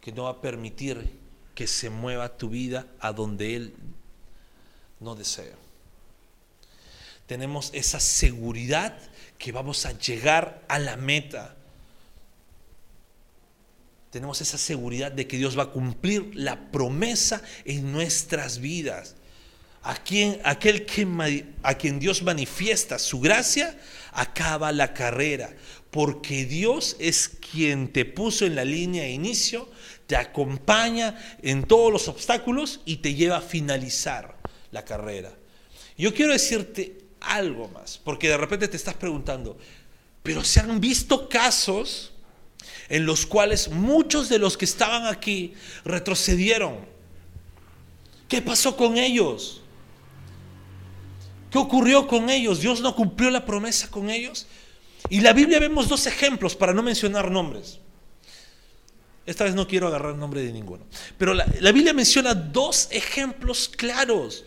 que 0.00 0.12
no 0.12 0.22
va 0.22 0.30
a 0.30 0.40
permitir 0.40 1.18
que 1.52 1.66
se 1.66 1.90
mueva 1.90 2.36
tu 2.36 2.48
vida 2.48 2.86
a 3.00 3.12
donde 3.12 3.56
Él 3.56 3.74
no 5.00 5.16
desea. 5.16 5.56
Tenemos 7.26 7.70
esa 7.74 7.98
seguridad 7.98 8.96
que 9.36 9.50
vamos 9.50 9.84
a 9.84 9.98
llegar 9.98 10.64
a 10.68 10.78
la 10.78 10.96
meta. 10.96 11.56
Tenemos 14.12 14.40
esa 14.40 14.56
seguridad 14.56 15.10
de 15.10 15.26
que 15.26 15.38
Dios 15.38 15.58
va 15.58 15.64
a 15.64 15.72
cumplir 15.72 16.30
la 16.36 16.70
promesa 16.70 17.42
en 17.64 17.90
nuestras 17.90 18.60
vidas. 18.60 19.16
A 19.82 19.94
quien, 19.94 20.40
aquel 20.44 20.84
que, 20.84 21.46
a 21.62 21.74
quien 21.74 21.98
Dios 21.98 22.22
manifiesta 22.22 22.98
su 22.98 23.20
gracia, 23.20 23.78
acaba 24.12 24.72
la 24.72 24.92
carrera 24.92 25.50
porque 25.90 26.44
Dios 26.44 26.96
es 26.98 27.28
quien 27.28 27.92
te 27.92 28.04
puso 28.04 28.46
en 28.46 28.54
la 28.54 28.64
línea 28.64 29.02
de 29.04 29.10
inicio, 29.10 29.68
te 30.06 30.16
acompaña 30.16 31.18
en 31.42 31.64
todos 31.64 31.92
los 31.92 32.08
obstáculos 32.08 32.80
y 32.84 32.96
te 32.96 33.14
lleva 33.14 33.38
a 33.38 33.42
finalizar 33.42 34.36
la 34.70 34.84
carrera. 34.84 35.32
Yo 35.98 36.14
quiero 36.14 36.32
decirte 36.32 36.98
algo 37.20 37.68
más, 37.68 37.98
porque 37.98 38.28
de 38.28 38.36
repente 38.36 38.68
te 38.68 38.76
estás 38.76 38.94
preguntando, 38.94 39.58
pero 40.22 40.44
se 40.44 40.60
han 40.60 40.80
visto 40.80 41.28
casos 41.28 42.12
en 42.88 43.04
los 43.04 43.26
cuales 43.26 43.68
muchos 43.68 44.28
de 44.28 44.38
los 44.38 44.56
que 44.56 44.64
estaban 44.64 45.06
aquí 45.06 45.54
retrocedieron. 45.84 46.78
¿Qué 48.28 48.40
pasó 48.40 48.76
con 48.76 48.96
ellos? 48.96 49.59
¿Qué 51.50 51.58
ocurrió 51.58 52.06
con 52.06 52.30
ellos? 52.30 52.60
¿Dios 52.60 52.80
no 52.80 52.94
cumplió 52.94 53.30
la 53.30 53.44
promesa 53.44 53.90
con 53.90 54.08
ellos? 54.08 54.46
Y 55.08 55.20
la 55.20 55.32
Biblia 55.32 55.58
vemos 55.58 55.88
dos 55.88 56.06
ejemplos 56.06 56.54
para 56.54 56.72
no 56.72 56.82
mencionar 56.82 57.30
nombres. 57.30 57.80
Esta 59.26 59.44
vez 59.44 59.54
no 59.54 59.66
quiero 59.66 59.88
agarrar 59.88 60.14
nombre 60.14 60.42
de 60.42 60.52
ninguno. 60.52 60.84
Pero 61.18 61.34
la, 61.34 61.44
Biblia 61.72 61.92
menciona 61.92 62.34
dos 62.34 62.88
ejemplos 62.90 63.68
claros 63.68 64.44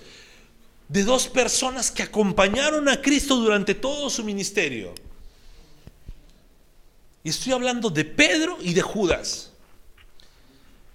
de 0.88 1.04
dos 1.04 1.28
personas 1.28 1.92
que 1.92 2.04
acompañaron 2.04 2.88
a 2.90 3.02
Cristo 3.02 3.36
durante 3.36 3.76
todo 3.76 4.10
su 4.10 4.24
ministerio. 4.24 4.94
Y 7.24 7.30
estoy 7.30 7.54
hablando 7.54 7.90
de 7.90 8.06
Pedro 8.06 8.58
y 8.62 8.74
de 8.74 8.82
Judas. 8.82 9.52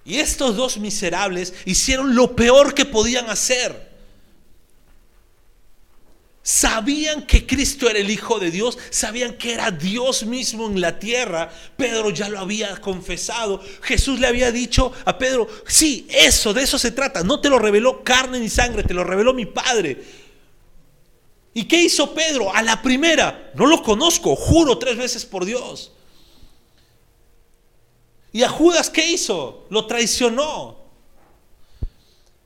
Y 0.05 0.17
estos 0.17 0.57
dos 0.57 0.79
miserables 0.79 1.55
hicieron 1.65 2.15
lo 2.15 2.35
peor 2.35 2.75
que 2.75 2.85
podían 2.85 3.29
hacer. 3.31 3.88
Sabían 6.51 7.27
que 7.27 7.47
Cristo 7.47 7.91
era 7.91 7.99
el 7.99 8.09
Hijo 8.09 8.39
de 8.39 8.51
Dios, 8.51 8.79
sabían 8.89 9.35
que 9.35 9.53
era 9.53 9.71
Dios 9.71 10.25
mismo 10.25 10.67
en 10.67 10.81
la 10.81 10.99
tierra. 10.99 11.53
Pedro 11.77 12.09
ya 12.09 12.31
lo 12.31 12.39
había 12.39 12.75
confesado. 12.81 13.61
Jesús 13.83 14.19
le 14.19 14.29
había 14.29 14.51
dicho 14.51 14.91
a 15.05 15.19
Pedro, 15.19 15.47
sí, 15.67 16.07
eso, 16.09 16.55
de 16.55 16.63
eso 16.63 16.79
se 16.79 16.91
trata. 16.91 17.23
No 17.23 17.43
te 17.43 17.51
lo 17.51 17.59
reveló 17.59 18.03
carne 18.03 18.41
ni 18.41 18.49
sangre, 18.49 18.83
te 18.83 18.95
lo 18.95 19.05
reveló 19.05 19.35
mi 19.35 19.45
Padre. 19.45 20.03
¿Y 21.53 21.65
qué 21.65 21.83
hizo 21.83 22.15
Pedro? 22.15 22.51
A 22.55 22.63
la 22.63 22.81
primera, 22.81 23.53
no 23.55 23.67
lo 23.67 23.83
conozco, 23.83 24.35
juro 24.35 24.79
tres 24.79 24.97
veces 24.97 25.27
por 25.27 25.45
Dios. 25.45 25.93
¿Y 28.33 28.43
a 28.43 28.49
Judas 28.49 28.89
qué 28.89 29.07
hizo? 29.07 29.67
Lo 29.69 29.85
traicionó. 29.85 30.79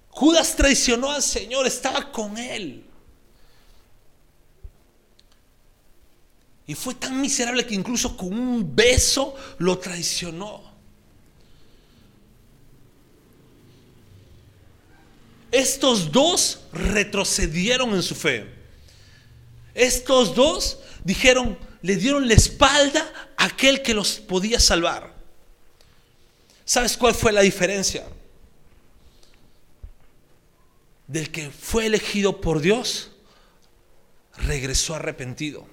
Judas 0.08 0.56
traicionó 0.56 1.12
al 1.12 1.22
Señor, 1.22 1.68
estaba 1.68 2.10
con 2.10 2.36
él. 2.36 2.86
Y 6.66 6.74
fue 6.74 6.94
tan 6.94 7.20
miserable 7.20 7.66
que 7.66 7.74
incluso 7.74 8.16
con 8.16 8.32
un 8.32 8.74
beso 8.74 9.34
lo 9.58 9.78
traicionó. 9.78 10.62
Estos 15.50 16.10
dos 16.10 16.60
retrocedieron 16.72 17.92
en 17.94 18.02
su 18.02 18.14
fe. 18.14 18.46
Estos 19.74 20.34
dos 20.34 20.78
dijeron, 21.04 21.58
le 21.82 21.96
dieron 21.96 22.26
la 22.28 22.34
espalda 22.34 23.12
a 23.36 23.46
aquel 23.46 23.82
que 23.82 23.92
los 23.92 24.12
podía 24.20 24.60
salvar. 24.60 25.12
¿Sabes 26.64 26.96
cuál 26.96 27.14
fue 27.14 27.32
la 27.32 27.42
diferencia? 27.42 28.06
Del 31.06 31.30
que 31.30 31.50
fue 31.50 31.86
elegido 31.86 32.40
por 32.40 32.60
Dios, 32.60 33.10
regresó 34.38 34.94
arrepentido 34.94 35.66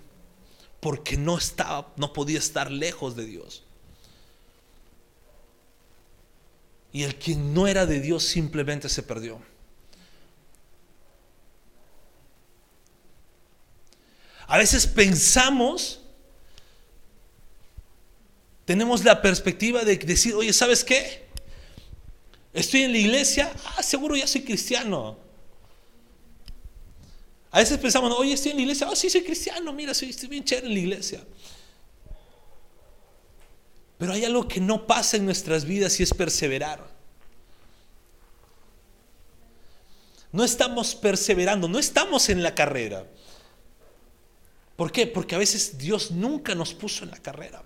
porque 0.80 1.18
no 1.18 1.38
estaba, 1.38 1.94
no 1.98 2.14
podía 2.14 2.40
estar 2.40 2.72
lejos 2.72 3.16
de 3.16 3.26
Dios. 3.26 3.64
Y 6.92 7.04
el 7.04 7.16
quien 7.16 7.54
no 7.54 7.68
era 7.68 7.86
de 7.86 8.00
Dios 8.00 8.24
simplemente 8.24 8.90
se 8.90 9.04
perdió. 9.04 9.40
A 14.48 14.58
veces 14.58 14.88
pensamos, 14.88 16.00
tenemos 18.66 19.04
la 19.04 19.22
perspectiva 19.22 19.84
de 19.84 19.98
decir, 19.98 20.34
oye, 20.34 20.52
¿sabes 20.54 20.84
qué? 20.84 21.28
Estoy 22.52 22.82
en 22.82 22.92
la 22.94 22.98
iglesia, 22.98 23.54
ah, 23.66 23.84
seguro 23.84 24.16
ya 24.16 24.26
soy 24.26 24.42
cristiano. 24.42 25.29
A 27.52 27.60
veces 27.60 27.78
pensamos, 27.80 28.14
oye, 28.18 28.34
estoy 28.34 28.52
en 28.52 28.58
la 28.58 28.62
iglesia, 28.64 28.88
oh, 28.90 28.96
sí, 28.96 29.10
soy 29.10 29.24
cristiano, 29.24 29.74
mira, 29.74 29.94
soy, 29.94 30.10
estoy 30.10 30.30
bien 30.30 30.44
chévere 30.44 30.68
en 30.68 30.74
la 30.74 30.80
iglesia. 30.80 31.24
Pero 33.98 34.14
hay 34.14 34.24
algo 34.24 34.48
que 34.48 34.62
no 34.62 34.86
pasa 34.86 35.18
en 35.18 35.26
nuestras 35.26 35.66
vidas 35.66 36.00
y 36.00 36.04
es 36.04 36.14
perseverar. 36.14 36.88
No 40.32 40.44
estamos 40.44 40.94
perseverando, 40.96 41.68
no 41.68 41.80
estamos 41.80 42.30
en 42.30 42.44
la 42.44 42.54
carrera. 42.54 43.06
¿Por 44.76 44.92
qué? 44.92 45.08
Porque 45.08 45.36
a 45.36 45.40
veces 45.40 45.78
Dios 45.78 46.12
nunca 46.12 46.54
nos 46.54 46.74
puso 46.74 47.04
en 47.04 47.12
la 47.12 47.18
carrera. 47.18 47.64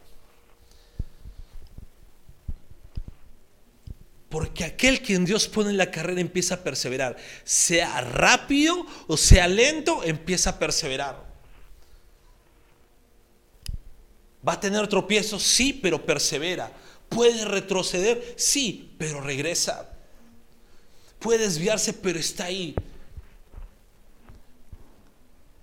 Porque 4.33 4.63
aquel 4.63 5.03
quien 5.03 5.25
Dios 5.25 5.47
pone 5.47 5.69
en 5.69 5.77
la 5.77 5.91
carrera 5.91 6.19
empieza 6.19 6.55
a 6.55 6.63
perseverar. 6.63 7.15
Sea 7.43 8.01
rápido 8.01 8.83
o 9.05 9.15
sea 9.15 9.47
lento, 9.47 10.03
empieza 10.03 10.49
a 10.49 10.57
perseverar. 10.57 11.23
¿Va 14.45 14.53
a 14.53 14.59
tener 14.59 14.87
tropiezos? 14.87 15.43
Sí, 15.43 15.71
pero 15.71 16.03
persevera. 16.03 16.73
¿Puede 17.09 17.45
retroceder? 17.45 18.33
Sí, 18.35 18.95
pero 18.97 19.21
regresa. 19.21 19.93
Puede 21.19 21.43
desviarse, 21.43 21.93
pero 21.93 22.17
está 22.17 22.45
ahí. 22.45 22.73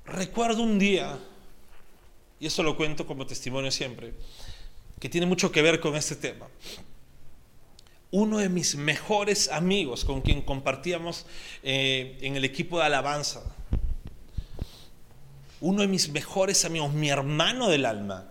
Recuerdo 0.04 0.62
un 0.62 0.78
día, 0.78 1.18
y 2.38 2.46
eso 2.46 2.62
lo 2.62 2.76
cuento 2.76 3.04
como 3.04 3.26
testimonio 3.26 3.72
siempre, 3.72 4.14
que 5.00 5.08
tiene 5.08 5.26
mucho 5.26 5.50
que 5.50 5.60
ver 5.60 5.80
con 5.80 5.96
este 5.96 6.14
tema 6.14 6.46
uno 8.12 8.38
de 8.38 8.48
mis 8.48 8.74
mejores 8.74 9.48
amigos 9.50 10.04
con 10.04 10.20
quien 10.20 10.42
compartíamos 10.42 11.26
eh, 11.62 12.18
en 12.22 12.36
el 12.36 12.44
equipo 12.44 12.78
de 12.78 12.84
alabanza. 12.84 13.42
Uno 15.60 15.82
de 15.82 15.88
mis 15.88 16.08
mejores 16.10 16.64
amigos, 16.64 16.92
mi 16.92 17.08
hermano 17.10 17.68
del 17.68 17.86
alma. 17.86 18.26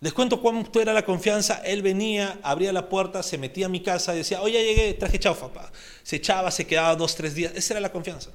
Les 0.00 0.14
cuento 0.14 0.40
cuánto 0.40 0.80
era 0.80 0.92
la 0.92 1.04
confianza. 1.04 1.60
Él 1.62 1.82
venía, 1.82 2.40
abría 2.42 2.72
la 2.72 2.88
puerta, 2.88 3.22
se 3.22 3.36
metía 3.38 3.66
a 3.66 3.68
mi 3.68 3.82
casa 3.82 4.14
y 4.14 4.18
decía, 4.18 4.40
oye, 4.40 4.64
llegué, 4.64 4.94
traje 4.94 5.18
chaufa, 5.18 5.48
papá. 5.48 5.70
Se 6.02 6.16
echaba, 6.16 6.50
se 6.50 6.66
quedaba 6.66 6.96
dos, 6.96 7.14
tres 7.14 7.34
días. 7.34 7.52
Esa 7.54 7.74
era 7.74 7.80
la 7.80 7.92
confianza. 7.92 8.30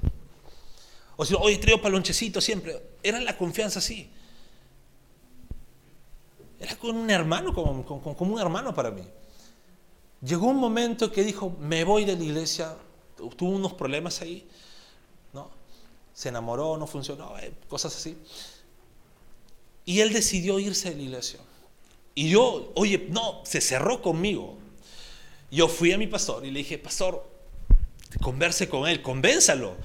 O 1.17 1.25
si, 1.25 1.33
oye, 1.33 1.57
traigo 1.57 1.81
palonchecito 1.81 2.39
siempre. 2.39 2.81
Era 3.01 3.19
la 3.19 3.35
confianza 3.35 3.79
así. 3.79 4.09
Era 6.59 6.75
como 6.77 7.01
un 7.01 7.09
hermano, 7.09 7.53
como 7.53 8.33
un 8.33 8.39
hermano 8.39 8.73
para 8.73 8.91
mí. 8.91 9.01
Llegó 10.25 10.47
un 10.47 10.57
momento 10.57 11.11
que 11.11 11.23
dijo, 11.23 11.55
me 11.59 11.83
voy 11.83 12.03
de 12.03 12.15
la 12.15 12.23
iglesia, 12.23 12.75
tuvo 13.15 13.51
unos 13.51 13.73
problemas 13.73 14.21
ahí, 14.21 14.47
¿no? 15.33 15.51
Se 16.13 16.29
enamoró, 16.29 16.77
no 16.77 16.87
funcionó, 16.87 17.37
eh, 17.37 17.53
cosas 17.67 17.95
así. 17.95 18.17
Y 19.85 19.99
él 19.99 20.13
decidió 20.13 20.57
irse 20.59 20.89
de 20.89 20.95
la 20.95 21.01
iglesia. 21.03 21.39
Y 22.15 22.29
yo, 22.29 22.71
oye, 22.75 23.07
no, 23.09 23.41
se 23.43 23.61
cerró 23.61 24.01
conmigo. 24.01 24.57
Yo 25.51 25.67
fui 25.67 25.91
a 25.91 25.97
mi 25.97 26.07
pastor 26.07 26.45
y 26.45 26.49
le 26.49 26.59
dije, 26.59 26.79
pastor, 26.79 27.29
converse 28.21 28.67
con 28.67 28.87
él, 28.87 29.01
convénzalo. 29.01 29.75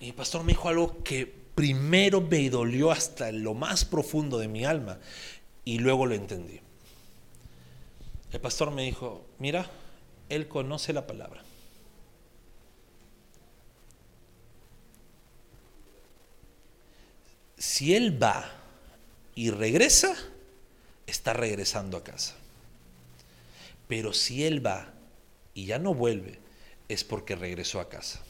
Y 0.00 0.08
el 0.08 0.14
pastor 0.14 0.42
me 0.42 0.52
dijo 0.52 0.68
algo 0.68 1.04
que 1.04 1.26
primero 1.54 2.20
me 2.20 2.50
dolió 2.50 2.90
hasta 2.90 3.30
lo 3.30 3.54
más 3.54 3.84
profundo 3.84 4.38
de 4.38 4.48
mi 4.48 4.64
alma 4.64 4.98
y 5.64 5.78
luego 5.78 6.06
lo 6.06 6.14
entendí. 6.14 6.60
El 8.32 8.40
pastor 8.40 8.70
me 8.70 8.82
dijo, 8.82 9.25
mira, 9.38 9.70
él 10.28 10.48
conoce 10.48 10.92
la 10.92 11.06
palabra. 11.06 11.42
Si 17.58 17.94
él 17.94 18.22
va 18.22 18.50
y 19.34 19.50
regresa, 19.50 20.14
está 21.06 21.32
regresando 21.32 21.96
a 21.96 22.04
casa. 22.04 22.34
Pero 23.88 24.12
si 24.12 24.44
él 24.44 24.64
va 24.64 24.92
y 25.54 25.66
ya 25.66 25.78
no 25.78 25.94
vuelve, 25.94 26.38
es 26.88 27.04
porque 27.04 27.36
regresó 27.36 27.80
a 27.80 27.88
casa. 27.88 28.20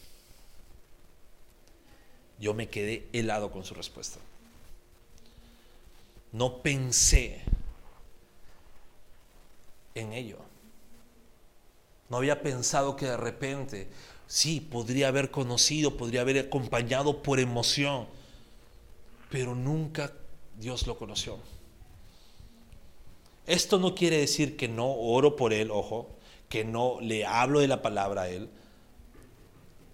Yo 2.39 2.55
me 2.55 2.69
quedé 2.69 3.09
helado 3.13 3.51
con 3.51 3.65
su 3.65 3.75
respuesta. 3.75 4.19
No 6.33 6.61
pensé 6.63 7.41
en 9.95 10.13
ello. 10.13 10.39
No 12.09 12.19
había 12.19 12.43
pensado 12.43 12.97
que 12.97 13.07
de 13.07 13.17
repente, 13.17 13.89
sí, 14.27 14.61
podría 14.61 15.09
haber 15.09 15.31
conocido, 15.31 15.97
podría 15.97 16.21
haber 16.21 16.39
acompañado 16.39 17.23
por 17.23 17.41
emoción, 17.41 18.07
pero 19.31 19.55
nunca 19.55 20.13
Dios 20.59 20.87
lo 20.87 20.97
conoció. 20.97 21.39
Esto 23.47 23.79
no 23.79 23.95
quiere 23.95 24.19
decir 24.19 24.57
que 24.57 24.69
no 24.69 24.91
oro 24.91 25.37
por 25.37 25.53
él, 25.53 25.71
ojo, 25.71 26.11
que 26.49 26.65
no 26.65 27.01
le 27.01 27.25
hablo 27.25 27.61
de 27.61 27.69
la 27.69 27.83
palabra 27.83 28.23
a 28.23 28.29
él. 28.29 28.49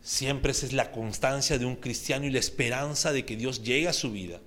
Siempre 0.03 0.53
esa 0.53 0.67
es 0.67 0.73
la 0.73 0.91
constancia 0.91 1.59
de 1.59 1.67
un 1.67 1.77
cristiano 1.77 2.27
y 2.27 2.31
la 2.31 2.39
esperanza 2.39 3.13
de 3.13 3.25
que 3.25 3.37
Dios 3.37 3.63
llegue 3.63 3.89
a 3.89 3.93
su 3.93 4.11
vida. 4.11 4.41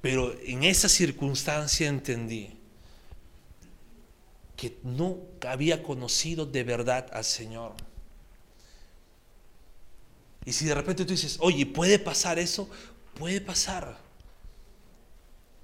Pero 0.00 0.34
en 0.44 0.64
esa 0.64 0.88
circunstancia 0.88 1.88
entendí 1.88 2.50
que 4.56 4.78
no 4.82 5.18
había 5.46 5.82
conocido 5.82 6.46
de 6.46 6.64
verdad 6.64 7.08
al 7.12 7.24
Señor. 7.24 7.74
Y 10.44 10.52
si 10.52 10.66
de 10.66 10.74
repente 10.74 11.04
tú 11.04 11.12
dices, 11.12 11.38
oye, 11.40 11.66
¿puede 11.66 11.98
pasar 11.98 12.38
eso? 12.38 12.68
Puede 13.14 13.40
pasar. 13.40 13.98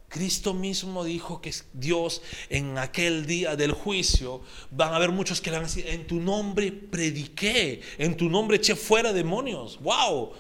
Cristo 0.09 0.55
mismo 0.55 1.05
dijo 1.05 1.41
que 1.41 1.55
Dios 1.73 2.21
en 2.49 2.79
aquel 2.79 3.27
día 3.27 3.55
del 3.55 3.73
juicio 3.73 4.43
van 4.71 4.93
a 4.93 4.97
haber 4.97 5.13
muchos 5.13 5.41
que 5.41 5.51
le 5.51 5.57
van 5.57 5.65
a 5.65 5.69
decir, 5.69 5.87
en 5.87 6.07
tu 6.07 6.17
nombre 6.17 6.73
prediqué, 6.73 7.81
en 7.97 8.17
tu 8.17 8.29
nombre 8.29 8.57
eché 8.57 8.75
fuera 8.75 9.13
demonios. 9.13 9.79
¡Wow! 9.81 10.33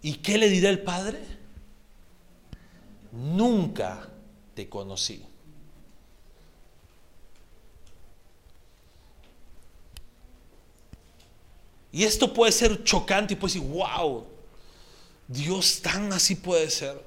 ¿Y 0.00 0.14
qué 0.14 0.38
le 0.38 0.48
dirá 0.48 0.70
el 0.70 0.80
Padre? 0.82 1.18
Nunca 3.12 4.08
te 4.54 4.68
conocí. 4.68 5.24
Y 11.94 12.02
esto 12.02 12.34
puede 12.34 12.50
ser 12.50 12.82
chocante 12.82 13.34
y 13.34 13.36
puede 13.36 13.54
decir, 13.54 13.68
wow, 13.68 14.26
Dios 15.28 15.80
tan 15.80 16.12
así 16.12 16.34
puede 16.34 16.68
ser. 16.68 17.00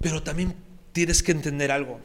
Pero 0.00 0.22
también 0.22 0.56
tienes 0.92 1.22
que 1.22 1.32
entender 1.32 1.70
algo. 1.70 2.00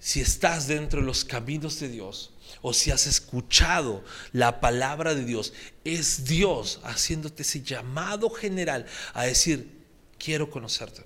Si 0.00 0.22
estás 0.22 0.66
dentro 0.66 1.00
de 1.00 1.06
los 1.06 1.26
caminos 1.26 1.78
de 1.78 1.90
Dios 1.90 2.30
o 2.62 2.72
si 2.72 2.90
has 2.90 3.06
escuchado 3.06 4.02
la 4.32 4.62
palabra 4.62 5.14
de 5.14 5.26
Dios, 5.26 5.52
es 5.84 6.24
Dios 6.24 6.80
haciéndote 6.84 7.42
ese 7.42 7.60
llamado 7.60 8.30
general 8.30 8.86
a 9.12 9.24
decir, 9.24 9.84
quiero 10.16 10.48
conocerte. 10.48 11.02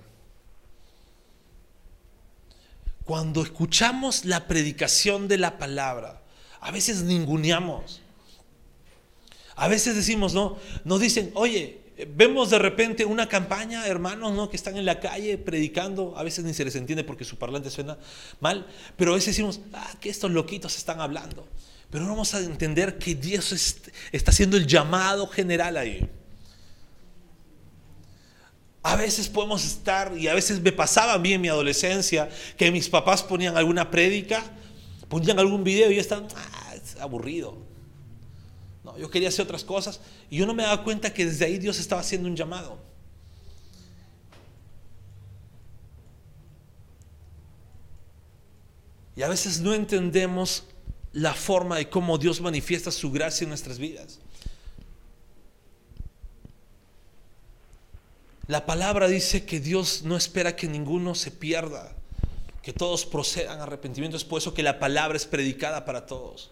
Cuando 3.03 3.43
escuchamos 3.43 4.23
la 4.23 4.47
predicación 4.47 5.27
de 5.27 5.39
la 5.39 5.57
palabra, 5.57 6.22
a 6.63 6.71
veces 6.71 7.03
ninguneamos. 7.03 8.01
A 9.55 9.67
veces 9.67 9.95
decimos, 9.95 10.33
no, 10.33 10.57
nos 10.85 11.01
dicen, 11.01 11.31
oye, 11.35 11.81
vemos 12.15 12.49
de 12.49 12.57
repente 12.57 13.03
una 13.03 13.27
campaña, 13.27 13.85
hermanos, 13.85 14.31
¿no? 14.33 14.49
que 14.49 14.55
están 14.55 14.77
en 14.77 14.85
la 14.85 15.01
calle 15.01 15.37
predicando, 15.37 16.17
a 16.17 16.23
veces 16.23 16.45
ni 16.45 16.53
se 16.53 16.63
les 16.63 16.75
entiende 16.75 17.03
porque 17.03 17.25
su 17.25 17.37
parlante 17.37 17.69
suena 17.69 17.97
mal, 18.39 18.65
pero 18.95 19.11
a 19.11 19.15
veces 19.15 19.35
decimos, 19.35 19.59
ah, 19.73 19.93
que 19.99 20.09
estos 20.09 20.31
loquitos 20.31 20.77
están 20.77 21.01
hablando. 21.01 21.45
Pero 21.91 22.05
no 22.05 22.11
vamos 22.11 22.33
a 22.33 22.39
entender 22.39 22.97
que 22.97 23.13
Dios 23.13 23.51
está 24.11 24.31
haciendo 24.31 24.55
el 24.55 24.65
llamado 24.65 25.27
general 25.27 25.75
ahí. 25.75 26.09
A 28.81 28.95
veces 28.95 29.27
podemos 29.27 29.65
estar, 29.65 30.17
y 30.17 30.29
a 30.29 30.33
veces 30.33 30.61
me 30.61 30.71
pasaba 30.71 31.13
a 31.13 31.19
mí 31.19 31.33
en 31.33 31.41
mi 31.41 31.49
adolescencia, 31.49 32.29
que 32.57 32.71
mis 32.71 32.89
papás 32.89 33.21
ponían 33.21 33.57
alguna 33.57 33.91
prédica, 33.91 34.43
ponían 35.13 35.37
algún 35.37 35.63
video 35.63 35.91
y 35.91 35.95
yo 35.95 36.01
estaba, 36.01 36.27
ah, 36.35 36.73
aburrido. 36.99 37.55
No, 38.83 38.97
yo 38.97 39.11
quería 39.11 39.29
hacer 39.29 39.43
otras 39.45 39.63
cosas 39.63 39.99
y 40.27 40.37
yo 40.37 40.47
no 40.47 40.55
me 40.55 40.63
daba 40.63 40.83
cuenta 40.83 41.13
que 41.13 41.23
desde 41.23 41.45
ahí 41.45 41.59
Dios 41.59 41.79
estaba 41.79 42.01
haciendo 42.01 42.27
un 42.27 42.35
llamado. 42.35 42.79
Y 49.15 49.21
a 49.21 49.27
veces 49.27 49.61
no 49.61 49.75
entendemos 49.75 50.63
la 51.11 51.35
forma 51.35 51.77
de 51.77 51.91
cómo 51.91 52.17
Dios 52.17 52.41
manifiesta 52.41 52.89
su 52.89 53.11
gracia 53.11 53.43
en 53.43 53.49
nuestras 53.49 53.77
vidas. 53.77 54.17
La 58.47 58.65
palabra 58.65 59.07
dice 59.07 59.45
que 59.45 59.59
Dios 59.59 60.01
no 60.05 60.17
espera 60.17 60.55
que 60.55 60.67
ninguno 60.67 61.13
se 61.13 61.29
pierda, 61.29 61.95
que 62.63 62.71
todos 62.71 63.05
procedan 63.05 63.59
a 63.59 63.63
arrepentimiento. 63.63 64.17
Es 64.17 64.23
por 64.23 64.39
eso 64.39 64.53
que 64.53 64.63
la 64.63 64.79
palabra 64.79 65.17
es 65.17 65.25
predicada 65.25 65.83
para 65.85 66.05
todos. 66.05 66.49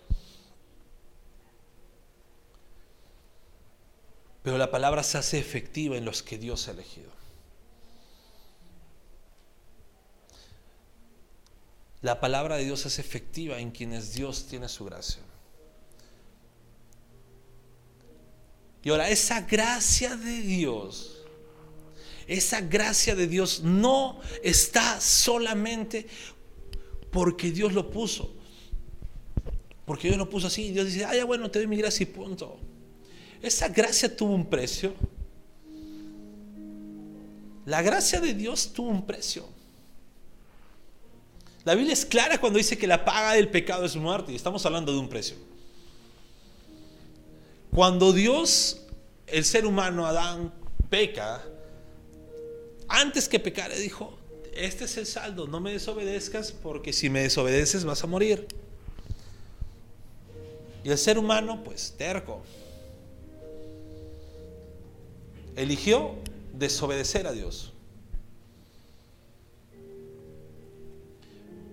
Pero 4.44 4.58
la 4.58 4.70
palabra 4.70 5.04
se 5.04 5.18
hace 5.18 5.40
efectiva 5.40 5.96
en 5.96 6.04
los 6.04 6.22
que 6.22 6.38
Dios 6.38 6.68
ha 6.68 6.72
elegido. 6.72 7.10
La 12.02 12.20
palabra 12.20 12.58
de 12.58 12.66
Dios 12.66 12.86
es 12.86 13.00
efectiva 13.00 13.60
en 13.60 13.72
quienes 13.72 14.14
Dios 14.14 14.48
tiene 14.48 14.68
su 14.68 14.84
gracia. 14.86 15.22
Y 18.84 18.90
ahora, 18.90 19.10
esa 19.10 19.42
gracia 19.42 20.18
de 20.18 20.42
Dios, 20.42 21.21
esa 22.32 22.62
gracia 22.62 23.14
de 23.14 23.28
Dios 23.28 23.62
no 23.62 24.22
está 24.42 25.02
solamente 25.02 26.08
porque 27.12 27.52
Dios 27.52 27.74
lo 27.74 27.92
puso. 27.92 28.34
Porque 29.86 30.08
Dios 30.08 30.18
lo 30.18 30.30
puso 30.30 30.48
así. 30.48 30.72
Dios 30.72 30.86
dice, 30.86 31.04
ah, 31.04 31.14
ya 31.14 31.26
bueno, 31.26 31.52
te 31.52 31.60
doy 31.60 31.68
mi 31.68 31.76
gracia 31.76 32.04
y 32.04 32.08
punto. 32.08 32.58
Esa 33.42 33.68
gracia 33.68 34.16
tuvo 34.16 34.34
un 34.34 34.50
precio. 34.50 34.94
La 37.66 37.82
gracia 37.82 38.22
de 38.22 38.34
Dios 38.34 38.72
tuvo 38.72 38.88
un 38.88 39.06
precio. 39.06 39.46
La 41.66 41.76
Biblia 41.76 41.92
es 41.92 42.06
clara 42.06 42.40
cuando 42.40 42.58
dice 42.58 42.78
que 42.78 42.88
la 42.88 43.04
paga 43.04 43.34
del 43.34 43.50
pecado 43.50 43.84
es 43.84 43.98
muerte 43.98 44.32
y 44.32 44.36
estamos 44.36 44.66
hablando 44.66 44.94
de 44.94 45.00
un 45.00 45.10
precio. 45.10 45.36
Cuando 47.72 48.14
Dios, 48.14 48.84
el 49.28 49.44
ser 49.44 49.66
humano, 49.66 50.06
Adán, 50.06 50.54
peca, 50.90 51.44
antes 52.92 53.30
que 53.30 53.40
pecar, 53.40 53.74
dijo, 53.74 54.18
este 54.54 54.86
es 54.86 54.98
el 54.98 55.06
saldo, 55.06 55.48
no 55.48 55.60
me 55.60 55.72
desobedezcas 55.72 56.52
porque 56.52 56.92
si 56.92 57.10
me 57.10 57.22
desobedeces 57.22 57.86
vas 57.86 58.04
a 58.04 58.08
morir. 58.08 58.48
Y 60.84 60.90
el 60.90 60.98
ser 60.98 61.18
humano, 61.18 61.64
pues 61.64 61.94
terco, 61.98 62.42
eligió 65.56 66.16
desobedecer 66.54 67.28
a 67.28 67.32
Dios. 67.32 67.72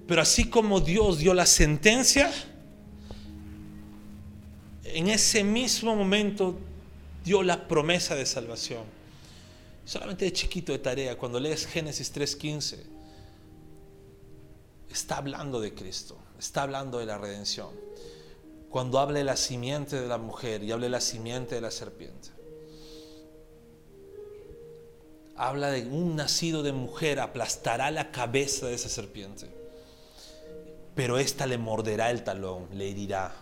Pero 0.07 0.23
así 0.23 0.49
como 0.49 0.81
Dios 0.81 1.19
dio 1.19 1.35
la 1.35 1.47
sentencia, 1.47 2.33
en 4.85 5.09
ese 5.09 5.45
mismo 5.45 5.95
momento 5.95 6.57
dio 7.25 7.43
la 7.43 7.67
promesa 7.67 8.15
de 8.15 8.25
salvación. 8.25 8.98
Solamente 9.89 10.27
de 10.27 10.33
chiquito 10.35 10.73
de 10.73 10.81
tarea, 10.81 11.17
cuando 11.17 11.41
lees 11.41 11.67
Génesis 11.67 12.13
3:15, 12.13 12.85
está 14.91 15.17
hablando 15.17 15.61
de 15.61 15.73
Cristo, 15.73 16.19
está 16.39 16.65
hablando 16.65 16.99
de 16.99 17.07
la 17.07 17.17
redención. 17.17 17.71
Cuando 18.69 18.99
hable 18.99 19.21
de 19.21 19.25
la 19.25 19.37
simiente 19.37 19.99
de 19.99 20.07
la 20.07 20.19
mujer 20.19 20.63
y 20.63 20.73
hable 20.73 20.89
de 20.89 20.91
la 20.91 21.01
simiente 21.01 21.55
de 21.55 21.63
la 21.63 21.71
serpiente 21.71 22.29
habla 25.39 25.71
de 25.71 25.87
un 25.87 26.17
nacido 26.17 26.63
de 26.63 26.73
mujer, 26.73 27.21
aplastará 27.21 27.91
la 27.93 28.11
cabeza 28.11 28.67
de 28.67 28.75
esa 28.75 28.89
serpiente. 28.89 29.49
Pero 30.97 31.17
ésta 31.17 31.47
le 31.47 31.59
morderá 31.59 32.11
el 32.11 32.25
talón, 32.25 32.67
le 32.75 32.91
herirá. 32.91 33.33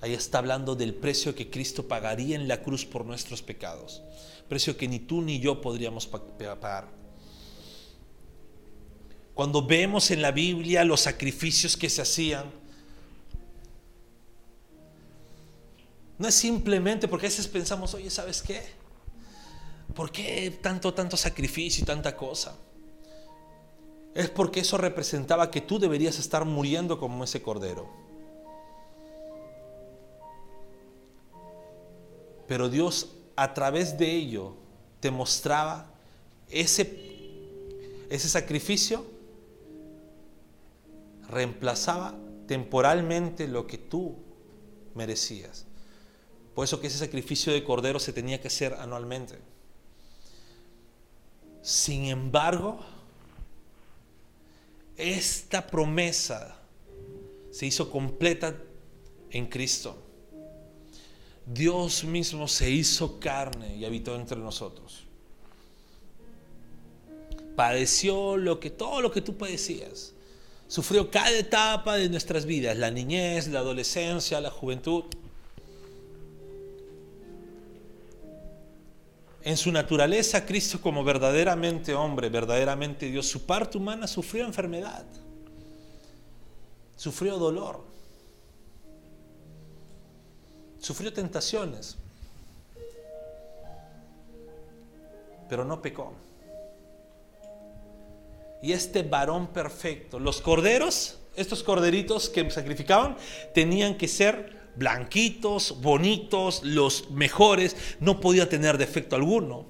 Ahí 0.00 0.14
está 0.14 0.38
hablando 0.38 0.74
del 0.74 0.94
precio 0.94 1.34
que 1.34 1.48
Cristo 1.48 1.86
pagaría 1.86 2.34
en 2.34 2.48
la 2.48 2.62
cruz 2.62 2.84
por 2.84 3.04
nuestros 3.04 3.40
pecados. 3.40 4.02
Precio 4.50 4.76
que 4.76 4.88
ni 4.88 4.98
tú 4.98 5.22
ni 5.22 5.38
yo 5.38 5.60
podríamos 5.60 6.08
pagar. 6.08 6.88
Cuando 9.32 9.64
vemos 9.64 10.10
en 10.10 10.20
la 10.20 10.32
Biblia 10.32 10.84
los 10.84 11.02
sacrificios 11.02 11.76
que 11.76 11.88
se 11.88 12.02
hacían, 12.02 12.50
no 16.18 16.26
es 16.26 16.34
simplemente 16.34 17.06
porque 17.06 17.26
a 17.26 17.28
veces 17.28 17.46
pensamos, 17.46 17.94
oye, 17.94 18.10
¿sabes 18.10 18.42
qué? 18.42 18.60
¿Por 19.94 20.10
qué 20.10 20.58
tanto, 20.60 20.92
tanto 20.94 21.16
sacrificio 21.16 21.84
y 21.84 21.86
tanta 21.86 22.16
cosa? 22.16 22.56
Es 24.16 24.30
porque 24.30 24.58
eso 24.58 24.78
representaba 24.78 25.52
que 25.52 25.60
tú 25.60 25.78
deberías 25.78 26.18
estar 26.18 26.44
muriendo 26.44 26.98
como 26.98 27.22
ese 27.22 27.40
cordero. 27.40 27.88
Pero 32.48 32.68
Dios 32.68 33.12
a 33.40 33.54
través 33.54 33.96
de 33.96 34.14
ello 34.14 34.52
te 35.00 35.10
mostraba 35.10 35.90
ese, 36.50 36.94
ese 38.10 38.28
sacrificio 38.28 39.06
reemplazaba 41.26 42.18
temporalmente 42.46 43.48
lo 43.48 43.66
que 43.66 43.78
tú 43.78 44.14
merecías. 44.94 45.64
Por 46.54 46.64
eso 46.64 46.82
que 46.82 46.88
ese 46.88 46.98
sacrificio 46.98 47.50
de 47.50 47.64
cordero 47.64 47.98
se 47.98 48.12
tenía 48.12 48.42
que 48.42 48.48
hacer 48.48 48.74
anualmente. 48.74 49.38
Sin 51.62 52.04
embargo, 52.04 52.80
esta 54.98 55.66
promesa 55.66 56.58
se 57.50 57.64
hizo 57.64 57.90
completa 57.90 58.54
en 59.30 59.46
Cristo. 59.46 60.09
Dios 61.46 62.04
mismo 62.04 62.46
se 62.46 62.70
hizo 62.70 63.18
carne 63.18 63.76
y 63.76 63.84
habitó 63.84 64.14
entre 64.14 64.38
nosotros. 64.38 65.04
Padeció 67.56 68.36
lo 68.36 68.60
que 68.60 68.70
todo 68.70 69.00
lo 69.00 69.10
que 69.10 69.20
tú 69.20 69.36
padecías. 69.36 70.14
Sufrió 70.68 71.10
cada 71.10 71.36
etapa 71.36 71.96
de 71.96 72.08
nuestras 72.08 72.46
vidas, 72.46 72.76
la 72.76 72.90
niñez, 72.90 73.48
la 73.48 73.58
adolescencia, 73.58 74.40
la 74.40 74.50
juventud. 74.50 75.04
En 79.42 79.56
su 79.56 79.72
naturaleza, 79.72 80.46
Cristo 80.46 80.80
como 80.80 81.02
verdaderamente 81.02 81.94
hombre, 81.94 82.28
verdaderamente 82.28 83.10
Dios, 83.10 83.26
su 83.26 83.46
parte 83.46 83.78
humana 83.78 84.06
sufrió 84.06 84.44
enfermedad, 84.44 85.04
sufrió 86.94 87.36
dolor, 87.36 87.89
sufrió 90.80 91.12
tentaciones, 91.12 91.96
pero 95.48 95.64
no 95.64 95.80
pecó. 95.80 96.12
Y 98.62 98.72
este 98.72 99.02
varón 99.02 99.48
perfecto, 99.48 100.18
los 100.18 100.40
corderos, 100.40 101.18
estos 101.36 101.62
corderitos 101.62 102.28
que 102.28 102.50
sacrificaban, 102.50 103.16
tenían 103.54 103.96
que 103.96 104.08
ser 104.08 104.60
blanquitos, 104.76 105.80
bonitos, 105.80 106.62
los 106.62 107.10
mejores, 107.10 107.76
no 108.00 108.20
podía 108.20 108.48
tener 108.48 108.78
defecto 108.78 109.16
alguno. 109.16 109.66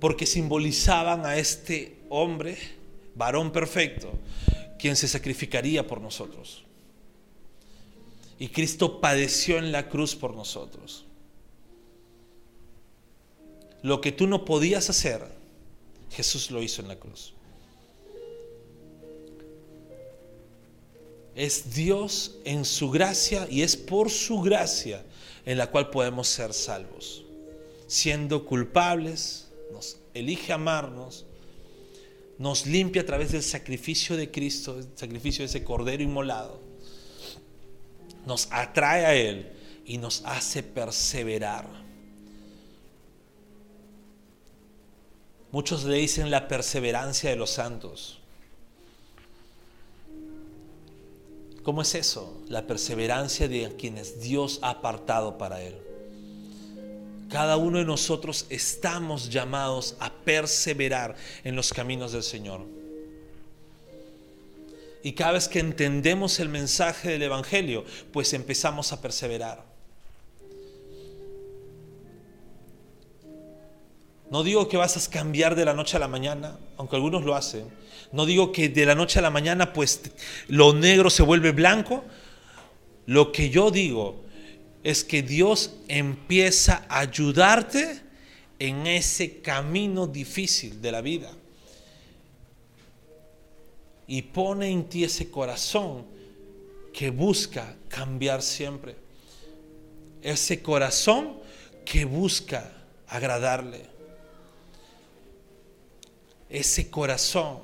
Porque 0.00 0.26
simbolizaban 0.26 1.26
a 1.26 1.36
este 1.36 1.98
hombre, 2.10 2.56
varón 3.14 3.50
perfecto, 3.50 4.12
quien 4.78 4.94
se 4.94 5.08
sacrificaría 5.08 5.86
por 5.86 6.00
nosotros. 6.00 6.64
Y 8.38 8.48
Cristo 8.48 9.00
padeció 9.00 9.58
en 9.58 9.72
la 9.72 9.88
cruz 9.88 10.14
por 10.14 10.34
nosotros. 10.34 11.04
Lo 13.82 14.00
que 14.00 14.12
tú 14.12 14.26
no 14.26 14.44
podías 14.44 14.90
hacer, 14.90 15.22
Jesús 16.10 16.50
lo 16.50 16.62
hizo 16.62 16.82
en 16.82 16.88
la 16.88 16.96
cruz. 16.96 17.32
Es 21.34 21.74
Dios 21.74 22.38
en 22.44 22.64
su 22.64 22.90
gracia 22.90 23.46
y 23.50 23.62
es 23.62 23.76
por 23.76 24.10
su 24.10 24.40
gracia 24.40 25.04
en 25.44 25.58
la 25.58 25.70
cual 25.70 25.90
podemos 25.90 26.28
ser 26.28 26.52
salvos. 26.52 27.24
Siendo 27.86 28.44
culpables, 28.46 29.48
nos 29.70 29.98
elige 30.14 30.52
amarnos, 30.52 31.26
nos 32.38 32.66
limpia 32.66 33.02
a 33.02 33.06
través 33.06 33.32
del 33.32 33.42
sacrificio 33.42 34.16
de 34.16 34.30
Cristo, 34.30 34.78
el 34.78 34.88
sacrificio 34.94 35.42
de 35.42 35.46
ese 35.46 35.62
cordero 35.62 36.02
inmolado. 36.02 36.65
Nos 38.26 38.48
atrae 38.50 39.06
a 39.06 39.14
Él 39.14 39.52
y 39.86 39.98
nos 39.98 40.22
hace 40.26 40.62
perseverar. 40.62 41.66
Muchos 45.52 45.84
le 45.84 45.96
dicen 45.96 46.30
la 46.30 46.48
perseverancia 46.48 47.30
de 47.30 47.36
los 47.36 47.50
santos. 47.50 48.18
¿Cómo 51.62 51.82
es 51.82 51.94
eso? 51.94 52.42
La 52.48 52.66
perseverancia 52.66 53.48
de 53.48 53.74
quienes 53.76 54.20
Dios 54.20 54.58
ha 54.62 54.70
apartado 54.70 55.38
para 55.38 55.62
Él. 55.62 55.76
Cada 57.28 57.56
uno 57.56 57.78
de 57.78 57.84
nosotros 57.84 58.46
estamos 58.50 59.30
llamados 59.30 59.96
a 59.98 60.12
perseverar 60.12 61.16
en 61.42 61.56
los 61.56 61.72
caminos 61.72 62.12
del 62.12 62.22
Señor. 62.22 62.75
Y 65.06 65.12
cada 65.12 65.34
vez 65.34 65.46
que 65.46 65.60
entendemos 65.60 66.40
el 66.40 66.48
mensaje 66.48 67.10
del 67.10 67.22
Evangelio, 67.22 67.84
pues 68.12 68.32
empezamos 68.32 68.92
a 68.92 69.00
perseverar. 69.00 69.64
No 74.32 74.42
digo 74.42 74.68
que 74.68 74.76
vas 74.76 74.96
a 74.96 75.08
cambiar 75.08 75.54
de 75.54 75.64
la 75.64 75.74
noche 75.74 75.96
a 75.96 76.00
la 76.00 76.08
mañana, 76.08 76.58
aunque 76.76 76.96
algunos 76.96 77.22
lo 77.22 77.36
hacen. 77.36 77.68
No 78.10 78.26
digo 78.26 78.50
que 78.50 78.68
de 78.68 78.84
la 78.84 78.96
noche 78.96 79.20
a 79.20 79.22
la 79.22 79.30
mañana 79.30 79.72
pues 79.72 80.00
lo 80.48 80.72
negro 80.72 81.08
se 81.08 81.22
vuelve 81.22 81.52
blanco. 81.52 82.02
Lo 83.06 83.30
que 83.30 83.48
yo 83.48 83.70
digo 83.70 84.24
es 84.82 85.04
que 85.04 85.22
Dios 85.22 85.76
empieza 85.86 86.84
a 86.88 86.98
ayudarte 86.98 88.00
en 88.58 88.88
ese 88.88 89.40
camino 89.40 90.08
difícil 90.08 90.82
de 90.82 90.90
la 90.90 91.00
vida. 91.00 91.30
Y 94.06 94.22
pone 94.22 94.70
en 94.70 94.88
ti 94.88 95.04
ese 95.04 95.30
corazón 95.30 96.04
que 96.92 97.10
busca 97.10 97.76
cambiar 97.88 98.42
siempre. 98.42 98.96
Ese 100.22 100.62
corazón 100.62 101.38
que 101.84 102.04
busca 102.04 102.72
agradarle 103.08 103.96
ese 106.48 106.90
corazón 106.90 107.58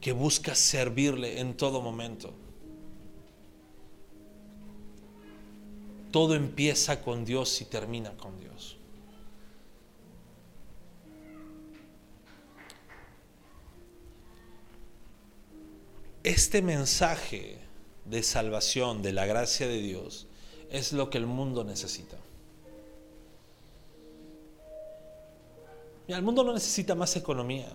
que 0.00 0.12
busca 0.12 0.54
servirle 0.54 1.40
en 1.40 1.56
todo 1.56 1.82
momento. 1.82 2.32
Todo 6.10 6.34
empieza 6.34 7.02
con 7.02 7.24
Dios 7.24 7.60
y 7.60 7.66
termina 7.66 8.16
con 8.16 8.38
Dios. 8.40 8.49
Este 16.22 16.60
mensaje 16.60 17.58
de 18.04 18.22
salvación, 18.22 19.00
de 19.00 19.12
la 19.12 19.24
gracia 19.24 19.66
de 19.66 19.80
Dios, 19.80 20.26
es 20.70 20.92
lo 20.92 21.08
que 21.08 21.18
el 21.18 21.26
mundo 21.26 21.64
necesita. 21.64 22.16
el 26.08 26.22
mundo 26.22 26.42
no 26.42 26.52
necesita 26.52 26.96
más 26.96 27.14
economía. 27.14 27.68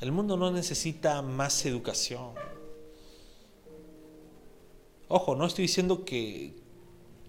El 0.00 0.12
mundo 0.12 0.36
no 0.36 0.52
necesita 0.52 1.22
más 1.22 1.66
educación. 1.66 2.34
Ojo, 5.08 5.34
no 5.34 5.44
estoy 5.44 5.62
diciendo 5.62 6.04
que, 6.04 6.54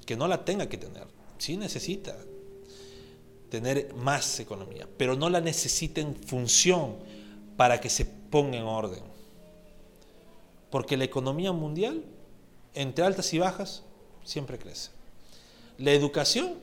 que 0.06 0.16
no 0.16 0.28
la 0.28 0.46
tenga 0.46 0.70
que 0.70 0.78
tener. 0.78 1.08
Sí 1.40 1.58
necesita 1.58 2.16
tener 3.50 3.94
más 3.96 4.40
economía, 4.40 4.88
pero 4.98 5.16
no 5.16 5.30
la 5.30 5.42
necesita 5.42 6.02
en 6.02 6.16
función 6.16 6.98
para 7.58 7.82
que 7.82 7.90
se 7.90 8.06
ponga 8.06 8.58
en 8.58 8.64
orden. 8.64 9.04
Porque 10.70 10.96
la 10.96 11.04
economía 11.04 11.52
mundial, 11.52 12.06
entre 12.74 13.04
altas 13.04 13.34
y 13.34 13.40
bajas, 13.40 13.84
siempre 14.24 14.60
crece. 14.60 14.92
La 15.78 15.92
educación 15.92 16.56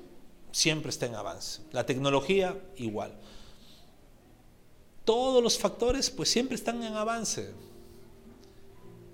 siempre 0.53 0.91
está 0.91 1.07
en 1.07 1.17
avance. 1.17 1.61
La 1.73 1.85
tecnología 1.85 2.57
igual. 2.77 3.13
Todos 5.05 5.43
los 5.43 5.59
factores 5.59 6.11
pues 6.11 6.31
siempre 6.31 6.55
están 6.55 6.83
en 6.83 6.95
avance. 6.95 7.53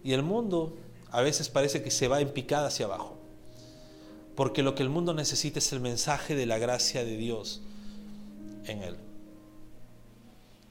Y 0.05 0.13
el 0.13 0.23
mundo 0.23 0.77
a 1.11 1.23
veces 1.23 1.49
parece 1.49 1.83
que 1.83 1.91
se 1.91 2.09
va 2.09 2.21
en 2.21 2.33
picada 2.33 2.69
hacia 2.69 2.87
abajo. 2.87 3.17
Porque 4.37 4.63
lo 4.63 4.75
que 4.75 4.83
el 4.83 4.89
mundo 4.89 5.15
necesita 5.15 5.59
es 5.59 5.73
el 5.73 5.81
mensaje 5.81 6.35
de 6.35 6.47
la 6.47 6.59
gracia 6.59 7.05
de 7.05 7.17
Dios 7.17 7.63
en 8.65 8.83
él. 8.83 8.97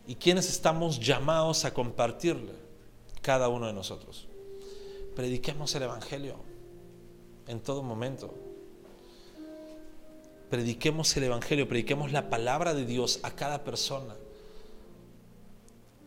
¿Y 0.10 0.16
quienes 0.16 0.50
estamos 0.50 1.00
llamados 1.00 1.64
a 1.64 1.74
compartirle? 1.74 2.52
Cada 3.22 3.48
uno 3.48 3.68
de 3.68 3.74
nosotros. 3.74 4.28
Prediquemos 5.16 5.74
el 5.76 5.84
Evangelio 5.84 6.36
en 7.48 7.62
todo 7.62 7.82
momento 7.82 8.34
prediquemos 10.50 11.16
el 11.16 11.26
Evangelio, 11.26 11.68
prediquemos 11.68 12.12
la 12.12 12.30
palabra 12.30 12.74
de 12.74 12.86
Dios 12.86 13.20
a 13.24 13.32
cada 13.32 13.64
persona. 13.64 14.16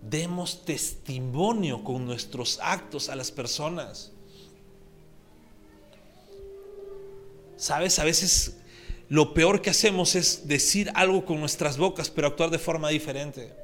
Demos 0.03 0.65
testimonio 0.65 1.85
con 1.85 2.05
nuestros 2.05 2.59
actos 2.61 3.09
a 3.09 3.15
las 3.15 3.31
personas. 3.31 4.11
Sabes, 7.57 8.01
a 8.01 8.05
veces 8.05 8.57
lo 9.09 9.33
peor 9.33 9.63
que 9.63 9.71
hacemos 9.71 10.17
es 10.17 10.49
decir 10.49 10.91
algo 10.95 11.25
con 11.25 11.39
nuestras 11.39 11.79
bocas, 11.79 12.11
pero 12.11 12.27
actuar 12.27 12.51
de 12.51 12.59
forma 12.59 12.89
diferente. 12.89 13.62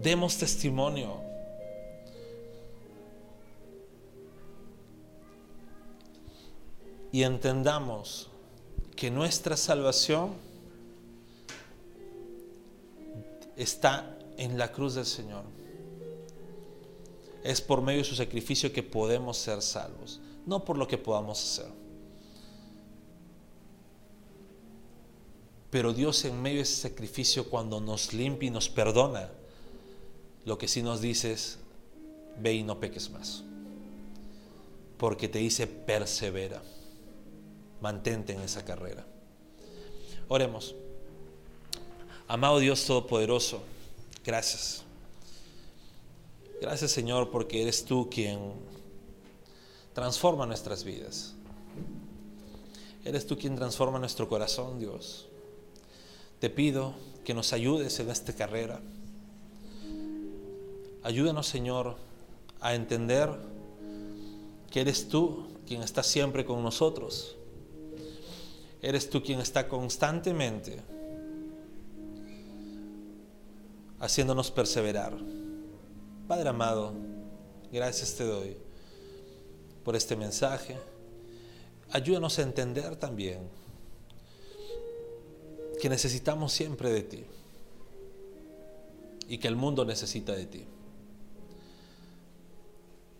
Demos 0.00 0.36
testimonio. 0.38 1.20
Y 7.12 7.22
entendamos 7.22 8.30
que 8.96 9.10
nuestra 9.10 9.56
salvación 9.56 10.34
está 13.56 14.18
en 14.38 14.58
la 14.58 14.72
cruz 14.72 14.94
del 14.94 15.06
Señor. 15.06 15.44
Es 17.44 17.60
por 17.60 17.82
medio 17.82 17.98
de 17.98 18.04
su 18.04 18.14
sacrificio 18.14 18.72
que 18.72 18.82
podemos 18.82 19.36
ser 19.36 19.60
salvos, 19.62 20.20
no 20.46 20.64
por 20.64 20.78
lo 20.78 20.86
que 20.86 20.96
podamos 20.96 21.42
hacer. 21.42 21.72
Pero 25.70 25.92
Dios 25.92 26.24
en 26.24 26.40
medio 26.40 26.58
de 26.58 26.62
ese 26.62 26.88
sacrificio, 26.88 27.48
cuando 27.48 27.80
nos 27.80 28.12
limpia 28.12 28.48
y 28.48 28.50
nos 28.50 28.68
perdona, 28.68 29.30
lo 30.44 30.58
que 30.58 30.68
sí 30.68 30.82
nos 30.82 31.00
dice 31.00 31.32
es, 31.32 31.58
ve 32.38 32.54
y 32.54 32.62
no 32.62 32.80
peques 32.80 33.10
más. 33.10 33.44
Porque 34.98 35.28
te 35.28 35.38
dice, 35.38 35.66
persevera 35.66 36.62
mantente 37.80 38.32
en 38.32 38.40
esa 38.40 38.64
carrera. 38.64 39.04
Oremos. 40.28 40.74
Amado 42.28 42.60
Dios 42.60 42.84
Todopoderoso, 42.86 43.60
gracias. 44.24 44.84
Gracias 46.60 46.92
Señor 46.92 47.30
porque 47.30 47.60
eres 47.60 47.84
tú 47.84 48.08
quien 48.08 48.38
transforma 49.92 50.46
nuestras 50.46 50.84
vidas. 50.84 51.34
Eres 53.04 53.26
tú 53.26 53.36
quien 53.36 53.56
transforma 53.56 53.98
nuestro 53.98 54.28
corazón, 54.28 54.78
Dios. 54.78 55.26
Te 56.38 56.48
pido 56.48 56.94
que 57.24 57.34
nos 57.34 57.52
ayudes 57.52 57.98
en 57.98 58.10
esta 58.10 58.32
carrera. 58.32 58.80
Ayúdanos, 61.02 61.46
Señor, 61.46 61.96
a 62.60 62.74
entender 62.74 63.30
que 64.70 64.80
eres 64.80 65.08
tú 65.08 65.48
quien 65.66 65.82
está 65.82 66.02
siempre 66.02 66.44
con 66.44 66.62
nosotros 66.62 67.36
Eres 68.82 69.08
tú 69.08 69.22
quien 69.22 69.38
está 69.38 69.68
constantemente 69.68 70.82
haciéndonos 74.00 74.50
perseverar. 74.50 75.16
Padre 76.26 76.48
amado, 76.48 76.92
Gracias 77.70 78.14
te 78.16 78.24
doy 78.24 78.54
por 79.82 79.96
este 79.96 80.14
mensaje. 80.14 80.76
Ayúdanos 81.90 82.38
a 82.38 82.42
entender 82.42 82.96
también 82.96 83.48
que 85.80 85.88
necesitamos 85.88 86.52
siempre 86.52 86.90
de 86.90 87.02
ti 87.02 87.24
y 89.26 89.38
que 89.38 89.48
el 89.48 89.56
mundo 89.56 89.86
necesita 89.86 90.32
de 90.32 90.44
ti. 90.44 90.66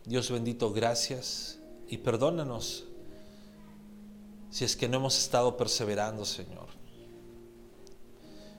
Dios 0.05 0.31
bendito, 0.31 0.73
gracias 0.73 1.59
y 1.89 1.99
perdónanos 1.99 2.85
si 4.51 4.65
es 4.65 4.77
que 4.77 4.89
no 4.89 4.99
hemos 4.99 5.19
estado 5.19 5.57
perseverando, 5.57 6.25
Señor. 6.25 6.67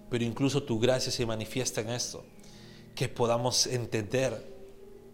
Pero 0.10 0.24
incluso 0.24 0.64
tu 0.64 0.80
gracia 0.80 1.12
se 1.12 1.26
manifiesta 1.26 1.82
en 1.82 1.90
esto, 1.90 2.24
que 2.96 3.10
podamos 3.10 3.68
entender 3.68 4.54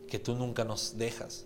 que 0.07 0.19
tú 0.19 0.35
nunca 0.35 0.63
nos 0.63 0.97
dejas. 0.97 1.45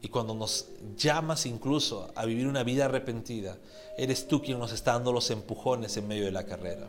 Y 0.00 0.08
cuando 0.08 0.34
nos 0.34 0.68
llamas 0.96 1.46
incluso 1.46 2.12
a 2.14 2.26
vivir 2.26 2.46
una 2.46 2.62
vida 2.62 2.84
arrepentida, 2.84 3.58
eres 3.96 4.28
tú 4.28 4.42
quien 4.42 4.58
nos 4.58 4.72
está 4.72 4.92
dando 4.92 5.12
los 5.12 5.30
empujones 5.30 5.96
en 5.96 6.06
medio 6.06 6.26
de 6.26 6.32
la 6.32 6.44
carrera. 6.44 6.88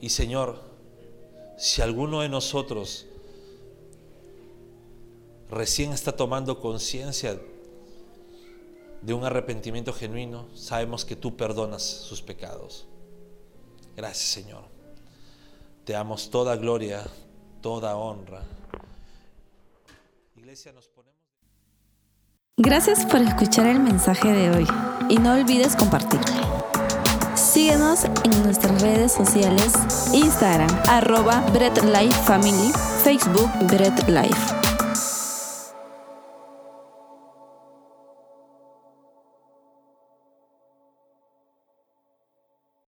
Y 0.00 0.08
Señor, 0.08 0.60
si 1.58 1.82
alguno 1.82 2.22
de 2.22 2.28
nosotros 2.28 3.06
recién 5.50 5.92
está 5.92 6.12
tomando 6.12 6.60
conciencia 6.60 7.38
de 9.02 9.14
un 9.14 9.24
arrepentimiento 9.24 9.92
genuino, 9.92 10.46
sabemos 10.54 11.04
que 11.04 11.16
tú 11.16 11.36
perdonas 11.36 11.82
sus 11.82 12.22
pecados. 12.22 12.86
Gracias 13.96 14.28
Señor. 14.28 14.64
Te 15.84 15.92
damos 15.92 16.30
toda 16.30 16.56
gloria, 16.56 17.04
toda 17.60 17.96
honra. 17.96 18.42
Iglesia, 20.36 20.72
nos 20.72 20.88
ponemos... 20.88 21.16
Gracias 22.56 23.06
por 23.06 23.20
escuchar 23.20 23.66
el 23.66 23.78
mensaje 23.78 24.32
de 24.32 24.50
hoy 24.50 24.66
y 25.08 25.18
no 25.18 25.34
olvides 25.34 25.76
compartirlo. 25.76 26.56
Síguenos 27.36 28.04
en 28.24 28.42
nuestras 28.42 28.82
redes 28.82 29.12
sociales, 29.12 29.72
Instagram, 30.12 30.70
arroba 30.88 31.40
Bread 31.52 31.84
Life 31.84 32.22
Family, 32.24 32.72
Facebook 33.04 33.50
Bread 33.68 34.08
Life. 34.08 34.65